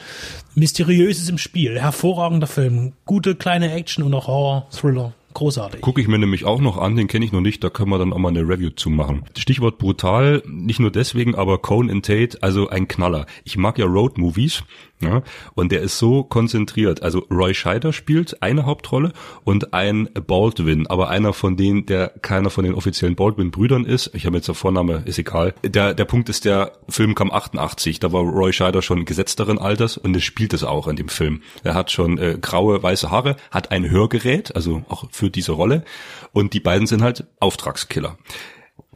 [0.54, 1.80] Mysteriöses im Spiel.
[1.80, 2.94] Hervorragender Film.
[3.04, 5.12] Gute kleine Action und auch Horror-Thriller.
[5.36, 5.82] Großartig.
[5.82, 7.98] Gucke ich mir nämlich auch noch an, den kenne ich noch nicht, da können wir
[7.98, 9.26] dann auch mal eine Review zu machen.
[9.36, 13.26] Stichwort brutal, nicht nur deswegen, aber Cone and Tate, also ein Knaller.
[13.44, 14.64] Ich mag ja Road-Movies,
[15.00, 15.22] ja,
[15.54, 17.02] und der ist so konzentriert.
[17.02, 19.12] Also Roy Scheider spielt eine Hauptrolle
[19.44, 24.10] und ein Baldwin, aber einer von denen, der keiner von den offiziellen Baldwin-Brüdern ist.
[24.14, 25.54] Ich habe jetzt der Vorname, ist egal.
[25.62, 29.98] Der, der Punkt ist, der Film kam 88, da war Roy Scheider schon gesetzteren Alters
[29.98, 31.42] und er spielt es auch in dem Film.
[31.62, 35.84] Er hat schon äh, graue, weiße Haare, hat ein Hörgerät, also auch für diese Rolle
[36.32, 38.16] und die beiden sind halt Auftragskiller.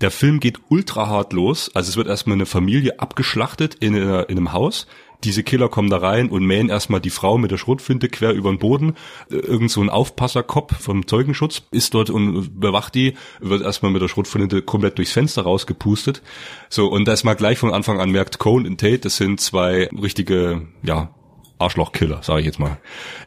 [0.01, 1.71] Der Film geht ultra hart los.
[1.75, 4.87] Also es wird erstmal eine Familie abgeschlachtet in, in einem Haus.
[5.25, 8.51] Diese Killer kommen da rein und mähen erstmal die Frau mit der Schrotflinte quer über
[8.51, 8.95] den Boden.
[9.29, 14.09] Irgend so ein Aufpasserkopf vom Zeugenschutz ist dort und bewacht die, wird erstmal mit der
[14.09, 16.23] Schrotflinte komplett durchs Fenster rausgepustet.
[16.69, 19.89] So, und dass man gleich von Anfang an merkt, Cone und Tate, das sind zwei
[19.89, 21.15] richtige, ja,
[21.59, 22.79] Arschlochkiller, sage ich jetzt mal.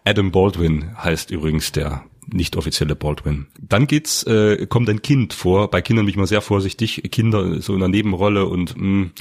[0.05, 3.47] Adam Baldwin heißt übrigens der nicht offizielle Baldwin.
[3.59, 5.69] Dann geht's, äh, kommt ein Kind vor.
[5.69, 7.03] Bei Kindern bin ich mal sehr vorsichtig.
[7.11, 9.11] Kinder so in der Nebenrolle und mh,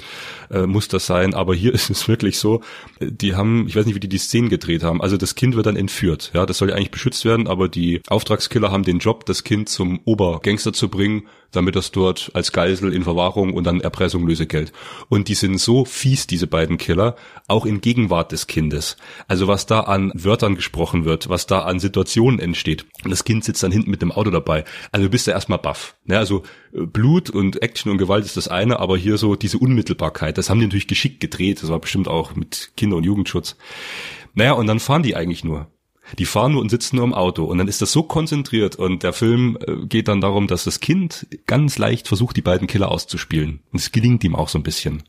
[0.51, 1.35] äh, muss das sein.
[1.35, 2.63] Aber hier ist es wirklich so.
[3.01, 5.01] Die haben, ich weiß nicht, wie die die Szenen gedreht haben.
[5.01, 6.31] Also das Kind wird dann entführt.
[6.35, 9.69] Ja, das soll ja eigentlich beschützt werden, aber die Auftragskiller haben den Job, das Kind
[9.69, 14.73] zum Obergangster zu bringen, damit das dort als Geisel in Verwahrung und dann Erpressung Lösegeld.
[15.09, 17.17] Und die sind so fies, diese beiden Killer,
[17.49, 18.97] auch in Gegenwart des Kindes.
[19.29, 22.87] Also was da an Wörtern gesprochen wird, was da an Situationen entsteht.
[23.05, 24.65] Und das Kind sitzt dann hinten mit dem Auto dabei.
[24.91, 25.95] Also du bist ja erstmal baff.
[26.05, 26.19] Ne?
[26.19, 26.43] Also
[26.73, 30.51] äh, Blut und Action und Gewalt ist das eine, aber hier so diese Unmittelbarkeit, das
[30.51, 31.63] haben die natürlich geschickt gedreht.
[31.63, 33.57] Das war bestimmt auch mit Kinder- und Jugendschutz.
[34.35, 35.72] Naja, und dann fahren die eigentlich nur.
[36.19, 37.45] Die fahren nur und sitzen nur im Auto.
[37.45, 40.81] Und dann ist das so konzentriert und der Film äh, geht dann darum, dass das
[40.81, 43.61] Kind ganz leicht versucht, die beiden Killer auszuspielen.
[43.73, 45.03] Und es gelingt ihm auch so ein bisschen.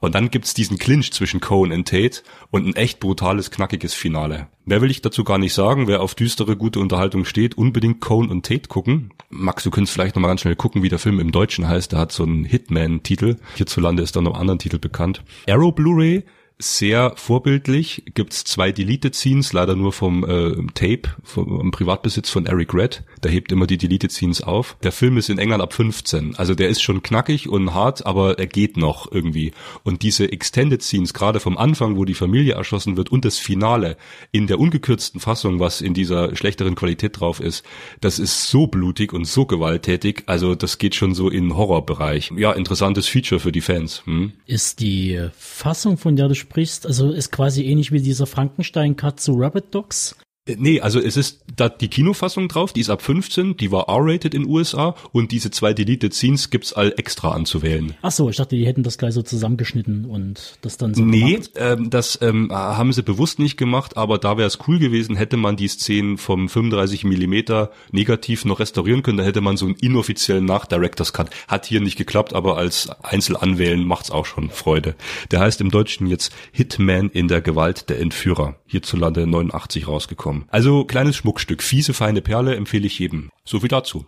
[0.00, 4.48] Und dann gibt's diesen Clinch zwischen Cohen und Tate und ein echt brutales, knackiges Finale.
[4.64, 5.86] Mehr will ich dazu gar nicht sagen.
[5.86, 9.10] Wer auf düstere, gute Unterhaltung steht, unbedingt Cohen und Tate gucken.
[9.30, 11.92] Max, du könntest vielleicht nochmal ganz schnell gucken, wie der Film im Deutschen heißt.
[11.92, 13.36] Der hat so einen Hitman-Titel.
[13.54, 15.22] Hierzulande ist er noch einen anderen Titel bekannt.
[15.48, 16.24] Arrow Blu-ray
[16.58, 18.04] sehr vorbildlich.
[18.14, 23.02] Gibt's zwei Deleted Scenes, leider nur vom äh, Tape, vom Privatbesitz von Eric Red.
[23.22, 24.76] Der hebt immer die Deleted Scenes auf.
[24.82, 26.36] Der Film ist in England ab 15.
[26.36, 29.52] Also der ist schon knackig und hart, aber er geht noch irgendwie.
[29.82, 33.98] Und diese Extended Scenes, gerade vom Anfang, wo die Familie erschossen wird und das Finale
[34.32, 37.64] in der ungekürzten Fassung, was in dieser schlechteren Qualität drauf ist,
[38.00, 40.22] das ist so blutig und so gewalttätig.
[40.26, 42.32] Also das geht schon so in Horrorbereich.
[42.36, 44.02] Ja, interessantes Feature für die Fans.
[44.06, 44.32] Hm?
[44.46, 49.74] Ist die Fassung, von der sprichst, also ist quasi ähnlich wie dieser Frankenstein-Cut zu Rabbit
[49.74, 50.16] Dogs.
[50.48, 54.32] Nee, also es ist da die Kinofassung drauf, die ist ab 15, die war R-rated
[54.32, 57.94] in USA und diese zwei Deleted Scenes gibt's all extra anzuwählen.
[58.02, 61.32] Ach so, ich dachte, die hätten das gleich so zusammengeschnitten und das dann so Nee,
[61.32, 61.50] gemacht.
[61.56, 65.36] ähm, das ähm, haben sie bewusst nicht gemacht, aber da wäre es cool gewesen, hätte
[65.36, 69.74] man die Szenen vom 35 Millimeter negativ noch restaurieren können, da hätte man so einen
[69.74, 71.30] inoffiziellen Nach-Directors Cut.
[71.48, 74.94] Hat hier nicht geklappt, aber als Einzelanwählen macht's auch schon Freude.
[75.32, 78.54] Der heißt im Deutschen jetzt Hitman in der Gewalt der Entführer.
[78.66, 80.35] Hierzulande 89 rausgekommen.
[80.48, 83.30] Also kleines Schmuckstück, fiese, feine Perle empfehle ich jedem.
[83.44, 84.06] So viel dazu.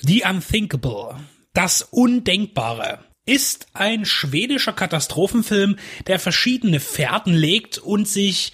[0.00, 1.16] The Unthinkable,
[1.52, 5.76] das Undenkbare, ist ein schwedischer Katastrophenfilm,
[6.06, 8.52] der verschiedene Fährten legt und sich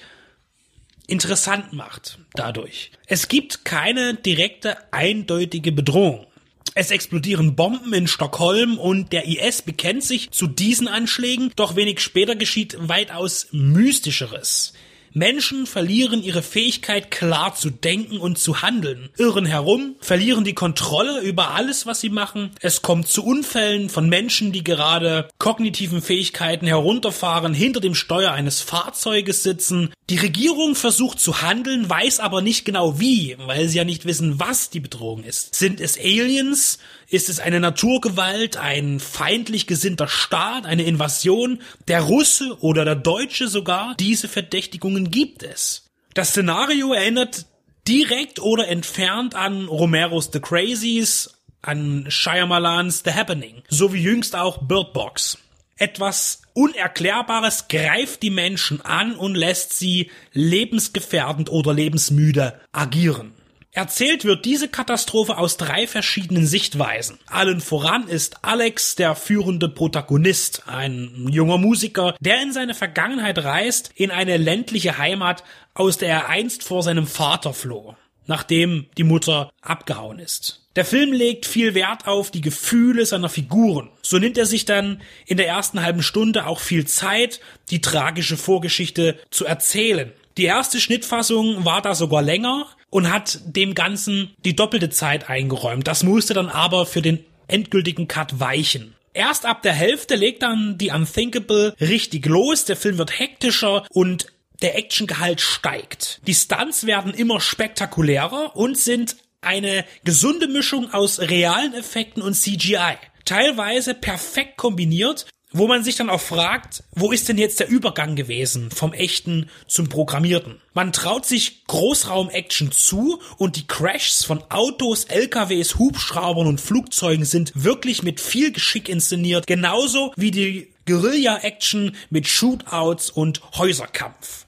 [1.07, 2.93] interessant macht dadurch.
[3.07, 6.27] Es gibt keine direkte, eindeutige Bedrohung.
[6.75, 12.01] Es explodieren Bomben in Stockholm und der IS bekennt sich zu diesen Anschlägen, doch wenig
[12.01, 14.73] später geschieht weitaus Mystischeres.
[15.13, 21.21] Menschen verlieren ihre Fähigkeit klar zu denken und zu handeln, irren herum, verlieren die Kontrolle
[21.21, 22.51] über alles, was sie machen.
[22.61, 28.61] Es kommt zu Unfällen von Menschen, die gerade kognitiven Fähigkeiten herunterfahren, hinter dem Steuer eines
[28.61, 29.93] Fahrzeuges sitzen.
[30.11, 34.39] Die Regierung versucht zu handeln, weiß aber nicht genau wie, weil sie ja nicht wissen,
[34.39, 35.55] was die Bedrohung ist.
[35.55, 36.79] Sind es Aliens?
[37.11, 41.61] Ist es eine Naturgewalt, ein feindlich gesinnter Staat, eine Invasion?
[41.89, 43.97] Der Russe oder der Deutsche sogar?
[43.99, 45.91] Diese Verdächtigungen gibt es.
[46.15, 47.47] Das Szenario erinnert
[47.89, 51.31] direkt oder entfernt an Romeros The Crazies,
[51.63, 55.37] an Shyamalans The Happening, sowie jüngst auch Bird Box.
[55.79, 63.33] Etwas Unerklärbares greift die Menschen an und lässt sie lebensgefährdend oder lebensmüde agieren.
[63.73, 67.19] Erzählt wird diese Katastrophe aus drei verschiedenen Sichtweisen.
[67.27, 73.93] Allen voran ist Alex der führende Protagonist, ein junger Musiker, der in seine Vergangenheit reist,
[73.95, 77.95] in eine ländliche Heimat, aus der er einst vor seinem Vater floh,
[78.27, 80.67] nachdem die Mutter abgehauen ist.
[80.75, 83.91] Der Film legt viel Wert auf die Gefühle seiner Figuren.
[84.03, 87.41] So nimmt er sich dann in der ersten halben Stunde auch viel Zeit,
[87.71, 90.13] die tragische Vorgeschichte zu erzählen.
[90.39, 95.87] Die erste Schnittfassung war da sogar länger und hat dem Ganzen die doppelte Zeit eingeräumt.
[95.87, 98.95] Das musste dann aber für den endgültigen Cut weichen.
[99.13, 102.65] Erst ab der Hälfte legt dann die Unthinkable richtig los.
[102.65, 104.27] Der Film wird hektischer und
[104.63, 106.21] der Actiongehalt steigt.
[106.27, 112.97] Die Stunts werden immer spektakulärer und sind eine gesunde Mischung aus realen Effekten und CGI.
[113.25, 118.15] Teilweise perfekt kombiniert, wo man sich dann auch fragt, wo ist denn jetzt der Übergang
[118.15, 120.61] gewesen vom echten zum programmierten?
[120.75, 127.53] Man traut sich Großraum-Action zu und die Crashs von Autos, LKWs, Hubschraubern und Flugzeugen sind
[127.55, 134.47] wirklich mit viel Geschick inszeniert, genauso wie die Guerilla-Action mit Shootouts und Häuserkampf.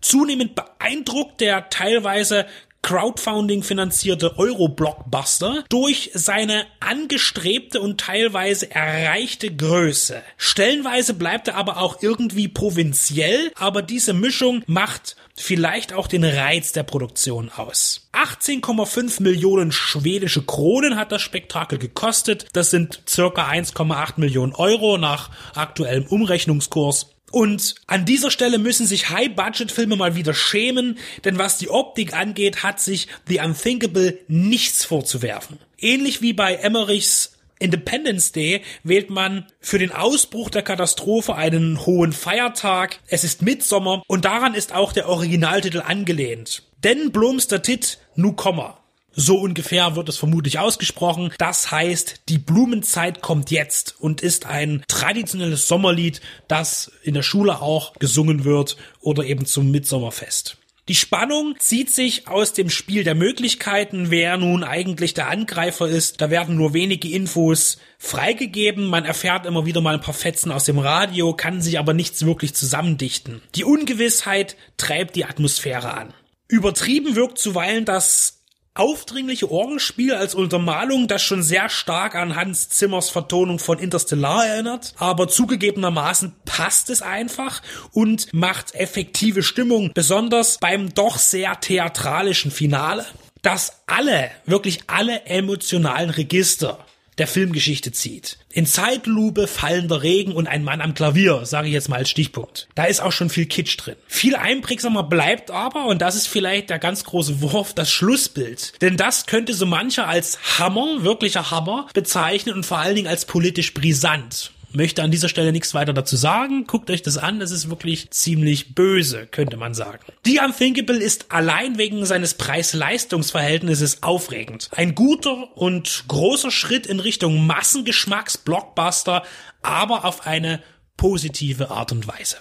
[0.00, 2.46] Zunehmend beeindruckt der teilweise
[2.82, 10.22] Crowdfunding finanzierte Euro-Blockbuster durch seine angestrebte und teilweise erreichte Größe.
[10.36, 16.72] Stellenweise bleibt er aber auch irgendwie provinziell, aber diese Mischung macht vielleicht auch den Reiz
[16.72, 18.08] der Produktion aus.
[18.12, 22.46] 18,5 Millionen schwedische Kronen hat das Spektakel gekostet.
[22.52, 27.15] Das sind circa 1,8 Millionen Euro nach aktuellem Umrechnungskurs.
[27.32, 32.62] Und an dieser Stelle müssen sich High-Budget-Filme mal wieder schämen, denn was die Optik angeht,
[32.62, 35.58] hat sich The Unthinkable nichts vorzuwerfen.
[35.78, 42.12] Ähnlich wie bei Emmerichs Independence Day wählt man für den Ausbruch der Katastrophe einen hohen
[42.12, 43.00] Feiertag.
[43.08, 46.62] Es ist Mitsommer und daran ist auch der Originaltitel angelehnt.
[46.84, 48.78] Denn blomster Tit nu Komma.
[49.18, 51.32] So ungefähr wird es vermutlich ausgesprochen.
[51.38, 57.62] Das heißt, die Blumenzeit kommt jetzt und ist ein traditionelles Sommerlied, das in der Schule
[57.62, 60.58] auch gesungen wird oder eben zum Mitsommerfest.
[60.88, 66.20] Die Spannung zieht sich aus dem Spiel der Möglichkeiten, wer nun eigentlich der Angreifer ist.
[66.20, 68.84] Da werden nur wenige Infos freigegeben.
[68.84, 72.24] Man erfährt immer wieder mal ein paar Fetzen aus dem Radio, kann sich aber nichts
[72.24, 73.40] wirklich zusammendichten.
[73.56, 76.12] Die Ungewissheit treibt die Atmosphäre an.
[76.48, 78.35] Übertrieben wirkt zuweilen das
[78.78, 84.94] aufdringliche Orgelspiel als Untermalung, das schon sehr stark an Hans Zimmers Vertonung von Interstellar erinnert,
[84.98, 87.62] aber zugegebenermaßen passt es einfach
[87.92, 93.06] und macht effektive Stimmung, besonders beim doch sehr theatralischen Finale,
[93.42, 96.78] das alle, wirklich alle emotionalen Register
[97.18, 98.38] der Filmgeschichte zieht.
[98.50, 102.68] In Zeitlupe, fallender Regen und ein Mann am Klavier, sage ich jetzt mal als Stichpunkt.
[102.74, 103.96] Da ist auch schon viel Kitsch drin.
[104.06, 108.80] Viel einprägsamer bleibt aber, und das ist vielleicht der ganz große Wurf, das Schlussbild.
[108.82, 113.24] Denn das könnte so mancher als Hammer, wirklicher Hammer, bezeichnen und vor allen Dingen als
[113.24, 116.66] politisch brisant möchte an dieser Stelle nichts weiter dazu sagen.
[116.66, 120.04] Guckt euch das an, das ist wirklich ziemlich böse, könnte man sagen.
[120.24, 124.68] The Unthinkable ist allein wegen seines Preis-Leistungs-Verhältnisses aufregend.
[124.72, 129.22] Ein guter und großer Schritt in Richtung Massengeschmacks-Blockbuster,
[129.62, 130.62] aber auf eine
[130.96, 132.36] positive Art und Weise.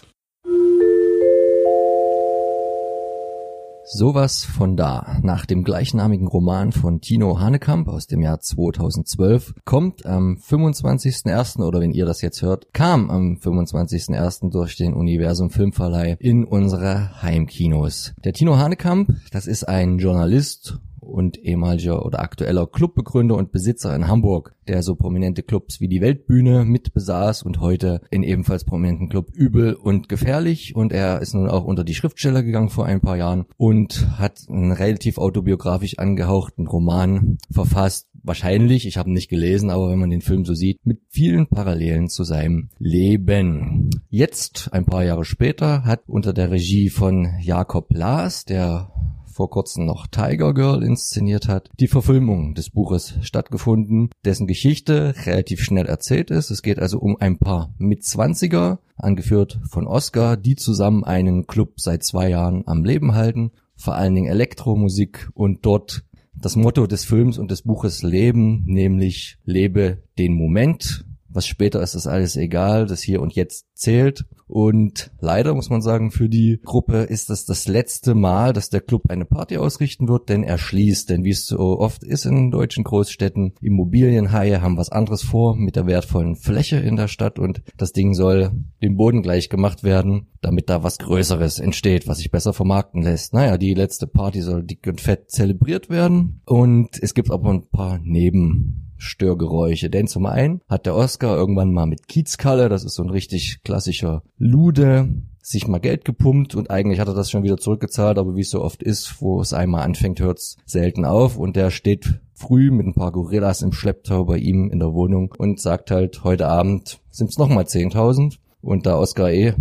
[3.87, 5.19] Sowas von da.
[5.21, 11.63] Nach dem gleichnamigen Roman von Tino Hanekamp aus dem Jahr 2012 kommt am 25.01.
[11.63, 14.49] oder wenn ihr das jetzt hört, kam am 25.01.
[14.49, 18.15] durch den Universum Filmverleih in unsere Heimkinos.
[18.23, 24.07] Der Tino Hanekamp, das ist ein Journalist und ehemaliger oder aktueller Clubbegründer und Besitzer in
[24.07, 29.09] Hamburg, der so prominente Clubs wie die Weltbühne mit besaß und heute in ebenfalls prominenten
[29.09, 33.01] Club Übel und Gefährlich und er ist nun auch unter die Schriftsteller gegangen vor ein
[33.01, 38.09] paar Jahren und hat einen relativ autobiografisch angehauchten Roman verfasst.
[38.23, 41.47] Wahrscheinlich, ich habe ihn nicht gelesen, aber wenn man den Film so sieht, mit vielen
[41.47, 43.91] Parallelen zu seinem Leben.
[44.09, 48.91] Jetzt, ein paar Jahre später, hat unter der Regie von Jakob Laas, der
[49.35, 55.61] vor kurzem noch Tiger Girl inszeniert hat, die Verfilmung des Buches stattgefunden, dessen Geschichte relativ
[55.61, 56.51] schnell erzählt ist.
[56.51, 62.03] Es geht also um ein paar Mitzwanziger, angeführt von Oscar, die zusammen einen Club seit
[62.03, 67.37] zwei Jahren am Leben halten, vor allen Dingen Elektromusik und dort das Motto des Films
[67.37, 71.04] und des Buches leben, nämlich lebe den Moment.
[71.35, 74.23] Was später ist, ist alles egal, das hier und jetzt zählt.
[74.47, 78.79] Und leider muss man sagen, für die Gruppe ist das das letzte Mal, dass der
[78.79, 81.09] Club eine Party ausrichten wird, denn er schließt.
[81.09, 85.75] Denn wie es so oft ist in deutschen Großstädten, Immobilienhaie haben was anderes vor mit
[85.75, 88.51] der wertvollen Fläche in der Stadt und das Ding soll
[88.81, 93.33] dem Boden gleich gemacht werden, damit da was Größeres entsteht, was sich besser vermarkten lässt.
[93.33, 97.67] Naja, die letzte Party soll dick und fett zelebriert werden und es gibt aber ein
[97.67, 99.89] paar Neben Störgeräusche.
[99.89, 103.61] Denn zum einen hat der Oscar irgendwann mal mit Kiezkalle, das ist so ein richtig
[103.63, 105.09] klassischer Lude,
[105.41, 108.49] sich mal Geld gepumpt und eigentlich hat er das schon wieder zurückgezahlt, aber wie es
[108.49, 112.87] so oft ist, wo es einmal anfängt, hört's selten auf und der steht früh mit
[112.87, 116.99] ein paar Gorillas im Schlepptau bei ihm in der Wohnung und sagt halt, heute Abend
[117.11, 119.53] sind's nochmal 10.000 und da Oscar eh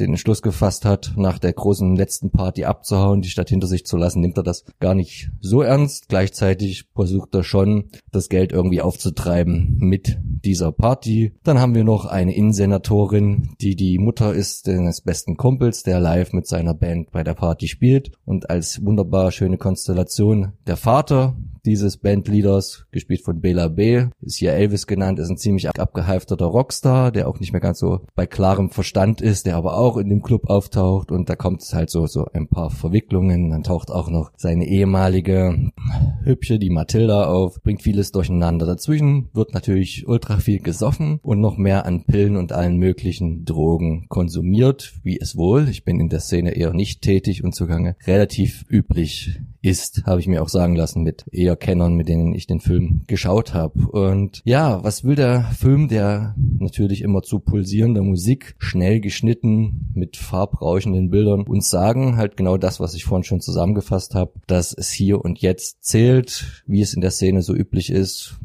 [0.00, 3.96] den Entschluss gefasst hat, nach der großen letzten Party abzuhauen, die Stadt hinter sich zu
[3.96, 6.08] lassen, nimmt er das gar nicht so ernst.
[6.08, 11.34] Gleichzeitig versucht er schon, das Geld irgendwie aufzutreiben mit dieser Party.
[11.42, 16.32] Dann haben wir noch eine Innensenatorin, die die Mutter ist des besten Kumpels, der live
[16.32, 21.96] mit seiner Band bei der Party spielt und als wunderbar schöne Konstellation der Vater, dieses
[21.96, 24.06] Bandleaders, gespielt von Bela B.
[24.20, 28.00] Ist hier Elvis genannt, ist ein ziemlich abgehalfterter Rockstar, der auch nicht mehr ganz so
[28.14, 31.74] bei klarem Verstand ist, der aber auch in dem Club auftaucht und da kommt es
[31.74, 33.50] halt so, so ein paar Verwicklungen.
[33.50, 35.70] Dann taucht auch noch seine ehemalige
[36.22, 38.66] Hübsche, die Matilda auf, bringt vieles durcheinander.
[38.66, 44.06] Dazwischen wird natürlich ultra viel gesoffen und noch mehr an Pillen und allen möglichen Drogen
[44.08, 48.64] konsumiert, wie es wohl, ich bin in der Szene eher nicht tätig und zugange, relativ
[48.68, 52.60] üblich ist, habe ich mir auch sagen lassen mit eher Kennern, mit denen ich den
[52.60, 53.88] Film geschaut habe.
[53.88, 60.16] Und ja, was will der Film, der natürlich immer zu pulsierender Musik, schnell geschnitten, mit
[60.16, 64.90] farbrauschenden Bildern uns sagen, halt genau das, was ich vorhin schon zusammengefasst habe, dass es
[64.90, 68.38] hier und jetzt zählt, wie es in der Szene so üblich ist,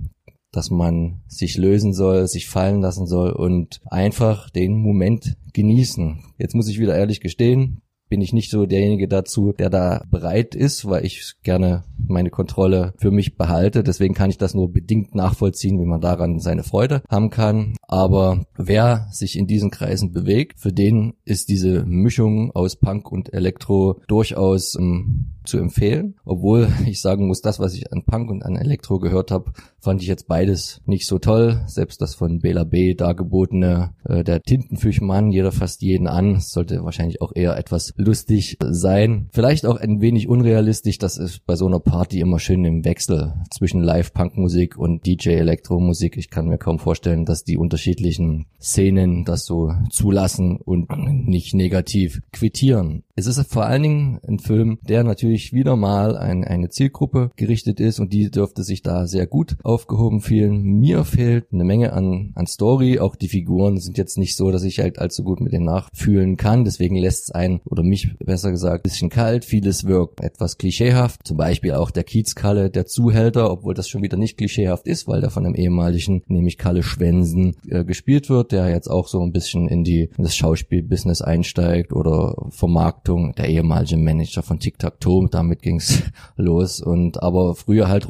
[0.52, 6.20] dass man sich lösen soll, sich fallen lassen soll und einfach den Moment genießen.
[6.38, 10.56] Jetzt muss ich wieder ehrlich gestehen, bin ich nicht so derjenige dazu, der da bereit
[10.56, 13.84] ist, weil ich gerne meine Kontrolle für mich behalte.
[13.84, 17.76] Deswegen kann ich das nur bedingt nachvollziehen, wie man daran seine Freude haben kann.
[17.82, 23.34] Aber wer sich in diesen Kreisen bewegt, für den ist diese Mischung aus Punk und
[23.34, 26.16] Elektro durchaus ähm, zu empfehlen.
[26.24, 30.02] Obwohl ich sagen muss, das, was ich an Punk und an Elektro gehört habe, fand
[30.02, 31.62] ich jetzt beides nicht so toll.
[31.68, 32.94] Selbst das von Bela B.
[32.94, 39.30] dargebotene, äh, der Tintenfischmann, jeder fasst jeden an, sollte wahrscheinlich auch eher etwas lustig sein.
[39.32, 43.34] Vielleicht auch ein wenig unrealistisch, das ist bei so einer Party immer schön im Wechsel
[43.50, 46.18] zwischen Live-Punk-Musik und DJ-Elektro-Musik.
[46.18, 50.90] Ich kann mir kaum vorstellen, dass die unterschiedlichen Szenen das so zulassen und
[51.28, 53.04] nicht negativ quittieren.
[53.20, 57.82] Es ist vor allen Dingen ein Film, der natürlich wieder mal an eine Zielgruppe gerichtet
[57.82, 60.64] ist und die dürfte sich da sehr gut aufgehoben fühlen.
[60.80, 63.00] Mir fehlt eine Menge an, an Story.
[63.00, 66.38] Auch die Figuren sind jetzt nicht so, dass ich halt allzu gut mit denen nachfühlen
[66.38, 66.64] kann.
[66.64, 69.44] Deswegen lässt es einen, oder mich besser gesagt, bisschen kalt.
[69.44, 71.28] Vieles wirkt etwas klischeehaft.
[71.28, 75.20] Zum Beispiel auch der Kiezkalle, der Zuhälter, obwohl das schon wieder nicht klischeehaft ist, weil
[75.20, 79.34] der von einem ehemaligen, nämlich Kalle Schwensen, äh, gespielt wird, der jetzt auch so ein
[79.34, 85.00] bisschen in die in das Schauspielbusiness einsteigt oder Vermarktung der ehemalige Manager von Tic Tac
[85.00, 86.04] Toe, damit ging's
[86.36, 86.82] los.
[86.82, 88.08] Und aber früher halt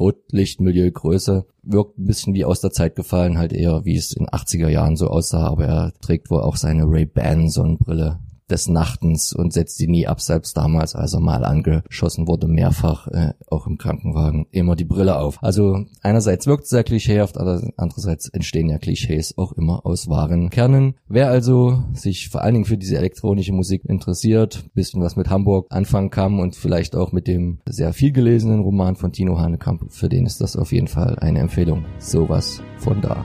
[0.90, 4.68] Größe wirkt ein bisschen wie aus der Zeit gefallen, halt eher wie es in 80er
[4.68, 8.18] Jahren so aussah, aber er trägt wohl auch seine Ray-Ban Sonnenbrille
[8.50, 13.06] des Nachtens und setzt sie nie ab, selbst damals, als er mal angeschossen wurde, mehrfach,
[13.08, 15.42] äh, auch im Krankenwagen, immer die Brille auf.
[15.42, 20.94] Also einerseits wirkt es sehr klischeehaft, andererseits entstehen ja Klischees auch immer aus wahren Kernen.
[21.08, 25.66] Wer also sich vor allen Dingen für diese elektronische Musik interessiert, bisschen was mit Hamburg
[25.70, 30.08] anfangen kann und vielleicht auch mit dem sehr viel gelesenen Roman von Tino Hanekamp, für
[30.08, 31.84] den ist das auf jeden Fall eine Empfehlung.
[31.98, 33.24] Sowas von da.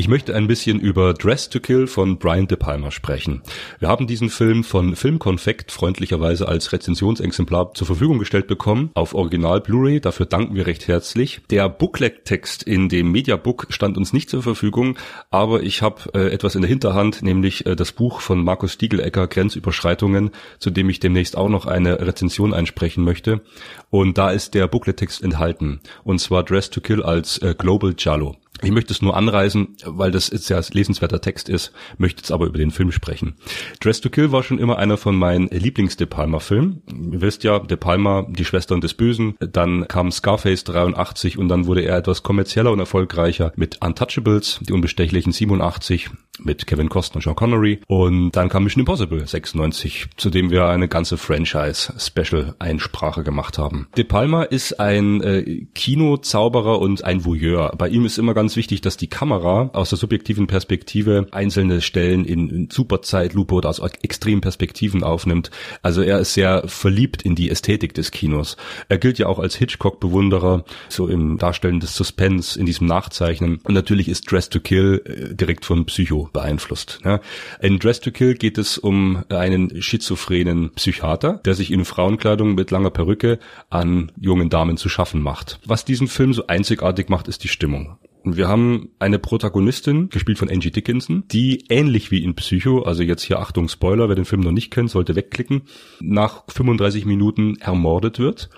[0.00, 3.42] Ich möchte ein bisschen über Dress to Kill von Brian De Palma sprechen.
[3.80, 9.60] Wir haben diesen Film von Filmkonfekt freundlicherweise als Rezensionsexemplar zur Verfügung gestellt bekommen, auf Original
[9.60, 11.42] Blu-ray, dafür danken wir recht herzlich.
[11.50, 14.96] Der Booklet-Text in dem Mediabook stand uns nicht zur Verfügung,
[15.30, 19.26] aber ich habe äh, etwas in der Hinterhand, nämlich äh, das Buch von Markus Stiegelecker,
[19.26, 23.42] Grenzüberschreitungen, zu dem ich demnächst auch noch eine Rezension einsprechen möchte.
[23.90, 28.36] Und da ist der Booklet-Text enthalten, und zwar Dress to Kill als äh, Global Giallo.
[28.62, 32.46] Ich möchte es nur anreißen, weil das jetzt ja lesenswerter Text ist, möchte jetzt aber
[32.46, 33.36] über den Film sprechen.
[33.80, 36.82] Dress to Kill war schon immer einer von meinen Lieblings-De Palma-Filmen.
[37.12, 41.66] Ihr wisst ja, De Palma, die Schwestern des Bösen, dann kam Scarface 83 und dann
[41.66, 46.10] wurde er etwas kommerzieller und erfolgreicher mit Untouchables, die Unbestechlichen 87,
[46.44, 50.88] mit Kevin Costner Sean Connery und dann kam Mission Impossible 96, zu dem wir eine
[50.88, 53.88] ganze Franchise-Special-Einsprache gemacht haben.
[53.96, 57.72] De Palma ist ein äh, Kinozauberer und ein Voyeur.
[57.76, 62.24] Bei ihm ist immer ganz wichtig, dass die Kamera aus der subjektiven Perspektive einzelne Stellen
[62.24, 65.50] in, in Superzeitlupe oder aus extremen Perspektiven aufnimmt.
[65.82, 68.56] Also er ist sehr verliebt in die Ästhetik des Kinos.
[68.88, 73.60] Er gilt ja auch als Hitchcock-Bewunderer, so im Darstellen des Suspense, in diesem Nachzeichnen.
[73.64, 77.00] Und natürlich ist Dress to Kill äh, direkt von Psycho beeinflusst.
[77.04, 77.20] Ja.
[77.60, 82.70] In Dress to Kill geht es um einen schizophrenen Psychiater, der sich in Frauenkleidung mit
[82.70, 85.60] langer Perücke an jungen Damen zu schaffen macht.
[85.64, 87.98] Was diesen Film so einzigartig macht, ist die Stimmung.
[88.22, 93.02] Und wir haben eine Protagonistin, gespielt von Angie Dickinson, die ähnlich wie in Psycho, also
[93.02, 95.62] jetzt hier Achtung Spoiler, wer den Film noch nicht kennt, sollte wegklicken,
[96.00, 98.50] nach 35 Minuten ermordet wird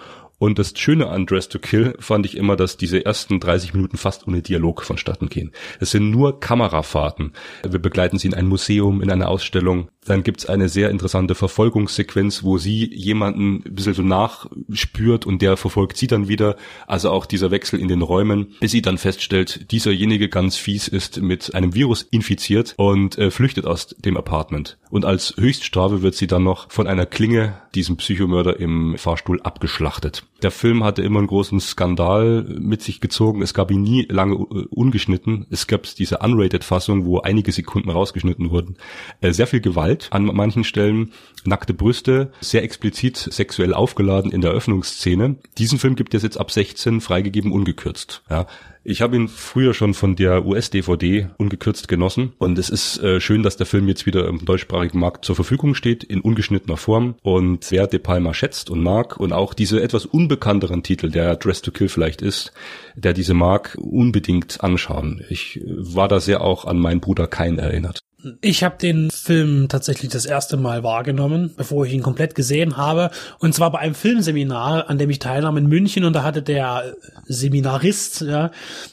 [0.43, 3.97] und das Schöne an Dress to Kill fand ich immer, dass diese ersten 30 Minuten
[3.97, 5.52] fast ohne Dialog vonstatten gehen.
[5.78, 7.32] Es sind nur Kamerafahrten.
[7.62, 9.89] Wir begleiten sie in ein Museum, in eine Ausstellung.
[10.05, 15.56] Dann gibt's eine sehr interessante Verfolgungssequenz, wo sie jemanden ein bisschen so nachspürt und der
[15.56, 16.56] verfolgt sie dann wieder.
[16.89, 21.23] Also auch dieser Wechsel in den Räumen, bis sie dann feststellt, dieserjenige ganz fies ist
[21.23, 24.77] mit einem Virus infiziert und äh, flüchtet aus dem Apartment.
[24.90, 30.24] Und als Höchststrafe wird sie dann noch von einer Klinge, diesem Psychomörder im Fahrstuhl, abgeschlachtet.
[30.43, 33.43] Der Film hatte immer einen großen Skandal mit sich gezogen.
[33.43, 35.47] Es gab ihn nie lange äh, ungeschnitten.
[35.51, 38.77] Es gab diese Unrated-Fassung, wo einige Sekunden rausgeschnitten wurden.
[39.20, 41.12] Äh, sehr viel Gewalt an manchen Stellen,
[41.44, 45.36] nackte Brüste, sehr explizit sexuell aufgeladen in der Öffnungsszene.
[45.59, 48.23] Diesen Film gibt es jetzt ab 16 freigegeben ungekürzt.
[48.28, 48.47] Ja,
[48.85, 53.43] ich habe ihn früher schon von der US-DVD ungekürzt genossen und es ist äh, schön,
[53.43, 57.15] dass der Film jetzt wieder im deutschsprachigen Markt zur Verfügung steht, in ungeschnittener Form.
[57.23, 61.63] Und wer De Palma schätzt und mag und auch diese etwas unbekannteren Titel, der Dress
[61.63, 62.53] to Kill vielleicht ist,
[62.97, 65.25] der diese mag, unbedingt anschauen.
[65.29, 68.01] Ich äh, war da sehr auch an meinen Bruder Kein erinnert.
[68.40, 73.11] Ich habe den Film tatsächlich das erste Mal wahrgenommen, bevor ich ihn komplett gesehen habe.
[73.39, 76.05] Und zwar bei einem Filmseminar, an dem ich teilnahm in München.
[76.05, 76.94] Und da hatte der
[77.27, 78.51] Seminarist, ja,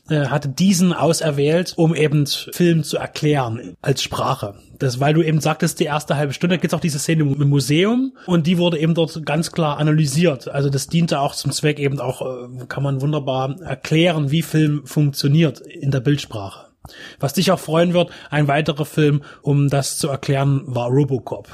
[0.09, 4.55] äh, hatte diesen auserwählt, um eben Film zu erklären als Sprache.
[4.79, 7.49] Das, weil du eben sagtest, die erste halbe Stunde gibt es auch diese Szene im
[7.49, 10.47] Museum und die wurde eben dort ganz klar analysiert.
[10.47, 14.85] Also das diente auch zum Zweck eben auch, äh, kann man wunderbar erklären, wie Film
[14.85, 16.68] funktioniert in der Bildsprache.
[17.19, 21.47] Was dich auch freuen wird, ein weiterer Film, um das zu erklären, war Robocop.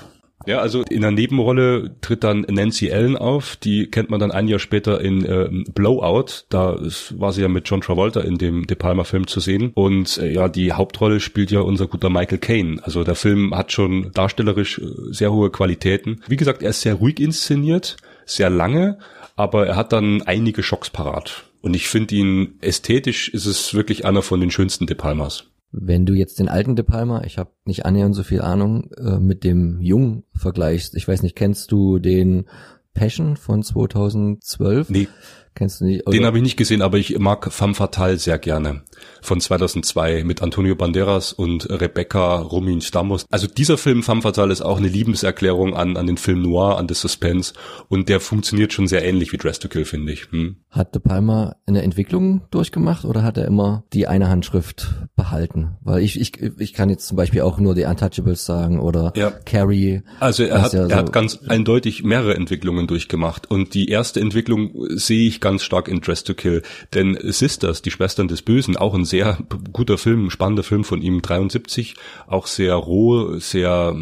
[0.46, 4.48] Ja, also in der Nebenrolle tritt dann Nancy Allen auf, die kennt man dann ein
[4.48, 6.78] Jahr später in äh, Blowout, da
[7.12, 10.32] war sie ja mit John Travolta in dem De Palma Film zu sehen und äh,
[10.32, 12.80] ja, die Hauptrolle spielt ja unser guter Michael Caine.
[12.84, 16.22] Also der Film hat schon darstellerisch äh, sehr hohe Qualitäten.
[16.28, 19.00] Wie gesagt, er ist sehr ruhig inszeniert, sehr lange,
[19.36, 21.46] aber er hat dann einige Schocks parat.
[21.66, 25.46] Und ich finde ihn ästhetisch ist es wirklich einer von den schönsten De Palmas.
[25.72, 29.18] Wenn du jetzt den alten De Palma, ich habe nicht annähernd so viel Ahnung, äh,
[29.18, 32.46] mit dem Jungen vergleichst, ich weiß nicht, kennst du den
[32.94, 34.92] Passion von 2012?
[34.92, 35.08] Nee.
[35.56, 36.06] Kennst du nicht?
[36.06, 36.16] Oder?
[36.16, 38.84] Den habe ich nicht gesehen, aber ich mag Femme Fatale sehr gerne.
[39.22, 43.26] Von 2002 mit Antonio Banderas und Rebecca Romin Stamos.
[43.32, 46.88] Also dieser Film Femme Fatale ist auch eine Liebeserklärung an, an den Film Noir, an
[46.88, 47.54] das Suspense.
[47.90, 50.32] Und der funktioniert schon sehr ähnlich wie Dress to Kill, finde ich.
[50.32, 50.58] Hm.
[50.70, 55.78] Hat De Palma eine Entwicklung durchgemacht oder hat er immer die eine Handschrift behalten?
[55.82, 59.32] Weil ich, ich, ich kann jetzt zum Beispiel auch nur die Untouchables sagen oder ja.
[59.32, 60.04] Carrie.
[60.20, 63.50] Also er hat, ja so er hat ganz eindeutig mehrere Entwicklungen durchgemacht.
[63.50, 66.62] Und die erste Entwicklung sehe ich ganz stark in Dress to Kill.
[66.94, 69.38] Denn Sisters, die Schwestern des Bösen, auch ein sehr
[69.74, 71.96] guter Film, ein spannender Film von ihm, 73,
[72.28, 73.96] auch sehr roh, sehr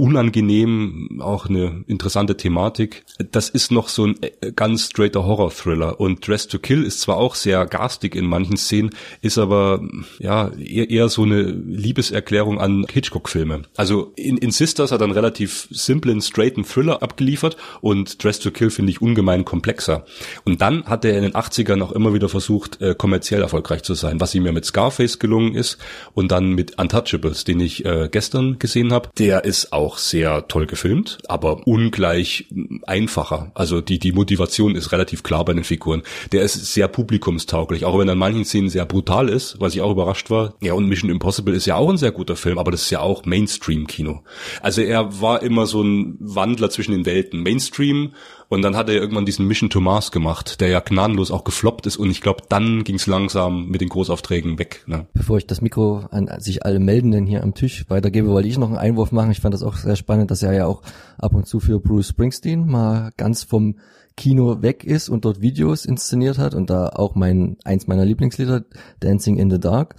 [0.00, 3.04] unangenehm, auch eine interessante Thematik.
[3.30, 7.18] Das ist noch so ein äh, ganz straighter Horror-Thriller und Dress to Kill ist zwar
[7.18, 8.90] auch sehr garstig in manchen Szenen,
[9.20, 9.82] ist aber
[10.18, 13.62] ja eher, eher so eine Liebeserklärung an Hitchcock-Filme.
[13.76, 18.50] Also in, in Sisters hat er einen relativ simplen, straighten Thriller abgeliefert und Dress to
[18.50, 20.06] Kill finde ich ungemein komplexer.
[20.46, 23.92] Und dann hat er in den 80ern auch immer wieder versucht, äh, kommerziell erfolgreich zu
[23.92, 25.76] sein, was ihm ja mit Scarface gelungen ist
[26.14, 29.10] und dann mit Untouchables, den ich äh, gestern gesehen habe.
[29.18, 32.46] Der ist auch sehr toll gefilmt, aber ungleich
[32.86, 33.50] einfacher.
[33.54, 36.02] Also die, die Motivation ist relativ klar bei den Figuren.
[36.32, 39.80] Der ist sehr publikumstauglich, auch wenn er in manchen Szenen sehr brutal ist, was ich
[39.80, 40.54] auch überrascht war.
[40.60, 43.00] Ja, und Mission Impossible ist ja auch ein sehr guter Film, aber das ist ja
[43.00, 44.22] auch Mainstream-Kino.
[44.60, 47.42] Also er war immer so ein Wandler zwischen den Welten.
[47.42, 48.12] Mainstream
[48.50, 51.86] und dann hat er irgendwann diesen Mission to Mars gemacht, der ja gnadenlos auch gefloppt
[51.86, 51.96] ist.
[51.96, 54.82] Und ich glaube, dann ging es langsam mit den Großaufträgen weg.
[54.86, 55.06] Ne?
[55.14, 58.66] Bevor ich das Mikro an sich alle Meldenden hier am Tisch weitergebe, wollte ich noch
[58.66, 59.30] einen Einwurf machen.
[59.30, 60.82] Ich fand das auch sehr spannend, dass er ja auch
[61.16, 63.76] ab und zu für Bruce Springsteen mal ganz vom
[64.16, 68.64] Kino weg ist und dort Videos inszeniert hat und da auch mein eins meiner Lieblingslieder
[68.98, 69.94] Dancing in the Dark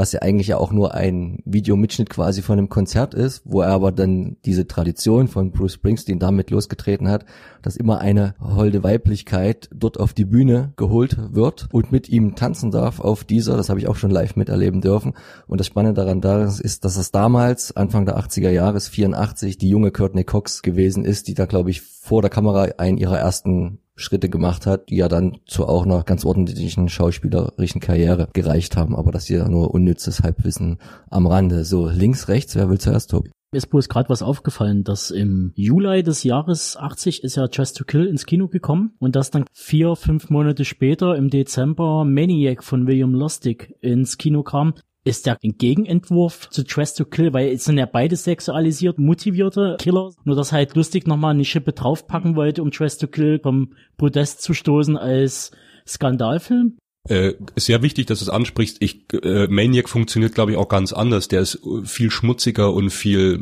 [0.00, 3.68] was ja eigentlich ja auch nur ein Videomitschnitt quasi von einem Konzert ist, wo er
[3.68, 7.26] aber dann diese Tradition von Bruce Springsteen damit losgetreten hat,
[7.60, 12.70] dass immer eine holde Weiblichkeit dort auf die Bühne geholt wird und mit ihm tanzen
[12.70, 15.12] darf auf dieser, das habe ich auch schon live miterleben dürfen.
[15.46, 19.68] Und das Spannende daran da ist, dass es damals, Anfang der 80er Jahre, 84, die
[19.68, 23.80] junge Courtney Cox gewesen ist, die da, glaube ich, vor der Kamera einen ihrer ersten
[24.00, 28.96] Schritte gemacht hat, die ja dann zu auch einer ganz ordentlichen schauspielerischen Karriere gereicht haben.
[28.96, 30.78] Aber das hier nur unnützes Halbwissen
[31.10, 31.64] am Rande.
[31.64, 33.30] So, links, rechts, wer will zuerst, Tobi?
[33.52, 37.76] Mir ist bloß gerade was aufgefallen, dass im Juli des Jahres 80 ist ja Just
[37.76, 42.62] to Kill ins Kino gekommen und dass dann vier, fünf Monate später im Dezember Maniac
[42.62, 44.74] von William Lustig ins Kino kam
[45.04, 49.76] ist der ein Gegenentwurf zu Dress to Kill, weil es sind ja beide sexualisiert motivierte
[49.80, 53.74] Killer, nur dass halt lustig nochmal eine Schippe draufpacken wollte, um Dress to Kill vom
[53.96, 55.52] Podest zu stoßen als
[55.86, 56.76] Skandalfilm.
[57.08, 58.76] Äh, sehr wichtig, dass du es ansprichst.
[58.80, 61.28] Ich, äh, Maniac funktioniert, glaube ich, auch ganz anders.
[61.28, 63.40] Der ist viel schmutziger und viel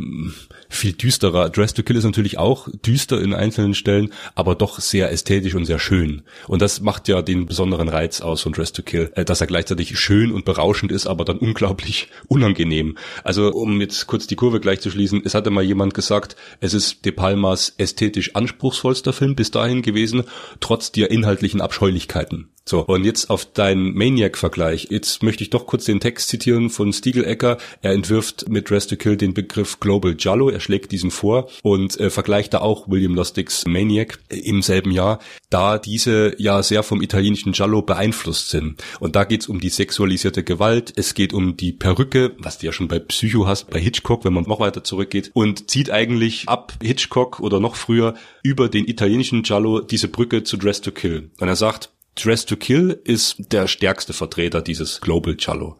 [0.68, 1.48] viel düsterer.
[1.48, 5.64] Dress to Kill ist natürlich auch düster in einzelnen Stellen, aber doch sehr ästhetisch und
[5.64, 6.22] sehr schön.
[6.46, 9.46] Und das macht ja den besonderen Reiz aus von Dress to Kill, äh, dass er
[9.46, 12.96] gleichzeitig schön und berauschend ist, aber dann unglaublich unangenehm.
[13.24, 16.74] Also um jetzt kurz die Kurve gleich zu schließen, es hatte mal jemand gesagt, es
[16.74, 20.24] ist De Palmas ästhetisch anspruchsvollster Film bis dahin gewesen,
[20.60, 22.48] trotz der inhaltlichen Abscheulichkeiten.
[22.64, 24.88] So, und jetzt auf deinen Maniac-Vergleich.
[24.90, 27.58] Jetzt möchte ich doch kurz den Text zitieren von Stiegelecker.
[27.82, 30.50] Er entwirft mit Dress to Kill den Begriff Global Jallo.
[30.50, 35.18] Er schlägt diesen vor und äh, vergleicht da auch William Lustigs Maniac im selben Jahr,
[35.50, 38.82] da diese ja sehr vom italienischen Giallo beeinflusst sind.
[39.00, 42.72] Und da geht's um die sexualisierte Gewalt, es geht um die Perücke, was du ja
[42.72, 46.74] schon bei Psycho hast, bei Hitchcock, wenn man noch weiter zurückgeht, und zieht eigentlich ab
[46.82, 51.30] Hitchcock oder noch früher über den italienischen Giallo diese Brücke zu Dress to Kill.
[51.40, 51.90] Und er sagt,
[52.22, 55.76] Dress to Kill ist der stärkste Vertreter dieses Global Cello.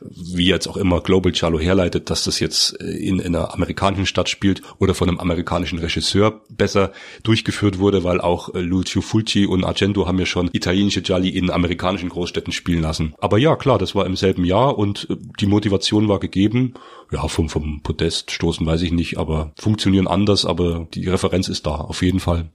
[0.00, 4.28] Wie jetzt auch immer Global Cello herleitet, dass das jetzt in, in einer amerikanischen Stadt
[4.28, 6.92] spielt oder von einem amerikanischen Regisseur besser
[7.24, 12.10] durchgeführt wurde, weil auch Lucio Fulci und Argento haben ja schon italienische Gialli in amerikanischen
[12.10, 13.14] Großstädten spielen lassen.
[13.18, 15.08] Aber ja, klar, das war im selben Jahr und
[15.40, 16.74] die Motivation war gegeben.
[17.10, 21.66] Ja, vom, vom Podest stoßen weiß ich nicht, aber funktionieren anders, aber die Referenz ist
[21.66, 22.50] da, auf jeden Fall.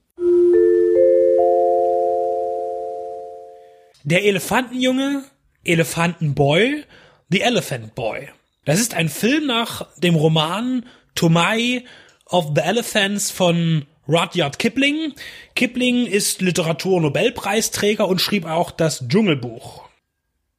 [4.03, 5.23] Der Elefantenjunge,
[5.63, 6.84] Elefantenboy,
[7.30, 8.27] The Elephant Boy.
[8.65, 10.85] Das ist ein Film nach dem Roman
[11.15, 11.85] Tomai
[12.25, 15.13] of the Elephants von Rudyard Kipling.
[15.55, 19.88] Kipling ist Literaturnobelpreisträger und schrieb auch das Dschungelbuch.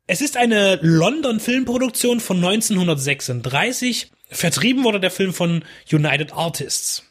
[0.06, 4.10] Es ist eine London-Filmproduktion von 1936.
[4.30, 7.04] Vertrieben wurde der Film von United Artists.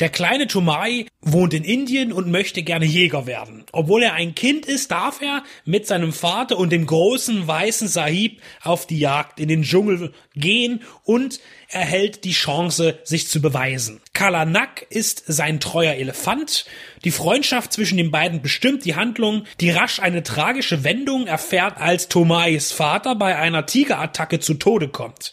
[0.00, 3.64] Der kleine Tomai wohnt in Indien und möchte gerne Jäger werden.
[3.72, 8.40] Obwohl er ein Kind ist, darf er mit seinem Vater und dem großen weißen Sahib
[8.62, 14.00] auf die Jagd in den Dschungel gehen und erhält die Chance, sich zu beweisen.
[14.12, 16.66] Kalanak ist sein treuer Elefant.
[17.04, 22.08] Die Freundschaft zwischen den beiden bestimmt die Handlung, die rasch eine tragische Wendung erfährt, als
[22.08, 25.32] Tomais Vater bei einer Tigerattacke zu Tode kommt.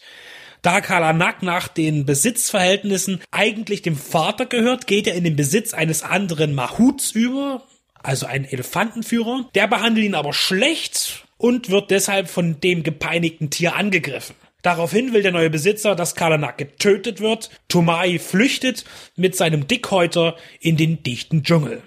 [0.66, 6.02] Da Kalanak nach den Besitzverhältnissen eigentlich dem Vater gehört, geht er in den Besitz eines
[6.02, 7.62] anderen Mahuts über,
[8.02, 9.48] also einen Elefantenführer.
[9.54, 14.34] Der behandelt ihn aber schlecht und wird deshalb von dem gepeinigten Tier angegriffen.
[14.62, 17.50] Daraufhin will der neue Besitzer, dass Kalanak getötet wird.
[17.68, 18.84] Tomai flüchtet
[19.14, 21.80] mit seinem Dickhäuter in den dichten Dschungel.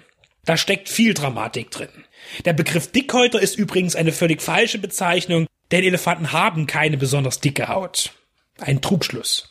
[0.46, 1.90] Da steckt viel Dramatik drin.
[2.46, 5.46] Der Begriff Dickhäuter ist übrigens eine völlig falsche Bezeichnung.
[5.70, 8.14] Denn Elefanten haben keine besonders dicke Haut.
[8.60, 9.50] Ein Trugschluss.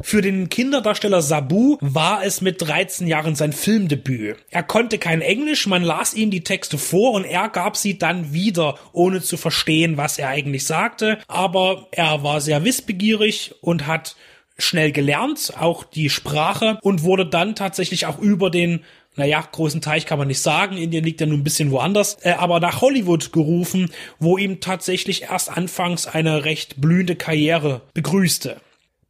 [0.00, 4.36] Für den Kinderdarsteller Sabu war es mit 13 Jahren sein Filmdebüt.
[4.50, 8.32] Er konnte kein Englisch, man las ihm die Texte vor und er gab sie dann
[8.32, 11.18] wieder, ohne zu verstehen, was er eigentlich sagte.
[11.28, 14.16] Aber er war sehr wissbegierig und hat
[14.58, 20.06] schnell gelernt, auch die Sprache und wurde dann tatsächlich auch über den naja, großen Teich
[20.06, 23.32] kann man nicht sagen, Indien liegt ja nun ein bisschen woanders, äh, aber nach Hollywood
[23.32, 28.60] gerufen, wo ihm tatsächlich erst anfangs eine recht blühende Karriere begrüßte.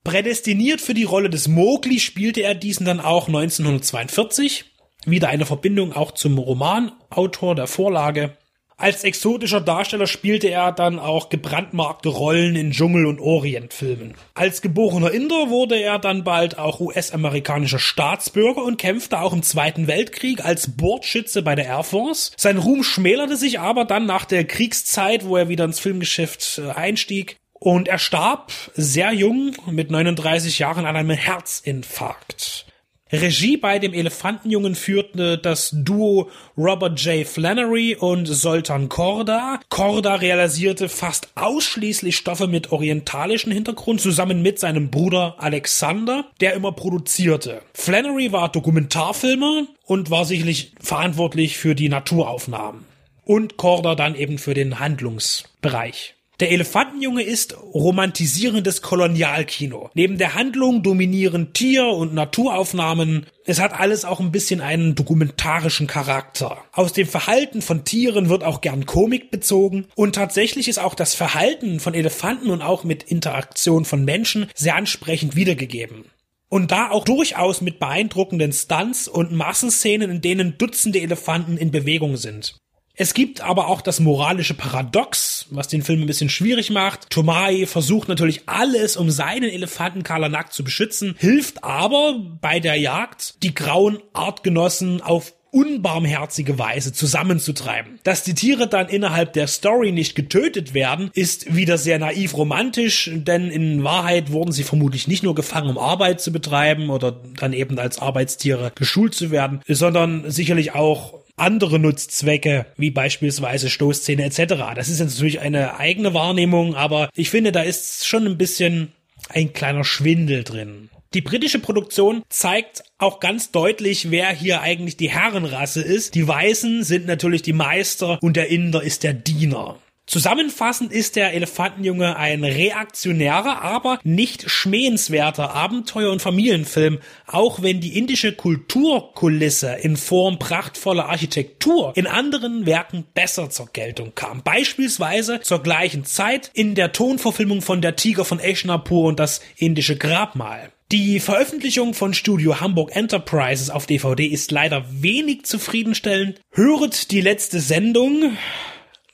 [0.05, 4.65] Prädestiniert für die Rolle des Mowgli spielte er diesen dann auch 1942.
[5.07, 8.37] Wieder eine Verbindung auch zum Romanautor der Vorlage.
[8.77, 14.15] Als exotischer Darsteller spielte er dann auch gebrandmarkte Rollen in Dschungel- und Orientfilmen.
[14.35, 19.87] Als geborener Inder wurde er dann bald auch US-amerikanischer Staatsbürger und kämpfte auch im Zweiten
[19.87, 22.33] Weltkrieg als Bordschütze bei der Air Force.
[22.37, 26.71] Sein Ruhm schmälerte sich aber dann nach der Kriegszeit, wo er wieder ins Filmgeschäft äh,
[26.71, 27.37] einstieg.
[27.63, 32.67] Und er starb sehr jung mit 39 Jahren an einem Herzinfarkt.
[33.13, 37.27] Regie bei dem Elefantenjungen führte das Duo Robert J.
[37.27, 39.61] Flannery und Soltan Korda.
[39.69, 46.73] Korda realisierte fast ausschließlich Stoffe mit orientalischem Hintergrund zusammen mit seinem Bruder Alexander, der immer
[46.73, 47.61] produzierte.
[47.75, 52.87] Flannery war Dokumentarfilmer und war sicherlich verantwortlich für die Naturaufnahmen.
[53.25, 56.15] Und Korda dann eben für den Handlungsbereich.
[56.43, 59.91] Der Elefantenjunge ist romantisierendes Kolonialkino.
[59.95, 63.27] Neben der Handlung dominieren Tier- und Naturaufnahmen.
[63.45, 66.59] Es hat alles auch ein bisschen einen dokumentarischen Charakter.
[66.73, 69.87] Aus dem Verhalten von Tieren wird auch gern Komik bezogen.
[69.95, 74.75] Und tatsächlich ist auch das Verhalten von Elefanten und auch mit Interaktion von Menschen sehr
[74.75, 76.07] ansprechend wiedergegeben.
[76.49, 82.17] Und da auch durchaus mit beeindruckenden Stunts und Massenszenen, in denen Dutzende Elefanten in Bewegung
[82.17, 82.57] sind.
[83.03, 87.11] Es gibt aber auch das moralische Paradox, was den Film ein bisschen schwierig macht.
[87.11, 93.43] Tomai versucht natürlich alles, um seinen Elefanten Kalanak zu beschützen, hilft aber bei der Jagd,
[93.43, 97.99] die grauen Artgenossen auf unbarmherzige Weise zusammenzutreiben.
[98.05, 103.11] Dass die Tiere dann innerhalb der Story nicht getötet werden, ist wieder sehr naiv romantisch,
[103.13, 107.53] denn in Wahrheit wurden sie vermutlich nicht nur gefangen, um Arbeit zu betreiben oder dann
[107.53, 114.55] eben als Arbeitstiere geschult zu werden, sondern sicherlich auch andere Nutzzwecke, wie beispielsweise Stoßzähne etc.
[114.75, 118.93] Das ist jetzt natürlich eine eigene Wahrnehmung, aber ich finde, da ist schon ein bisschen
[119.29, 120.91] ein kleiner Schwindel drin.
[121.15, 126.15] Die britische Produktion zeigt auch ganz deutlich, wer hier eigentlich die Herrenrasse ist.
[126.15, 129.79] Die Weißen sind natürlich die Meister und der Inder ist der Diener.
[130.13, 137.97] Zusammenfassend ist der Elefantenjunge ein reaktionärer, aber nicht schmähenswerter Abenteuer- und Familienfilm, auch wenn die
[137.97, 144.43] indische Kulturkulisse in Form prachtvoller Architektur in anderen Werken besser zur Geltung kam.
[144.43, 149.97] Beispielsweise zur gleichen Zeit in der Tonverfilmung von Der Tiger von Eshnapur und das indische
[149.97, 150.73] Grabmal.
[150.91, 156.39] Die Veröffentlichung von Studio Hamburg Enterprises auf DVD ist leider wenig zufriedenstellend.
[156.51, 158.37] Höret die letzte Sendung.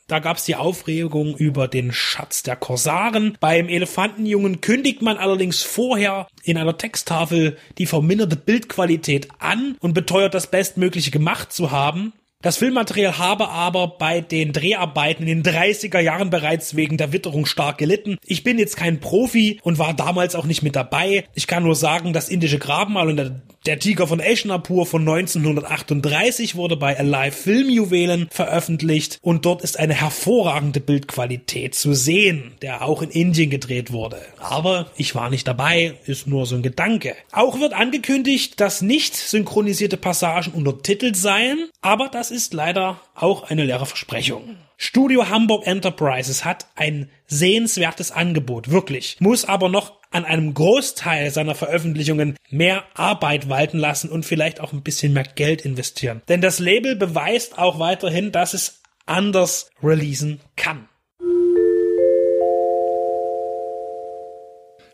[0.08, 3.36] Da gab's die Aufregung über den Schatz der Korsaren.
[3.40, 10.32] Beim Elefantenjungen kündigt man allerdings vorher in einer Texttafel die verminderte Bildqualität an und beteuert
[10.32, 12.14] das Bestmögliche gemacht zu haben.
[12.40, 17.46] Das Filmmaterial habe aber bei den Dreharbeiten in den 30er Jahren bereits wegen der Witterung
[17.46, 18.16] stark gelitten.
[18.24, 21.24] Ich bin jetzt kein Profi und war damals auch nicht mit dabei.
[21.34, 26.54] Ich kann nur sagen, das indische Grabmal und der, der Tiger von Eshnapur von 1938
[26.54, 33.02] wurde bei Alive Filmjuwelen veröffentlicht und dort ist eine hervorragende Bildqualität zu sehen, der auch
[33.02, 34.22] in Indien gedreht wurde.
[34.38, 37.14] Aber ich war nicht dabei, ist nur so ein Gedanke.
[37.30, 43.66] Auch wird angekündigt, dass nicht synchronisierte Passagen untertitelt seien, aber das ist leider auch eine
[43.66, 44.56] leere Versprechung.
[44.78, 51.54] Studio Hamburg Enterprises hat ein sehenswertes Angebot, wirklich, muss aber noch an einem Großteil seiner
[51.54, 56.22] Veröffentlichungen mehr Arbeit walten lassen und vielleicht auch ein bisschen mehr Geld investieren.
[56.28, 60.88] Denn das Label beweist auch weiterhin, dass es anders releasen kann.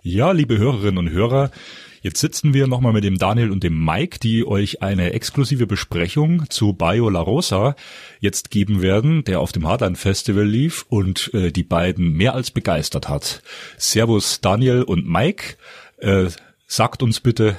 [0.07, 1.51] Ja, liebe Hörerinnen und Hörer,
[2.05, 6.45] Jetzt sitzen wir nochmal mit dem Daniel und dem Mike, die euch eine exklusive Besprechung
[6.51, 7.77] zu Bio La Rosa
[8.21, 12.51] jetzt geben werden, der auf dem Hardline Festival lief und äh, die beiden mehr als
[12.51, 13.43] begeistert hat.
[13.79, 15.57] Servus Daniel und Mike.
[15.97, 16.27] Äh,
[16.67, 17.57] sagt uns bitte,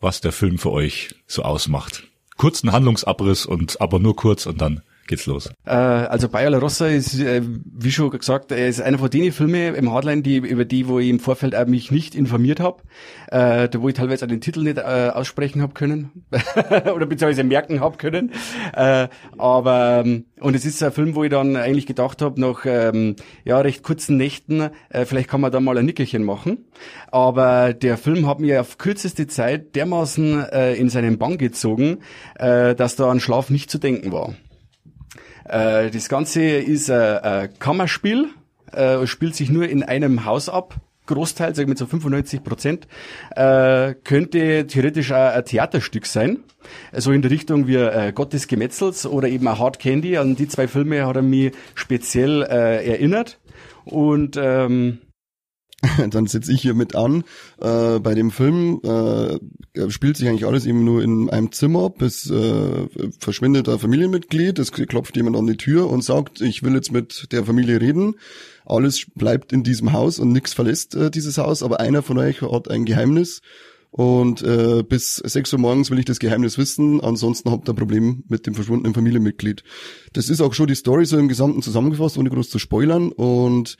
[0.00, 2.04] was der Film für euch so ausmacht.
[2.36, 5.50] Kurzen Handlungsabriss und aber nur kurz und dann geht's los.
[5.64, 9.32] Äh, also Bayer La Rossa ist, äh, wie schon gesagt, er ist einer von den
[9.32, 12.82] Filmen im Hardline, die, über die, wo ich im Vorfeld auch mich nicht informiert habe,
[13.28, 16.24] äh, da wo ich teilweise auch den Titel nicht äh, aussprechen habe können
[16.94, 18.32] oder beziehungsweise merken habe können.
[18.74, 19.08] Äh,
[19.38, 23.16] aber ähm, und es ist ein Film, wo ich dann eigentlich gedacht habe, nach ähm,
[23.44, 26.64] ja recht kurzen Nächten, äh, vielleicht kann man da mal ein Nickerchen machen.
[27.10, 31.98] Aber der Film hat mir auf kürzeste Zeit dermaßen äh, in seinen Bann gezogen,
[32.36, 34.34] äh, dass da an Schlaf nicht zu denken war.
[35.44, 38.28] Äh, das Ganze ist ein, Kammerspiel,
[38.72, 40.74] äh, spielt sich nur in einem Haus ab.
[41.06, 42.86] Großteil, sag ich mit so 95 Prozent,
[43.34, 46.38] äh, könnte theoretisch auch ein Theaterstück sein.
[46.92, 50.16] So in der Richtung wie äh, Gott des Gemetzels oder eben auch Hard Candy.
[50.16, 53.40] An die zwei Filme hat er mich speziell äh, erinnert.
[53.84, 54.98] Und ähm,
[56.10, 57.24] dann sitze ich hier mit an.
[57.60, 62.30] Äh, bei dem Film äh, spielt sich eigentlich alles eben nur in einem Zimmer, bis
[62.30, 62.86] äh,
[63.18, 67.32] verschwindet ein Familienmitglied, es klopft jemand an die Tür und sagt, ich will jetzt mit
[67.32, 68.14] der Familie reden.
[68.64, 72.42] Alles bleibt in diesem Haus und nichts verlässt äh, dieses Haus, aber einer von euch
[72.42, 73.42] hat ein Geheimnis
[73.92, 77.76] und äh, bis 6 Uhr morgens will ich das Geheimnis wissen, ansonsten habt ihr ein
[77.76, 79.64] Problem mit dem verschwundenen Familienmitglied.
[80.14, 83.76] Das ist auch schon die Story so im Gesamten zusammengefasst, ohne groß zu spoilern und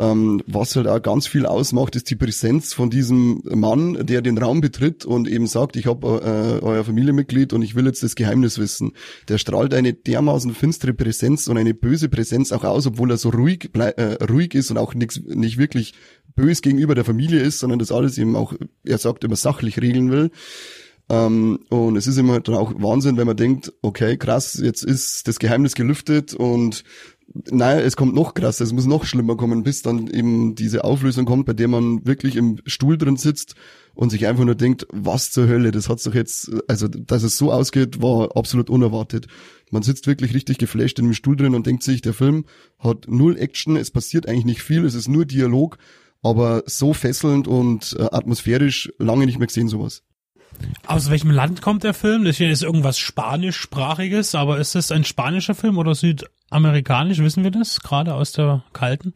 [0.00, 4.38] ähm, was halt auch ganz viel ausmacht, ist die Präsenz von diesem Mann, der den
[4.38, 8.14] Raum betritt und eben sagt, ich habe äh, euer Familienmitglied und ich will jetzt das
[8.14, 8.92] Geheimnis wissen.
[9.28, 13.28] Der strahlt eine dermaßen finstere Präsenz und eine böse Präsenz auch aus, obwohl er so
[13.28, 15.92] ruhig, äh, ruhig ist und auch nix, nicht wirklich
[16.34, 18.54] bös gegenüber der Familie ist, sondern das alles eben auch,
[18.84, 20.30] er sagt, immer sachlich regeln will.
[21.08, 25.26] Um, und es ist immer dann auch Wahnsinn, wenn man denkt, okay, krass, jetzt ist
[25.26, 26.84] das Geheimnis gelüftet und
[27.32, 31.26] naja, es kommt noch krasser, es muss noch schlimmer kommen, bis dann eben diese Auflösung
[31.26, 33.54] kommt, bei der man wirklich im Stuhl drin sitzt
[33.94, 37.36] und sich einfach nur denkt, was zur Hölle, das hat's doch jetzt, also dass es
[37.36, 39.28] so ausgeht, war absolut unerwartet.
[39.70, 42.46] Man sitzt wirklich richtig geflasht in dem Stuhl drin und denkt sich, der Film
[42.78, 45.78] hat null Action, es passiert eigentlich nicht viel, es ist nur Dialog,
[46.22, 50.02] aber so fesselnd und äh, atmosphärisch lange nicht mehr gesehen sowas.
[50.86, 52.24] Aus welchem Land kommt der Film?
[52.24, 55.94] Das hier ist irgendwas Spanischsprachiges, aber ist das ein spanischer Film oder
[56.50, 57.20] südamerikanisch?
[57.20, 57.80] Wissen wir das?
[57.80, 59.14] Gerade aus der kalten?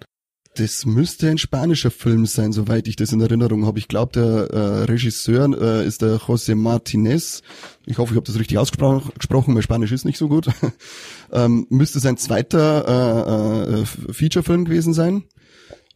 [0.57, 3.81] Das müsste ein spanischer Film sein, soweit ich das in Erinnerung habe.
[3.81, 7.43] Ich glaube, der äh, Regisseur äh, ist der José Martinez.
[7.87, 10.47] Ich hoffe, ich habe das richtig ausgesprochen, weil Spanisch ist nicht so gut.
[11.33, 15.25] ähm, müsste sein zweiter äh, äh, Featurefilm gewesen sein.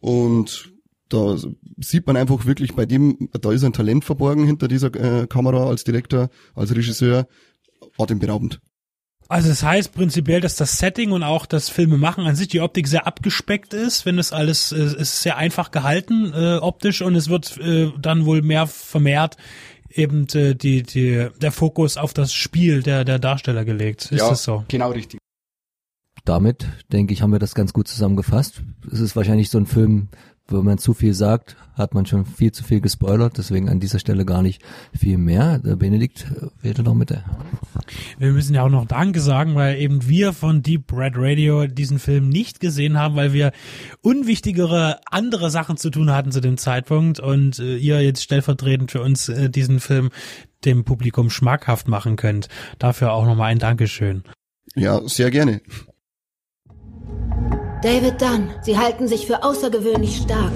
[0.01, 0.73] Und
[1.07, 1.37] da
[1.77, 5.67] sieht man einfach wirklich bei dem, da ist ein Talent verborgen hinter dieser äh, Kamera
[5.67, 7.27] als Direktor, als Regisseur,
[7.97, 8.59] atemberaubend.
[9.29, 12.87] Also das heißt prinzipiell, dass das Setting und auch das Filmemachen an sich, die Optik
[12.87, 17.29] sehr abgespeckt ist, wenn es alles äh, ist sehr einfach gehalten äh, optisch und es
[17.29, 19.37] wird äh, dann wohl mehr vermehrt
[19.91, 24.11] eben äh, die, die, der Fokus auf das Spiel der, der Darsteller gelegt.
[24.11, 24.65] Ist ja, das so?
[24.67, 25.19] Genau richtig.
[26.25, 28.63] Damit, denke ich, haben wir das ganz gut zusammengefasst.
[28.91, 30.09] Es ist wahrscheinlich so ein Film,
[30.51, 33.99] wenn man zu viel sagt, hat man schon viel zu viel gespoilert, deswegen an dieser
[33.99, 34.61] Stelle gar nicht
[34.93, 35.59] viel mehr.
[35.59, 36.27] Der Benedikt
[36.61, 37.13] wählte noch mit.
[38.17, 41.99] Wir müssen ja auch noch Danke sagen, weil eben wir von Deep Red Radio diesen
[41.99, 43.51] Film nicht gesehen haben, weil wir
[44.01, 49.01] unwichtigere andere Sachen zu tun hatten zu dem Zeitpunkt und äh, ihr jetzt stellvertretend für
[49.01, 50.09] uns äh, diesen Film
[50.65, 52.49] dem Publikum schmackhaft machen könnt.
[52.77, 54.23] Dafür auch nochmal ein Dankeschön.
[54.75, 55.61] Ja, sehr gerne.
[57.81, 60.51] David Dunn, Sie halten sich für außergewöhnlich stark.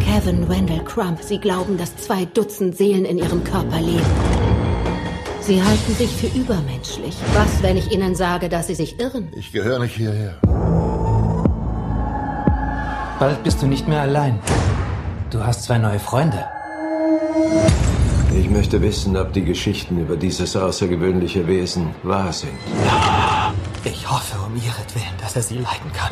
[0.00, 4.02] Kevin Wendell Crump, Sie glauben, dass zwei Dutzend Seelen in Ihrem Körper leben.
[5.40, 7.14] Sie halten sich für übermenschlich.
[7.34, 9.28] Was, wenn ich Ihnen sage, dass Sie sich irren?
[9.36, 10.34] Ich gehöre nicht hierher.
[13.20, 14.40] Bald bist du nicht mehr allein.
[15.30, 16.44] Du hast zwei neue Freunde.
[18.34, 22.50] Ich möchte wissen, ob die Geschichten über dieses außergewöhnliche Wesen wahr sind.
[23.84, 26.10] Ich hoffe um ihretwillen, dass er sie leiden kann.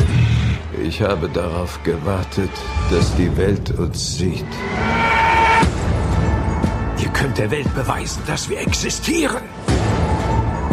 [0.82, 2.50] Ich habe darauf gewartet,
[2.90, 4.44] dass die Welt uns sieht.
[6.98, 9.42] Ihr könnt der Welt beweisen, dass wir existieren.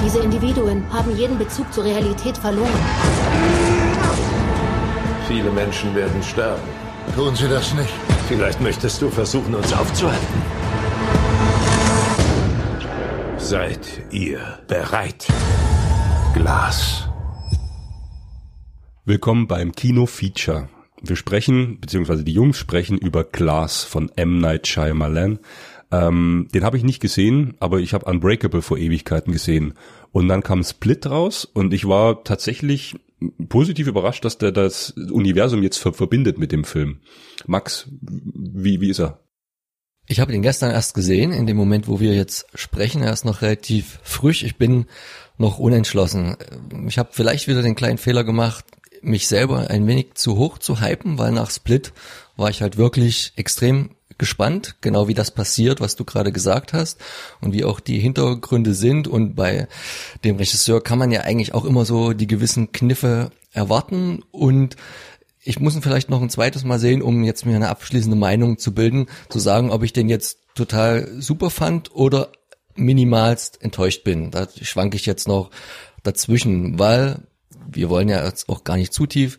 [0.03, 2.69] Diese Individuen haben jeden Bezug zur Realität verloren.
[5.27, 6.61] Viele Menschen werden sterben.
[7.15, 7.93] Tun Sie das nicht.
[8.27, 10.62] Vielleicht möchtest du versuchen, uns aufzuhalten.
[13.43, 14.39] Seid ihr
[14.69, 15.27] bereit?
[16.33, 17.09] Glas.
[19.03, 20.69] Willkommen beim Kino Feature.
[21.01, 24.39] Wir sprechen, beziehungsweise die Jungs sprechen über Glass von M.
[24.39, 25.39] Night Shyamalan.
[25.91, 29.73] Ähm, den habe ich nicht gesehen, aber ich habe Unbreakable vor Ewigkeiten gesehen.
[30.13, 32.95] Und dann kam Split raus und ich war tatsächlich
[33.49, 37.01] positiv überrascht, dass der das Universum jetzt ver verbindet mit dem Film.
[37.45, 39.19] Max, wie, wie ist er?
[40.05, 43.03] Ich habe ihn gestern erst gesehen, in dem Moment, wo wir jetzt sprechen.
[43.03, 44.43] Er ist noch relativ frisch.
[44.43, 44.85] Ich bin
[45.37, 46.35] noch unentschlossen.
[46.87, 48.65] Ich habe vielleicht wieder den kleinen Fehler gemacht,
[49.01, 51.93] mich selber ein wenig zu hoch zu hypen, weil nach Split
[52.35, 56.99] war ich halt wirklich extrem gespannt, genau wie das passiert, was du gerade gesagt hast
[57.41, 59.07] und wie auch die Hintergründe sind.
[59.07, 59.67] Und bei
[60.23, 64.75] dem Regisseur kann man ja eigentlich auch immer so die gewissen Kniffe erwarten und
[65.43, 68.57] ich muss ihn vielleicht noch ein zweites Mal sehen, um jetzt mir eine abschließende Meinung
[68.57, 72.31] zu bilden, zu sagen, ob ich den jetzt total super fand oder
[72.75, 74.31] minimalst enttäuscht bin.
[74.31, 75.51] Da schwanke ich jetzt noch
[76.03, 77.19] dazwischen, weil
[77.67, 79.37] wir wollen ja jetzt auch gar nicht zu tief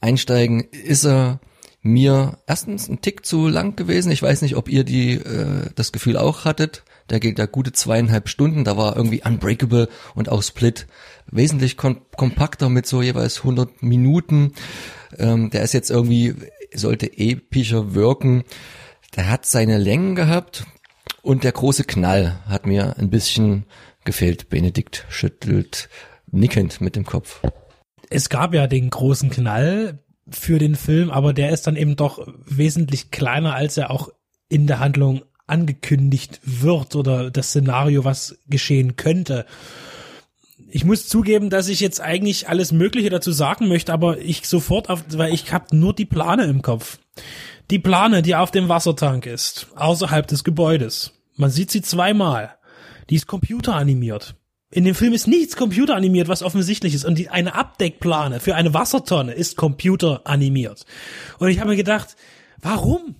[0.00, 0.60] einsteigen.
[0.70, 1.40] Ist er
[1.80, 4.12] mir erstens ein Tick zu lang gewesen.
[4.12, 6.84] Ich weiß nicht, ob ihr die äh, das Gefühl auch hattet.
[7.08, 8.64] Der geht da gute zweieinhalb Stunden.
[8.64, 10.86] Da war irgendwie Unbreakable und auch Split
[11.30, 14.52] wesentlich kom kompakter mit so jeweils 100 Minuten.
[15.16, 16.34] Ähm, der ist jetzt irgendwie
[16.74, 18.44] sollte epischer wirken.
[19.16, 20.66] Der hat seine Längen gehabt
[21.22, 23.64] und der große Knall hat mir ein bisschen
[24.04, 24.48] gefehlt.
[24.48, 25.88] Benedikt schüttelt
[26.30, 27.40] nickend mit dem Kopf.
[28.10, 29.98] Es gab ja den großen Knall
[30.30, 34.10] für den Film, aber der ist dann eben doch wesentlich kleiner, als er auch
[34.48, 39.46] in der Handlung angekündigt wird oder das Szenario, was geschehen könnte.
[40.70, 44.90] Ich muss zugeben, dass ich jetzt eigentlich alles Mögliche dazu sagen möchte, aber ich sofort
[44.90, 46.98] auf, weil ich habe nur die Plane im Kopf.
[47.70, 51.12] Die Plane, die auf dem Wassertank ist, außerhalb des Gebäudes.
[51.36, 52.54] Man sieht sie zweimal.
[53.08, 54.34] Die ist computeranimiert.
[54.70, 57.06] In dem Film ist nichts computeranimiert, was offensichtlich ist.
[57.06, 60.84] Und die, eine Abdeckplane für eine Wassertonne ist computeranimiert.
[61.38, 62.16] Und ich habe mir gedacht,
[62.60, 63.16] warum?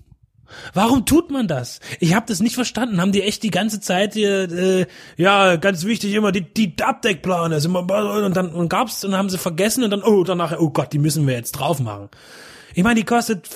[0.75, 1.81] Warum tut man das?
[2.01, 3.01] Ich habe das nicht verstanden.
[3.01, 7.59] Haben die echt die ganze Zeit hier, äh, ja, ganz wichtig immer die, die Abdeckplane
[7.59, 7.81] immer
[8.25, 10.99] und dann und gab's und haben sie vergessen und dann oh danach oh Gott, die
[10.99, 12.09] müssen wir jetzt drauf machen.
[12.75, 13.49] Ich meine, die kostet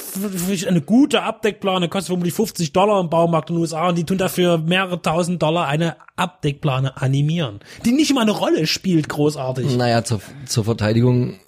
[0.67, 4.19] eine gute Abdeckplane, kostet vermutlich 50 Dollar im Baumarkt in den USA und die tun
[4.19, 9.77] dafür mehrere tausend Dollar eine Abdeckplane animieren, die nicht mal eine Rolle spielt, großartig.
[9.77, 11.39] Naja, zur, zur Verteidigung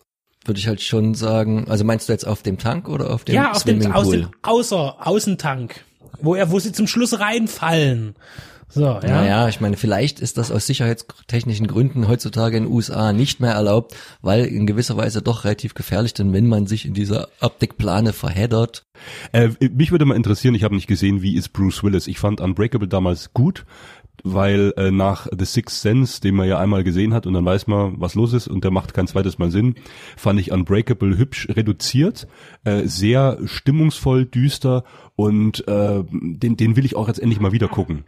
[0.44, 3.34] würde ich halt schon sagen, also meinst du jetzt auf dem Tank oder auf dem
[3.34, 5.84] Ja, auf dem, aus dem Außer, Außentank,
[6.20, 8.14] wo er, wo sie zum Schluss reinfallen.
[8.74, 9.00] So, ja.
[9.00, 13.52] Naja, ich meine, vielleicht ist das aus sicherheitstechnischen Gründen heutzutage in den USA nicht mehr
[13.52, 18.12] erlaubt, weil in gewisser Weise doch relativ gefährlich, denn wenn man sich in dieser Abdeckplane
[18.12, 18.84] verheddert.
[19.30, 22.08] Äh, mich würde mal interessieren, ich habe nicht gesehen, wie ist Bruce Willis.
[22.08, 23.64] Ich fand Unbreakable damals gut,
[24.24, 27.66] weil äh, nach The Sixth Sense, den man ja einmal gesehen hat und dann weiß
[27.66, 29.76] man, was los ist und der macht kein zweites Mal Sinn,
[30.16, 32.26] fand ich Unbreakable hübsch reduziert,
[32.64, 34.84] äh, sehr stimmungsvoll, düster
[35.14, 38.04] und äh, den, den will ich auch jetzt endlich mal wieder gucken.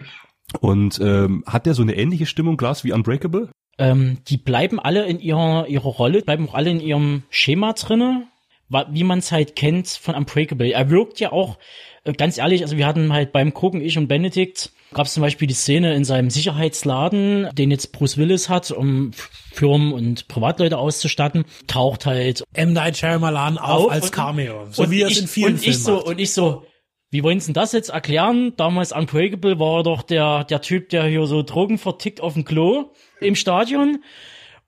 [0.60, 3.51] Und ähm, hat der so eine ähnliche Stimmung, Glas, wie Unbreakable?
[3.78, 8.26] Ähm, die bleiben alle in ihrer, ihrer Rolle, bleiben auch alle in ihrem Schema drinne,
[8.68, 10.72] wie man es halt kennt von Unbreakable.
[10.72, 11.59] Er wirkt ja auch,
[12.05, 15.22] äh, ganz ehrlich, also wir hatten halt beim Gucken, ich und Benedikt, gab es zum
[15.22, 19.12] Beispiel die Szene in seinem Sicherheitsladen, den jetzt Bruce Willis hat, um
[19.52, 22.72] Firmen und Privatleute auszustatten, taucht halt M.
[22.72, 25.62] Night Shyamalan auf als und- Cameo, so wie er es ich, in vielen und ich
[25.62, 26.06] Filmen so, macht.
[26.06, 26.64] Und ich so,
[27.10, 28.52] wie wollen Sie denn das jetzt erklären?
[28.56, 32.90] Damals Unbreakable war doch der, der Typ, der hier so Drogen vertickt auf dem Klo
[33.20, 34.02] im Stadion.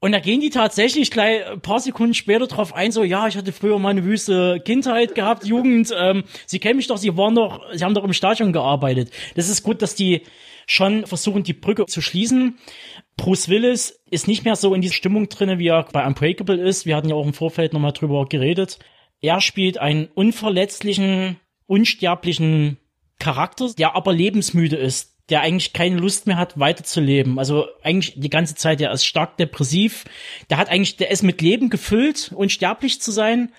[0.01, 3.37] Und da gehen die tatsächlich gleich ein paar Sekunden später drauf ein, so, ja, ich
[3.37, 7.35] hatte früher mal eine wüste Kindheit gehabt, Jugend, ähm, Sie kennen mich doch, Sie waren
[7.35, 9.11] doch, Sie haben doch im Stadion gearbeitet.
[9.35, 10.23] Das ist gut, dass die
[10.67, 12.59] schon versuchen, die Brücke zu schließen.
[13.17, 16.87] Bruce Willis ist nicht mehr so in dieser Stimmung drinne, wie er bei Unbreakable ist.
[16.87, 18.79] Wir hatten ja auch im Vorfeld nochmal drüber geredet.
[19.21, 22.79] Er spielt einen unverletzlichen, unsterblichen
[23.19, 27.39] Charakter, der aber lebensmüde ist, der eigentlich keine Lust mehr hat, weiterzuleben.
[27.39, 30.05] Also eigentlich die ganze Zeit, der ist stark depressiv.
[30.51, 33.53] Der hat eigentlich, der ist mit Leben gefüllt, unsterblich zu sein,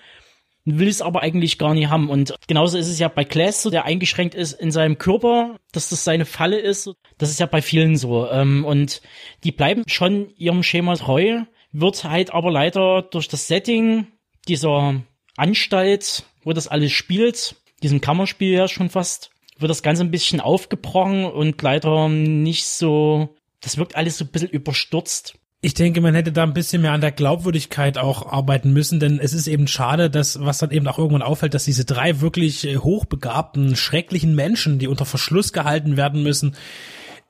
[0.64, 2.10] will es aber eigentlich gar nicht haben.
[2.10, 5.88] Und genauso ist es ja bei Class so, der eingeschränkt ist in seinem Körper, dass
[5.88, 6.90] das seine Falle ist.
[7.18, 8.28] Das ist ja bei vielen so.
[8.30, 9.00] Ähm, Und
[9.44, 11.42] die bleiben schon ihrem Schema treu,
[11.72, 14.06] wird halt aber leider durch das Setting
[14.48, 15.02] dieser
[15.36, 19.29] Anstalt, wo das alles spielt, diesem Kammerspiel ja schon fast,
[19.60, 24.30] wird das Ganze ein bisschen aufgebrochen und leider nicht so, das wirkt alles so ein
[24.30, 25.34] bisschen überstürzt.
[25.62, 29.18] Ich denke, man hätte da ein bisschen mehr an der Glaubwürdigkeit auch arbeiten müssen, denn
[29.20, 32.66] es ist eben schade, dass, was dann eben auch irgendwann auffällt, dass diese drei wirklich
[32.66, 36.56] äh, hochbegabten, schrecklichen Menschen, die unter Verschluss gehalten werden müssen,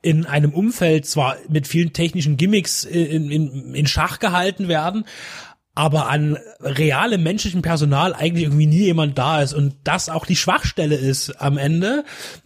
[0.01, 5.03] in einem Umfeld zwar mit vielen technischen Gimmicks äh, in, in, in Schach gehalten werden,
[5.73, 10.35] aber an realem menschlichem Personal eigentlich irgendwie nie jemand da ist und das auch die
[10.35, 12.03] Schwachstelle ist am Ende,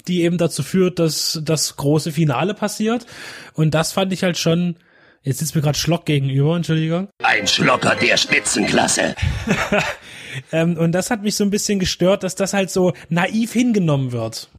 [0.07, 3.05] die eben dazu führt, dass das große Finale passiert.
[3.53, 4.75] Und das fand ich halt schon,
[5.23, 7.09] jetzt sitzt mir gerade Schlock gegenüber, Entschuldigung.
[7.23, 9.15] Ein Schlocker der Spitzenklasse.
[10.51, 14.11] ähm, und das hat mich so ein bisschen gestört, dass das halt so naiv hingenommen
[14.11, 14.49] wird.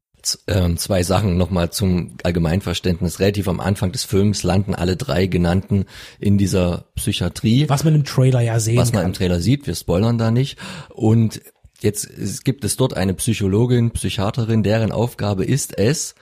[0.47, 3.21] Ähm, zwei Sachen nochmal zum Allgemeinverständnis.
[3.21, 5.87] Relativ am Anfang des Films landen alle drei genannten
[6.19, 7.69] in dieser Psychiatrie.
[7.69, 9.11] Was man im Trailer ja sehen Was man kann.
[9.11, 10.59] im Trailer sieht, wir spoilern da nicht.
[10.89, 11.41] Und
[11.81, 16.15] jetzt gibt es dort eine Psychologin, Psychiaterin, deren Aufgabe ist es,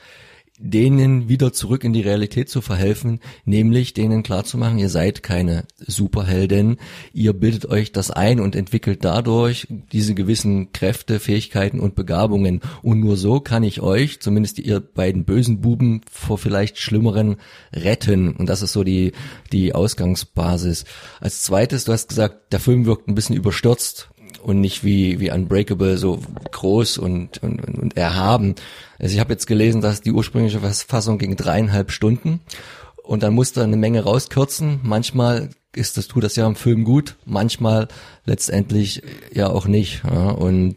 [0.58, 6.78] denen wieder zurück in die Realität zu verhelfen, nämlich denen klarzumachen, ihr seid keine Superhelden,
[7.12, 12.60] ihr bildet euch das ein und entwickelt dadurch diese gewissen Kräfte, Fähigkeiten und Begabungen.
[12.82, 17.36] Und nur so kann ich euch, zumindest ihr beiden bösen Buben, vor vielleicht Schlimmeren
[17.72, 18.36] retten.
[18.36, 19.12] Und das ist so die,
[19.52, 20.84] die Ausgangsbasis.
[21.20, 24.10] Als zweites, du hast gesagt, der Film wirkt ein bisschen überstürzt
[24.44, 28.54] und nicht wie wie Unbreakable so groß und und, und, erhaben.
[28.98, 32.40] Also ich habe jetzt gelesen, dass die ursprüngliche Fassung ging dreieinhalb Stunden
[33.02, 34.80] und dann musste eine Menge rauskürzen.
[34.82, 37.88] Manchmal ist das tut das ja im Film gut, manchmal
[38.24, 39.02] letztendlich
[39.32, 40.02] ja auch nicht.
[40.04, 40.76] Ja, und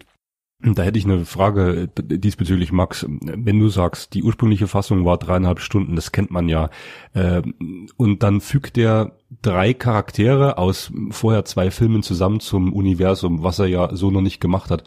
[0.59, 3.05] Da hätte ich eine Frage diesbezüglich, Max.
[3.07, 6.71] Wenn du sagst, die ursprüngliche Fassung war dreieinhalb Stunden, das kennt man ja,
[7.13, 7.43] äh,
[7.95, 13.67] und dann fügt der drei Charaktere aus vorher zwei Filmen zusammen zum Universum, was er
[13.67, 14.83] ja so noch nicht gemacht hat.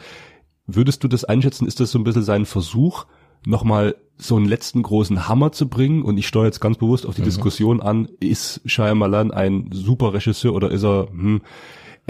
[0.67, 1.65] Würdest du das einschätzen?
[1.67, 3.05] Ist das so ein bisschen sein Versuch,
[3.45, 6.03] nochmal so einen letzten großen Hammer zu bringen?
[6.03, 7.25] Und ich steuere jetzt ganz bewusst auf die Mhm.
[7.25, 11.41] Diskussion an, ist Shyamalan ein super Regisseur oder ist er, hm,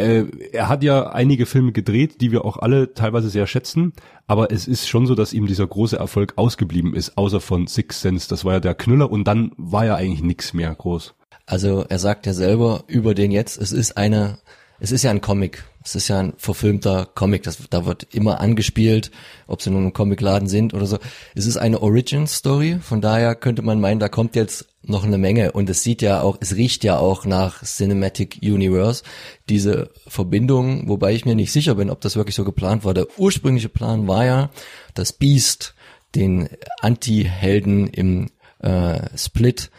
[0.01, 3.93] äh, er hat ja einige Filme gedreht, die wir auch alle teilweise sehr schätzen,
[4.27, 8.01] aber es ist schon so, dass ihm dieser große Erfolg ausgeblieben ist, außer von Six
[8.01, 8.27] Sense.
[8.29, 11.15] Das war ja der Knüller und dann war ja eigentlich nichts mehr groß.
[11.45, 14.37] Also er sagt ja selber über den jetzt, es ist eine,
[14.81, 15.63] es ist ja ein Comic.
[15.83, 17.43] Es ist ja ein verfilmter Comic.
[17.43, 19.11] Das, da wird immer angespielt,
[19.45, 20.97] ob sie nun im Comicladen sind oder so.
[21.35, 22.79] Es ist eine Origin Story.
[22.81, 25.51] Von daher könnte man meinen, da kommt jetzt noch eine Menge.
[25.51, 29.03] Und es sieht ja auch, es riecht ja auch nach Cinematic Universe.
[29.49, 32.95] Diese Verbindung, wobei ich mir nicht sicher bin, ob das wirklich so geplant war.
[32.95, 34.49] Der ursprüngliche Plan war ja,
[34.95, 35.75] dass Beast
[36.15, 36.49] den
[36.81, 39.69] Anti-Helden im äh, Split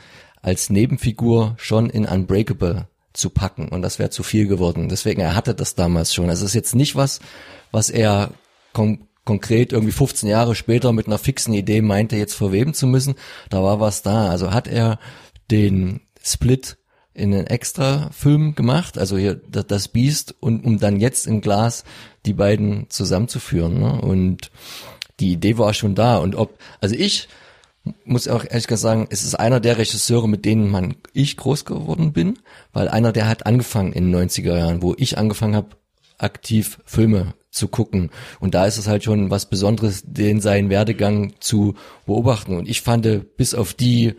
[0.42, 4.88] als Nebenfigur schon in Unbreakable zu packen und das wäre zu viel geworden.
[4.88, 6.30] Deswegen er hatte das damals schon.
[6.30, 7.20] Es ist jetzt nicht was,
[7.70, 8.32] was er
[8.72, 13.14] kon konkret irgendwie 15 Jahre später mit einer fixen Idee meinte, jetzt verweben zu müssen.
[13.50, 14.28] Da war was da.
[14.28, 14.98] Also hat er
[15.48, 16.76] den Split
[17.14, 21.40] in einen extra Film gemacht, also hier das das Biest und um dann jetzt im
[21.40, 21.84] Glas
[22.24, 23.78] die beiden zusammenzuführen.
[23.78, 24.00] Ne?
[24.00, 24.50] Und
[25.20, 26.16] die Idee war schon da.
[26.16, 27.28] Und ob, also ich
[28.04, 31.64] muss auch ehrlich gesagt sagen, es ist einer der Regisseure, mit denen man ich groß
[31.64, 32.38] geworden bin,
[32.72, 35.76] weil einer, der hat angefangen in den 90er Jahren, wo ich angefangen habe,
[36.18, 38.10] aktiv Filme zu gucken.
[38.40, 41.74] Und da ist es halt schon was Besonderes, den seinen Werdegang zu
[42.06, 42.56] beobachten.
[42.56, 44.14] Und ich fand, bis auf die,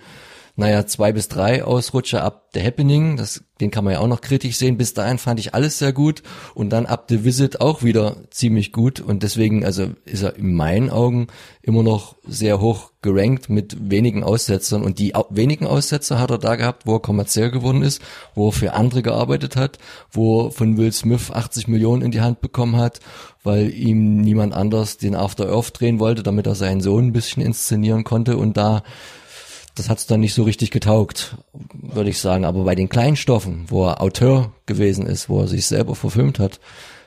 [0.55, 4.21] naja, zwei bis drei Ausrutscher ab The Happening, das, den kann man ja auch noch
[4.21, 4.77] kritisch sehen.
[4.77, 6.21] Bis dahin fand ich alles sehr gut.
[6.53, 8.99] Und dann ab The Visit auch wieder ziemlich gut.
[8.99, 11.25] Und deswegen, also ist er in meinen Augen
[11.63, 14.83] immer noch sehr hoch gerankt mit wenigen Aussetzern.
[14.83, 17.99] Und die wenigen Aussetzer hat er da gehabt, wo er kommerziell geworden ist,
[18.35, 19.79] wo er für andere gearbeitet hat,
[20.11, 22.99] wo er von Will Smith 80 Millionen in die Hand bekommen hat,
[23.41, 27.41] weil ihm niemand anders den After Earth drehen wollte, damit er seinen Sohn ein bisschen
[27.41, 28.37] inszenieren konnte.
[28.37, 28.83] Und da
[29.75, 31.37] das hat's dann nicht so richtig getaugt,
[31.71, 32.45] würde ich sagen.
[32.45, 36.39] Aber bei den kleinen Stoffen, wo er Auteur gewesen ist, wo er sich selber verfilmt
[36.39, 36.59] hat,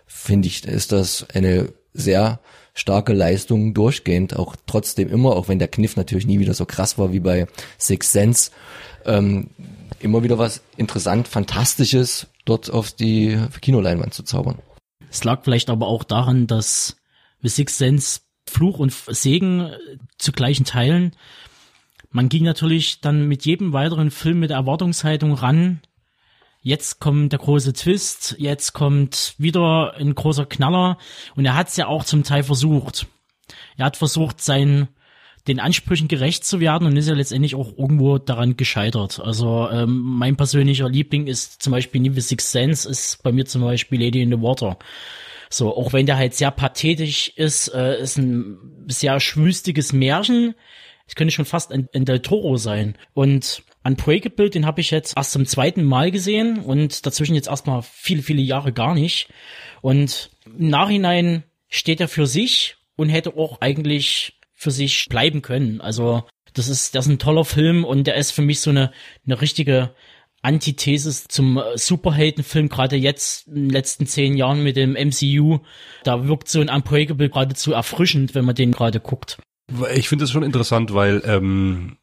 [0.06, 2.40] finde ich, ist das eine sehr
[2.74, 6.98] starke Leistung durchgehend, auch trotzdem immer, auch wenn der Kniff natürlich nie wieder so krass
[6.98, 7.46] war wie bei
[7.78, 8.50] Six Sense,
[9.06, 9.48] ähm,
[10.00, 14.58] immer wieder was interessant, fantastisches dort auf die Kinoleinwand zu zaubern.
[15.10, 16.96] Es lag vielleicht aber auch daran, dass
[17.42, 19.70] Sixth Sense Fluch und Segen
[20.18, 21.12] zu gleichen Teilen.
[22.16, 25.82] Man ging natürlich dann mit jedem weiteren Film mit Erwartungshaltung ran.
[26.62, 30.96] Jetzt kommt der große Twist, jetzt kommt wieder ein großer Knaller
[31.34, 33.06] und er hat es ja auch zum Teil versucht.
[33.76, 34.88] Er hat versucht, sein
[35.46, 39.20] den Ansprüchen gerecht zu werden und ist ja letztendlich auch irgendwo daran gescheitert.
[39.20, 43.60] Also ähm, mein persönlicher Liebling ist zum Beispiel The Sixth Sense, ist bei mir zum
[43.60, 44.78] Beispiel Lady in the Water.
[45.50, 50.54] So, auch wenn der halt sehr pathetisch ist, äh, ist ein sehr schwüstiges Märchen.
[51.06, 52.96] Es könnte schon fast ein, ein Del Toro sein.
[53.14, 57.82] Und Unbreakable, den habe ich jetzt erst zum zweiten Mal gesehen und dazwischen jetzt erstmal
[57.82, 59.28] viele, viele Jahre gar nicht.
[59.80, 65.80] Und im Nachhinein steht er für sich und hätte auch eigentlich für sich bleiben können.
[65.80, 66.24] Also
[66.54, 68.90] das ist, das ist ein toller Film und der ist für mich so eine,
[69.24, 69.94] eine richtige
[70.42, 75.58] Antithesis zum äh, Superheldenfilm, gerade jetzt in den letzten zehn Jahren mit dem MCU.
[76.04, 79.38] Da wirkt so ein Unbreakable geradezu erfrischend, wenn man den gerade guckt.
[79.94, 81.96] Ich finde das schon interessant, weil ähm,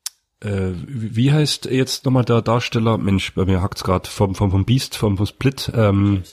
[0.43, 2.97] äh, wie heißt jetzt nochmal der Darsteller?
[2.97, 5.71] Mensch, bei mir hackt's gerade vom, vom vom Beast, vom, vom Split.
[5.73, 6.23] Ähm,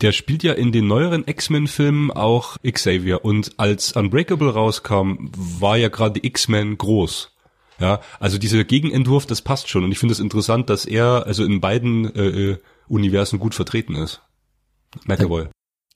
[0.00, 5.88] der spielt ja in den neueren X-Men-Filmen auch Xavier und als Unbreakable rauskam, war ja
[5.88, 7.30] gerade X-Men groß.
[7.78, 11.44] Ja, also dieser Gegenentwurf, das passt schon und ich finde es interessant, dass er also
[11.44, 14.20] in beiden äh, äh Universen gut vertreten ist.
[15.06, 15.46] McAvoy.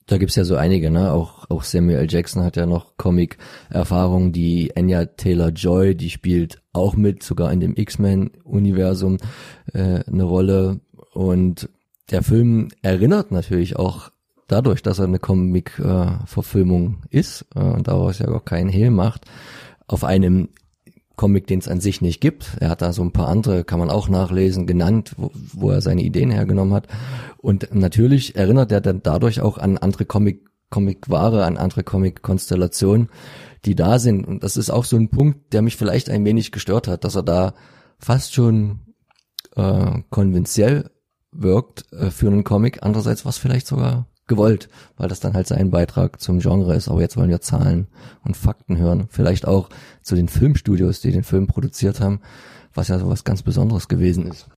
[0.07, 1.11] Da gibt's ja so einige, ne?
[1.11, 2.07] Auch, auch Samuel L.
[2.09, 4.31] Jackson hat ja noch Comic-Erfahrung.
[4.31, 9.17] Die Anya Taylor-Joy, die spielt auch mit, sogar in dem X-Men-Universum
[9.73, 10.79] äh, eine Rolle.
[11.13, 11.69] Und
[12.09, 14.09] der Film erinnert natürlich auch
[14.47, 19.25] dadurch, dass er eine Comic-Verfilmung äh, ist äh, und daraus ja auch keinen Hehl macht,
[19.87, 20.47] auf einem
[21.17, 22.55] Comic, den es an sich nicht gibt.
[22.59, 25.81] Er hat da so ein paar andere, kann man auch nachlesen, genannt, wo, wo er
[25.81, 26.87] seine Ideen hergenommen hat.
[27.37, 33.09] Und natürlich erinnert er dann dadurch auch an andere Comic, Comic-Ware, an andere Comic-Konstellationen,
[33.65, 34.25] die da sind.
[34.27, 37.15] Und das ist auch so ein Punkt, der mich vielleicht ein wenig gestört hat, dass
[37.15, 37.55] er da
[37.97, 38.79] fast schon
[39.55, 40.91] äh, konventionell
[41.31, 42.83] wirkt äh, für einen Comic.
[42.83, 46.89] Andererseits war es vielleicht sogar gewollt, weil das dann halt sein Beitrag zum Genre ist.
[46.89, 47.87] Aber jetzt wollen wir Zahlen
[48.23, 49.07] und Fakten hören.
[49.09, 49.69] Vielleicht auch
[50.01, 52.21] zu den Filmstudios, die den Film produziert haben,
[52.73, 54.47] was ja sowas ganz Besonderes gewesen ist.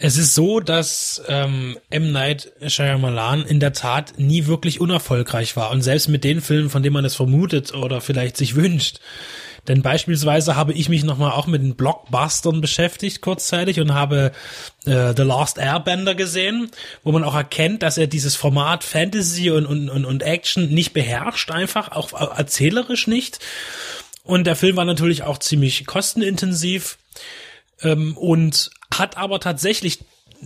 [0.00, 2.12] Es ist so, dass ähm, M.
[2.12, 5.72] Night Shyamalan in der Tat nie wirklich unerfolgreich war.
[5.72, 9.00] Und selbst mit den Filmen, von denen man es vermutet oder vielleicht sich wünscht,
[9.66, 14.32] denn beispielsweise habe ich mich nochmal auch mit den Blockbustern beschäftigt kurzzeitig und habe
[14.86, 16.70] äh, The Last Airbender gesehen,
[17.02, 20.92] wo man auch erkennt, dass er dieses Format Fantasy und, und, und, und Action nicht
[20.92, 23.40] beherrscht, einfach auch erzählerisch nicht.
[24.22, 26.98] Und der Film war natürlich auch ziemlich kostenintensiv
[27.82, 30.00] ähm, und hat aber tatsächlich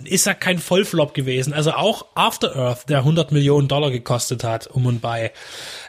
[0.05, 1.53] ist er kein Vollflop gewesen.
[1.53, 5.33] Also auch After Earth, der 100 Millionen Dollar gekostet hat, um und bei.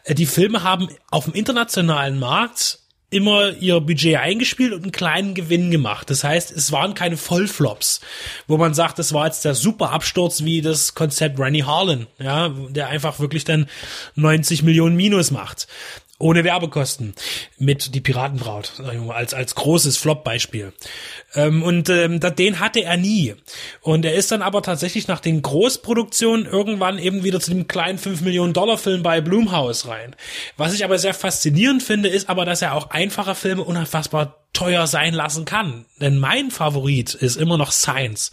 [0.04, 2.80] Äh, die Filme haben auf dem internationalen Markt
[3.14, 6.10] immer ihr Budget eingespielt und einen kleinen Gewinn gemacht.
[6.10, 8.02] Das heißt, es waren keine Vollflops,
[8.48, 12.49] wo man sagt, das war jetzt der super Absturz wie das Konzept Rennie Harlan, ja,
[12.49, 13.68] der einfach wirklich dann
[14.15, 15.68] 90 Millionen Minus macht
[16.24, 17.14] ohne Werbekosten
[17.60, 18.74] mit die Piratenbraut
[19.10, 20.74] als als großes Flop-Beispiel
[21.36, 23.36] ähm, und ähm, den hatte er nie
[23.82, 27.98] und er ist dann aber tatsächlich nach den Großproduktionen irgendwann eben wieder zu dem kleinen
[27.98, 30.16] 5 Millionen Dollar Film bei Blumhouse rein
[30.58, 34.88] was ich aber sehr faszinierend finde ist aber dass er auch einfache Filme unfassbar teuer
[34.88, 38.32] sein lassen kann denn mein Favorit ist immer noch Science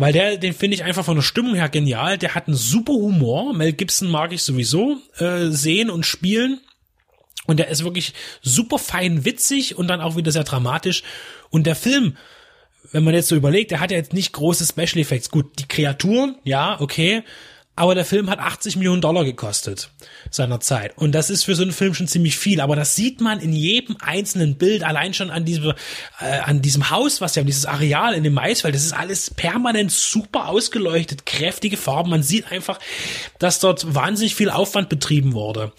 [0.00, 2.18] weil der, den finde ich einfach von der Stimmung her genial.
[2.18, 3.52] Der hat einen super Humor.
[3.52, 6.60] Mel Gibson mag ich sowieso äh, sehen und spielen.
[7.48, 8.12] Und der ist wirklich
[8.42, 11.02] super fein witzig und dann auch wieder sehr dramatisch.
[11.48, 12.18] Und der Film,
[12.92, 15.30] wenn man jetzt so überlegt, der hat ja jetzt nicht große Special Effects.
[15.30, 17.22] Gut, die Kreaturen, ja, okay.
[17.78, 19.90] Aber der Film hat 80 Millionen Dollar gekostet
[20.30, 20.98] seiner Zeit.
[20.98, 22.60] Und das ist für so einen Film schon ziemlich viel.
[22.60, 25.74] Aber das sieht man in jedem einzelnen Bild, allein schon an diesem,
[26.20, 29.92] äh, an diesem Haus, was ja, dieses Areal in dem Maisfeld, das ist alles permanent
[29.92, 32.10] super ausgeleuchtet, kräftige Farben.
[32.10, 32.80] Man sieht einfach,
[33.38, 35.70] dass dort wahnsinnig viel Aufwand betrieben wurde.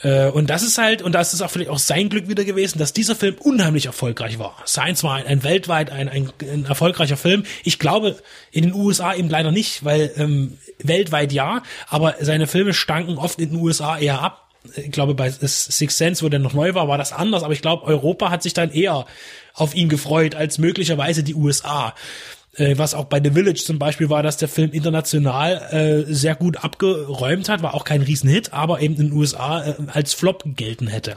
[0.00, 2.78] Äh, und das ist halt, und das ist auch vielleicht auch sein Glück wieder gewesen,
[2.78, 4.56] dass dieser Film unheimlich erfolgreich war.
[4.66, 7.44] Science war ein, ein weltweit ein, ein, ein erfolgreicher Film.
[7.62, 8.16] Ich glaube,
[8.50, 11.41] in den USA eben leider nicht, weil ähm, weltweit ja,
[11.88, 14.48] aber seine Filme stanken oft in den USA eher ab.
[14.76, 17.62] Ich glaube, bei Six Sense, wo der noch neu war, war das anders, aber ich
[17.62, 19.06] glaube, Europa hat sich dann eher
[19.54, 21.94] auf ihn gefreut als möglicherweise die USA.
[22.54, 26.34] Äh, was auch bei The Village zum Beispiel war, dass der Film international äh, sehr
[26.34, 30.44] gut abgeräumt hat, war auch kein Riesenhit, aber eben in den USA äh, als Flop
[30.44, 31.16] gelten hätte.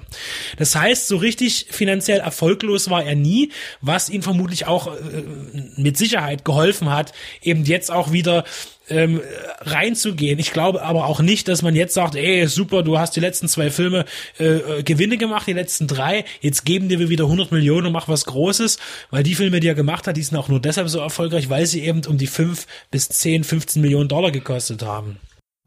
[0.57, 5.23] Das heißt, so richtig finanziell erfolglos war er nie, was ihn vermutlich auch äh,
[5.75, 7.11] mit Sicherheit geholfen hat,
[7.41, 8.45] eben jetzt auch wieder
[8.89, 9.21] ähm,
[9.61, 10.39] reinzugehen.
[10.39, 13.47] Ich glaube aber auch nicht, dass man jetzt sagt, ey, super, du hast die letzten
[13.47, 14.05] zwei Filme
[14.39, 17.93] äh, äh Gewinne gemacht, die letzten drei, jetzt geben dir wir wieder 100 Millionen und
[17.93, 18.77] mach was Großes,
[19.09, 21.65] weil die Filme, die er gemacht hat, die sind auch nur deshalb so erfolgreich, weil
[21.65, 25.17] sie eben um die 5 bis 10, 15 Millionen Dollar gekostet haben.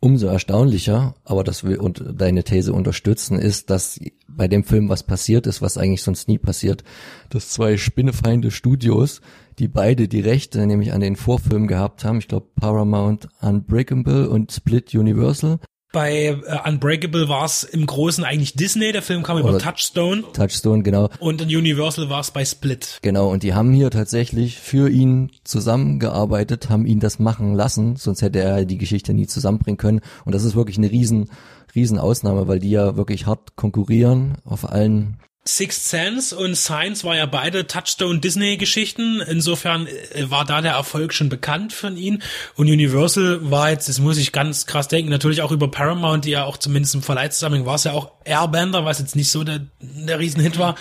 [0.01, 5.03] Umso erstaunlicher, aber das will und deine These unterstützen, ist, dass bei dem Film was
[5.03, 6.85] passiert ist, was eigentlich sonst nie passiert,
[7.31, 9.21] dass zwei spinnefeinde Studios
[9.59, 12.19] die beide die Rechte nämlich an den Vorfilmen gehabt haben.
[12.19, 15.59] Ich glaube Paramount Unbreakable und Split Universal.
[15.91, 20.23] Bei äh, Unbreakable war es im Großen eigentlich Disney, der Film kam Oder über Touchstone.
[20.35, 21.09] Touchstone, genau.
[21.19, 22.99] Und in Universal war es bei Split.
[23.01, 28.21] Genau, und die haben hier tatsächlich für ihn zusammengearbeitet, haben ihn das machen lassen, sonst
[28.21, 30.01] hätte er die Geschichte nie zusammenbringen können.
[30.27, 31.31] Und das ist wirklich eine riesen,
[31.75, 35.17] riesen Ausnahme, weil die ja wirklich hart konkurrieren auf allen
[35.49, 39.21] Sixth Sense und Science war ja beide Touchstone Disney Geschichten.
[39.21, 42.23] Insofern äh, war da der Erfolg schon bekannt von ihnen.
[42.57, 46.31] Und Universal war jetzt, das muss ich ganz krass denken, natürlich auch über Paramount, die
[46.31, 49.43] ja auch zumindest im Verleih zusammen war es ja auch Airbender, was jetzt nicht so
[49.43, 50.75] der, der Riesenhit war.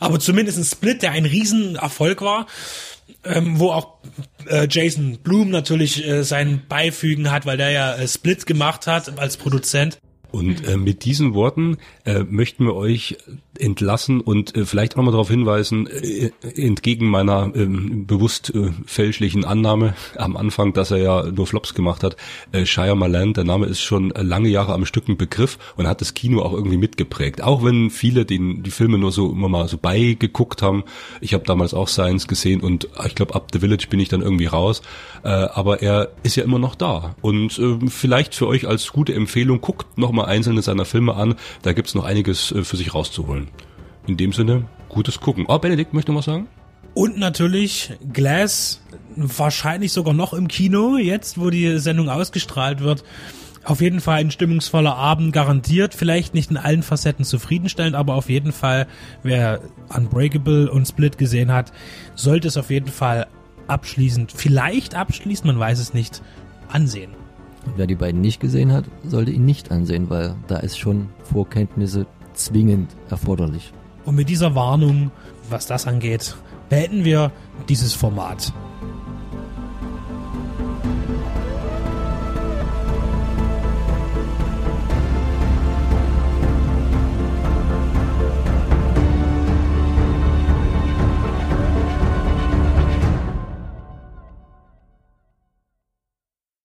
[0.00, 2.46] Aber zumindest ein Split, der ein Riesenerfolg war.
[3.24, 3.98] ähm, wo auch
[4.46, 9.18] äh, Jason Blum natürlich äh, sein Beifügen hat, weil der ja äh, Split gemacht hat
[9.18, 9.98] als Produzent.
[10.34, 13.16] Und äh, mit diesen Worten äh, möchten wir euch
[13.56, 19.44] entlassen und äh, vielleicht auch mal darauf hinweisen, äh, entgegen meiner ähm, bewusst äh, fälschlichen
[19.44, 22.16] Annahme am Anfang, dass er ja nur Flops gemacht hat,
[22.50, 26.00] äh, Shia Malan, der Name ist schon lange Jahre am Stück ein Begriff und hat
[26.00, 27.40] das Kino auch irgendwie mitgeprägt.
[27.40, 30.82] Auch wenn viele den, die Filme nur so immer mal so beigeguckt haben.
[31.20, 34.20] Ich habe damals auch Science gesehen und ich glaube, ab The Village bin ich dann
[34.20, 34.82] irgendwie raus.
[35.22, 37.14] Äh, aber er ist ja immer noch da.
[37.20, 41.34] Und äh, vielleicht für euch als gute Empfehlung, guckt noch mal einzelne seiner Filme an.
[41.62, 43.48] Da gibt's noch einiges äh, für sich rauszuholen.
[44.06, 45.46] In dem Sinne, gutes Gucken.
[45.48, 46.48] Oh, Benedikt, möchte noch was sagen?
[46.94, 48.80] Und natürlich Glass,
[49.16, 53.04] wahrscheinlich sogar noch im Kino, jetzt wo die Sendung ausgestrahlt wird.
[53.64, 58.28] Auf jeden Fall ein stimmungsvoller Abend garantiert, vielleicht nicht in allen Facetten zufriedenstellend, aber auf
[58.28, 58.86] jeden Fall,
[59.22, 61.72] wer Unbreakable und Split gesehen hat,
[62.14, 63.26] sollte es auf jeden Fall
[63.66, 66.20] abschließend, vielleicht abschließend, man weiß es nicht,
[66.68, 67.12] ansehen.
[67.66, 71.08] Und wer die beiden nicht gesehen hat, sollte ihn nicht ansehen, weil da ist schon
[71.24, 73.72] Vorkenntnisse zwingend erforderlich.
[74.04, 75.10] Und mit dieser Warnung,
[75.48, 76.36] was das angeht,
[76.68, 77.32] beenden wir
[77.68, 78.52] dieses Format.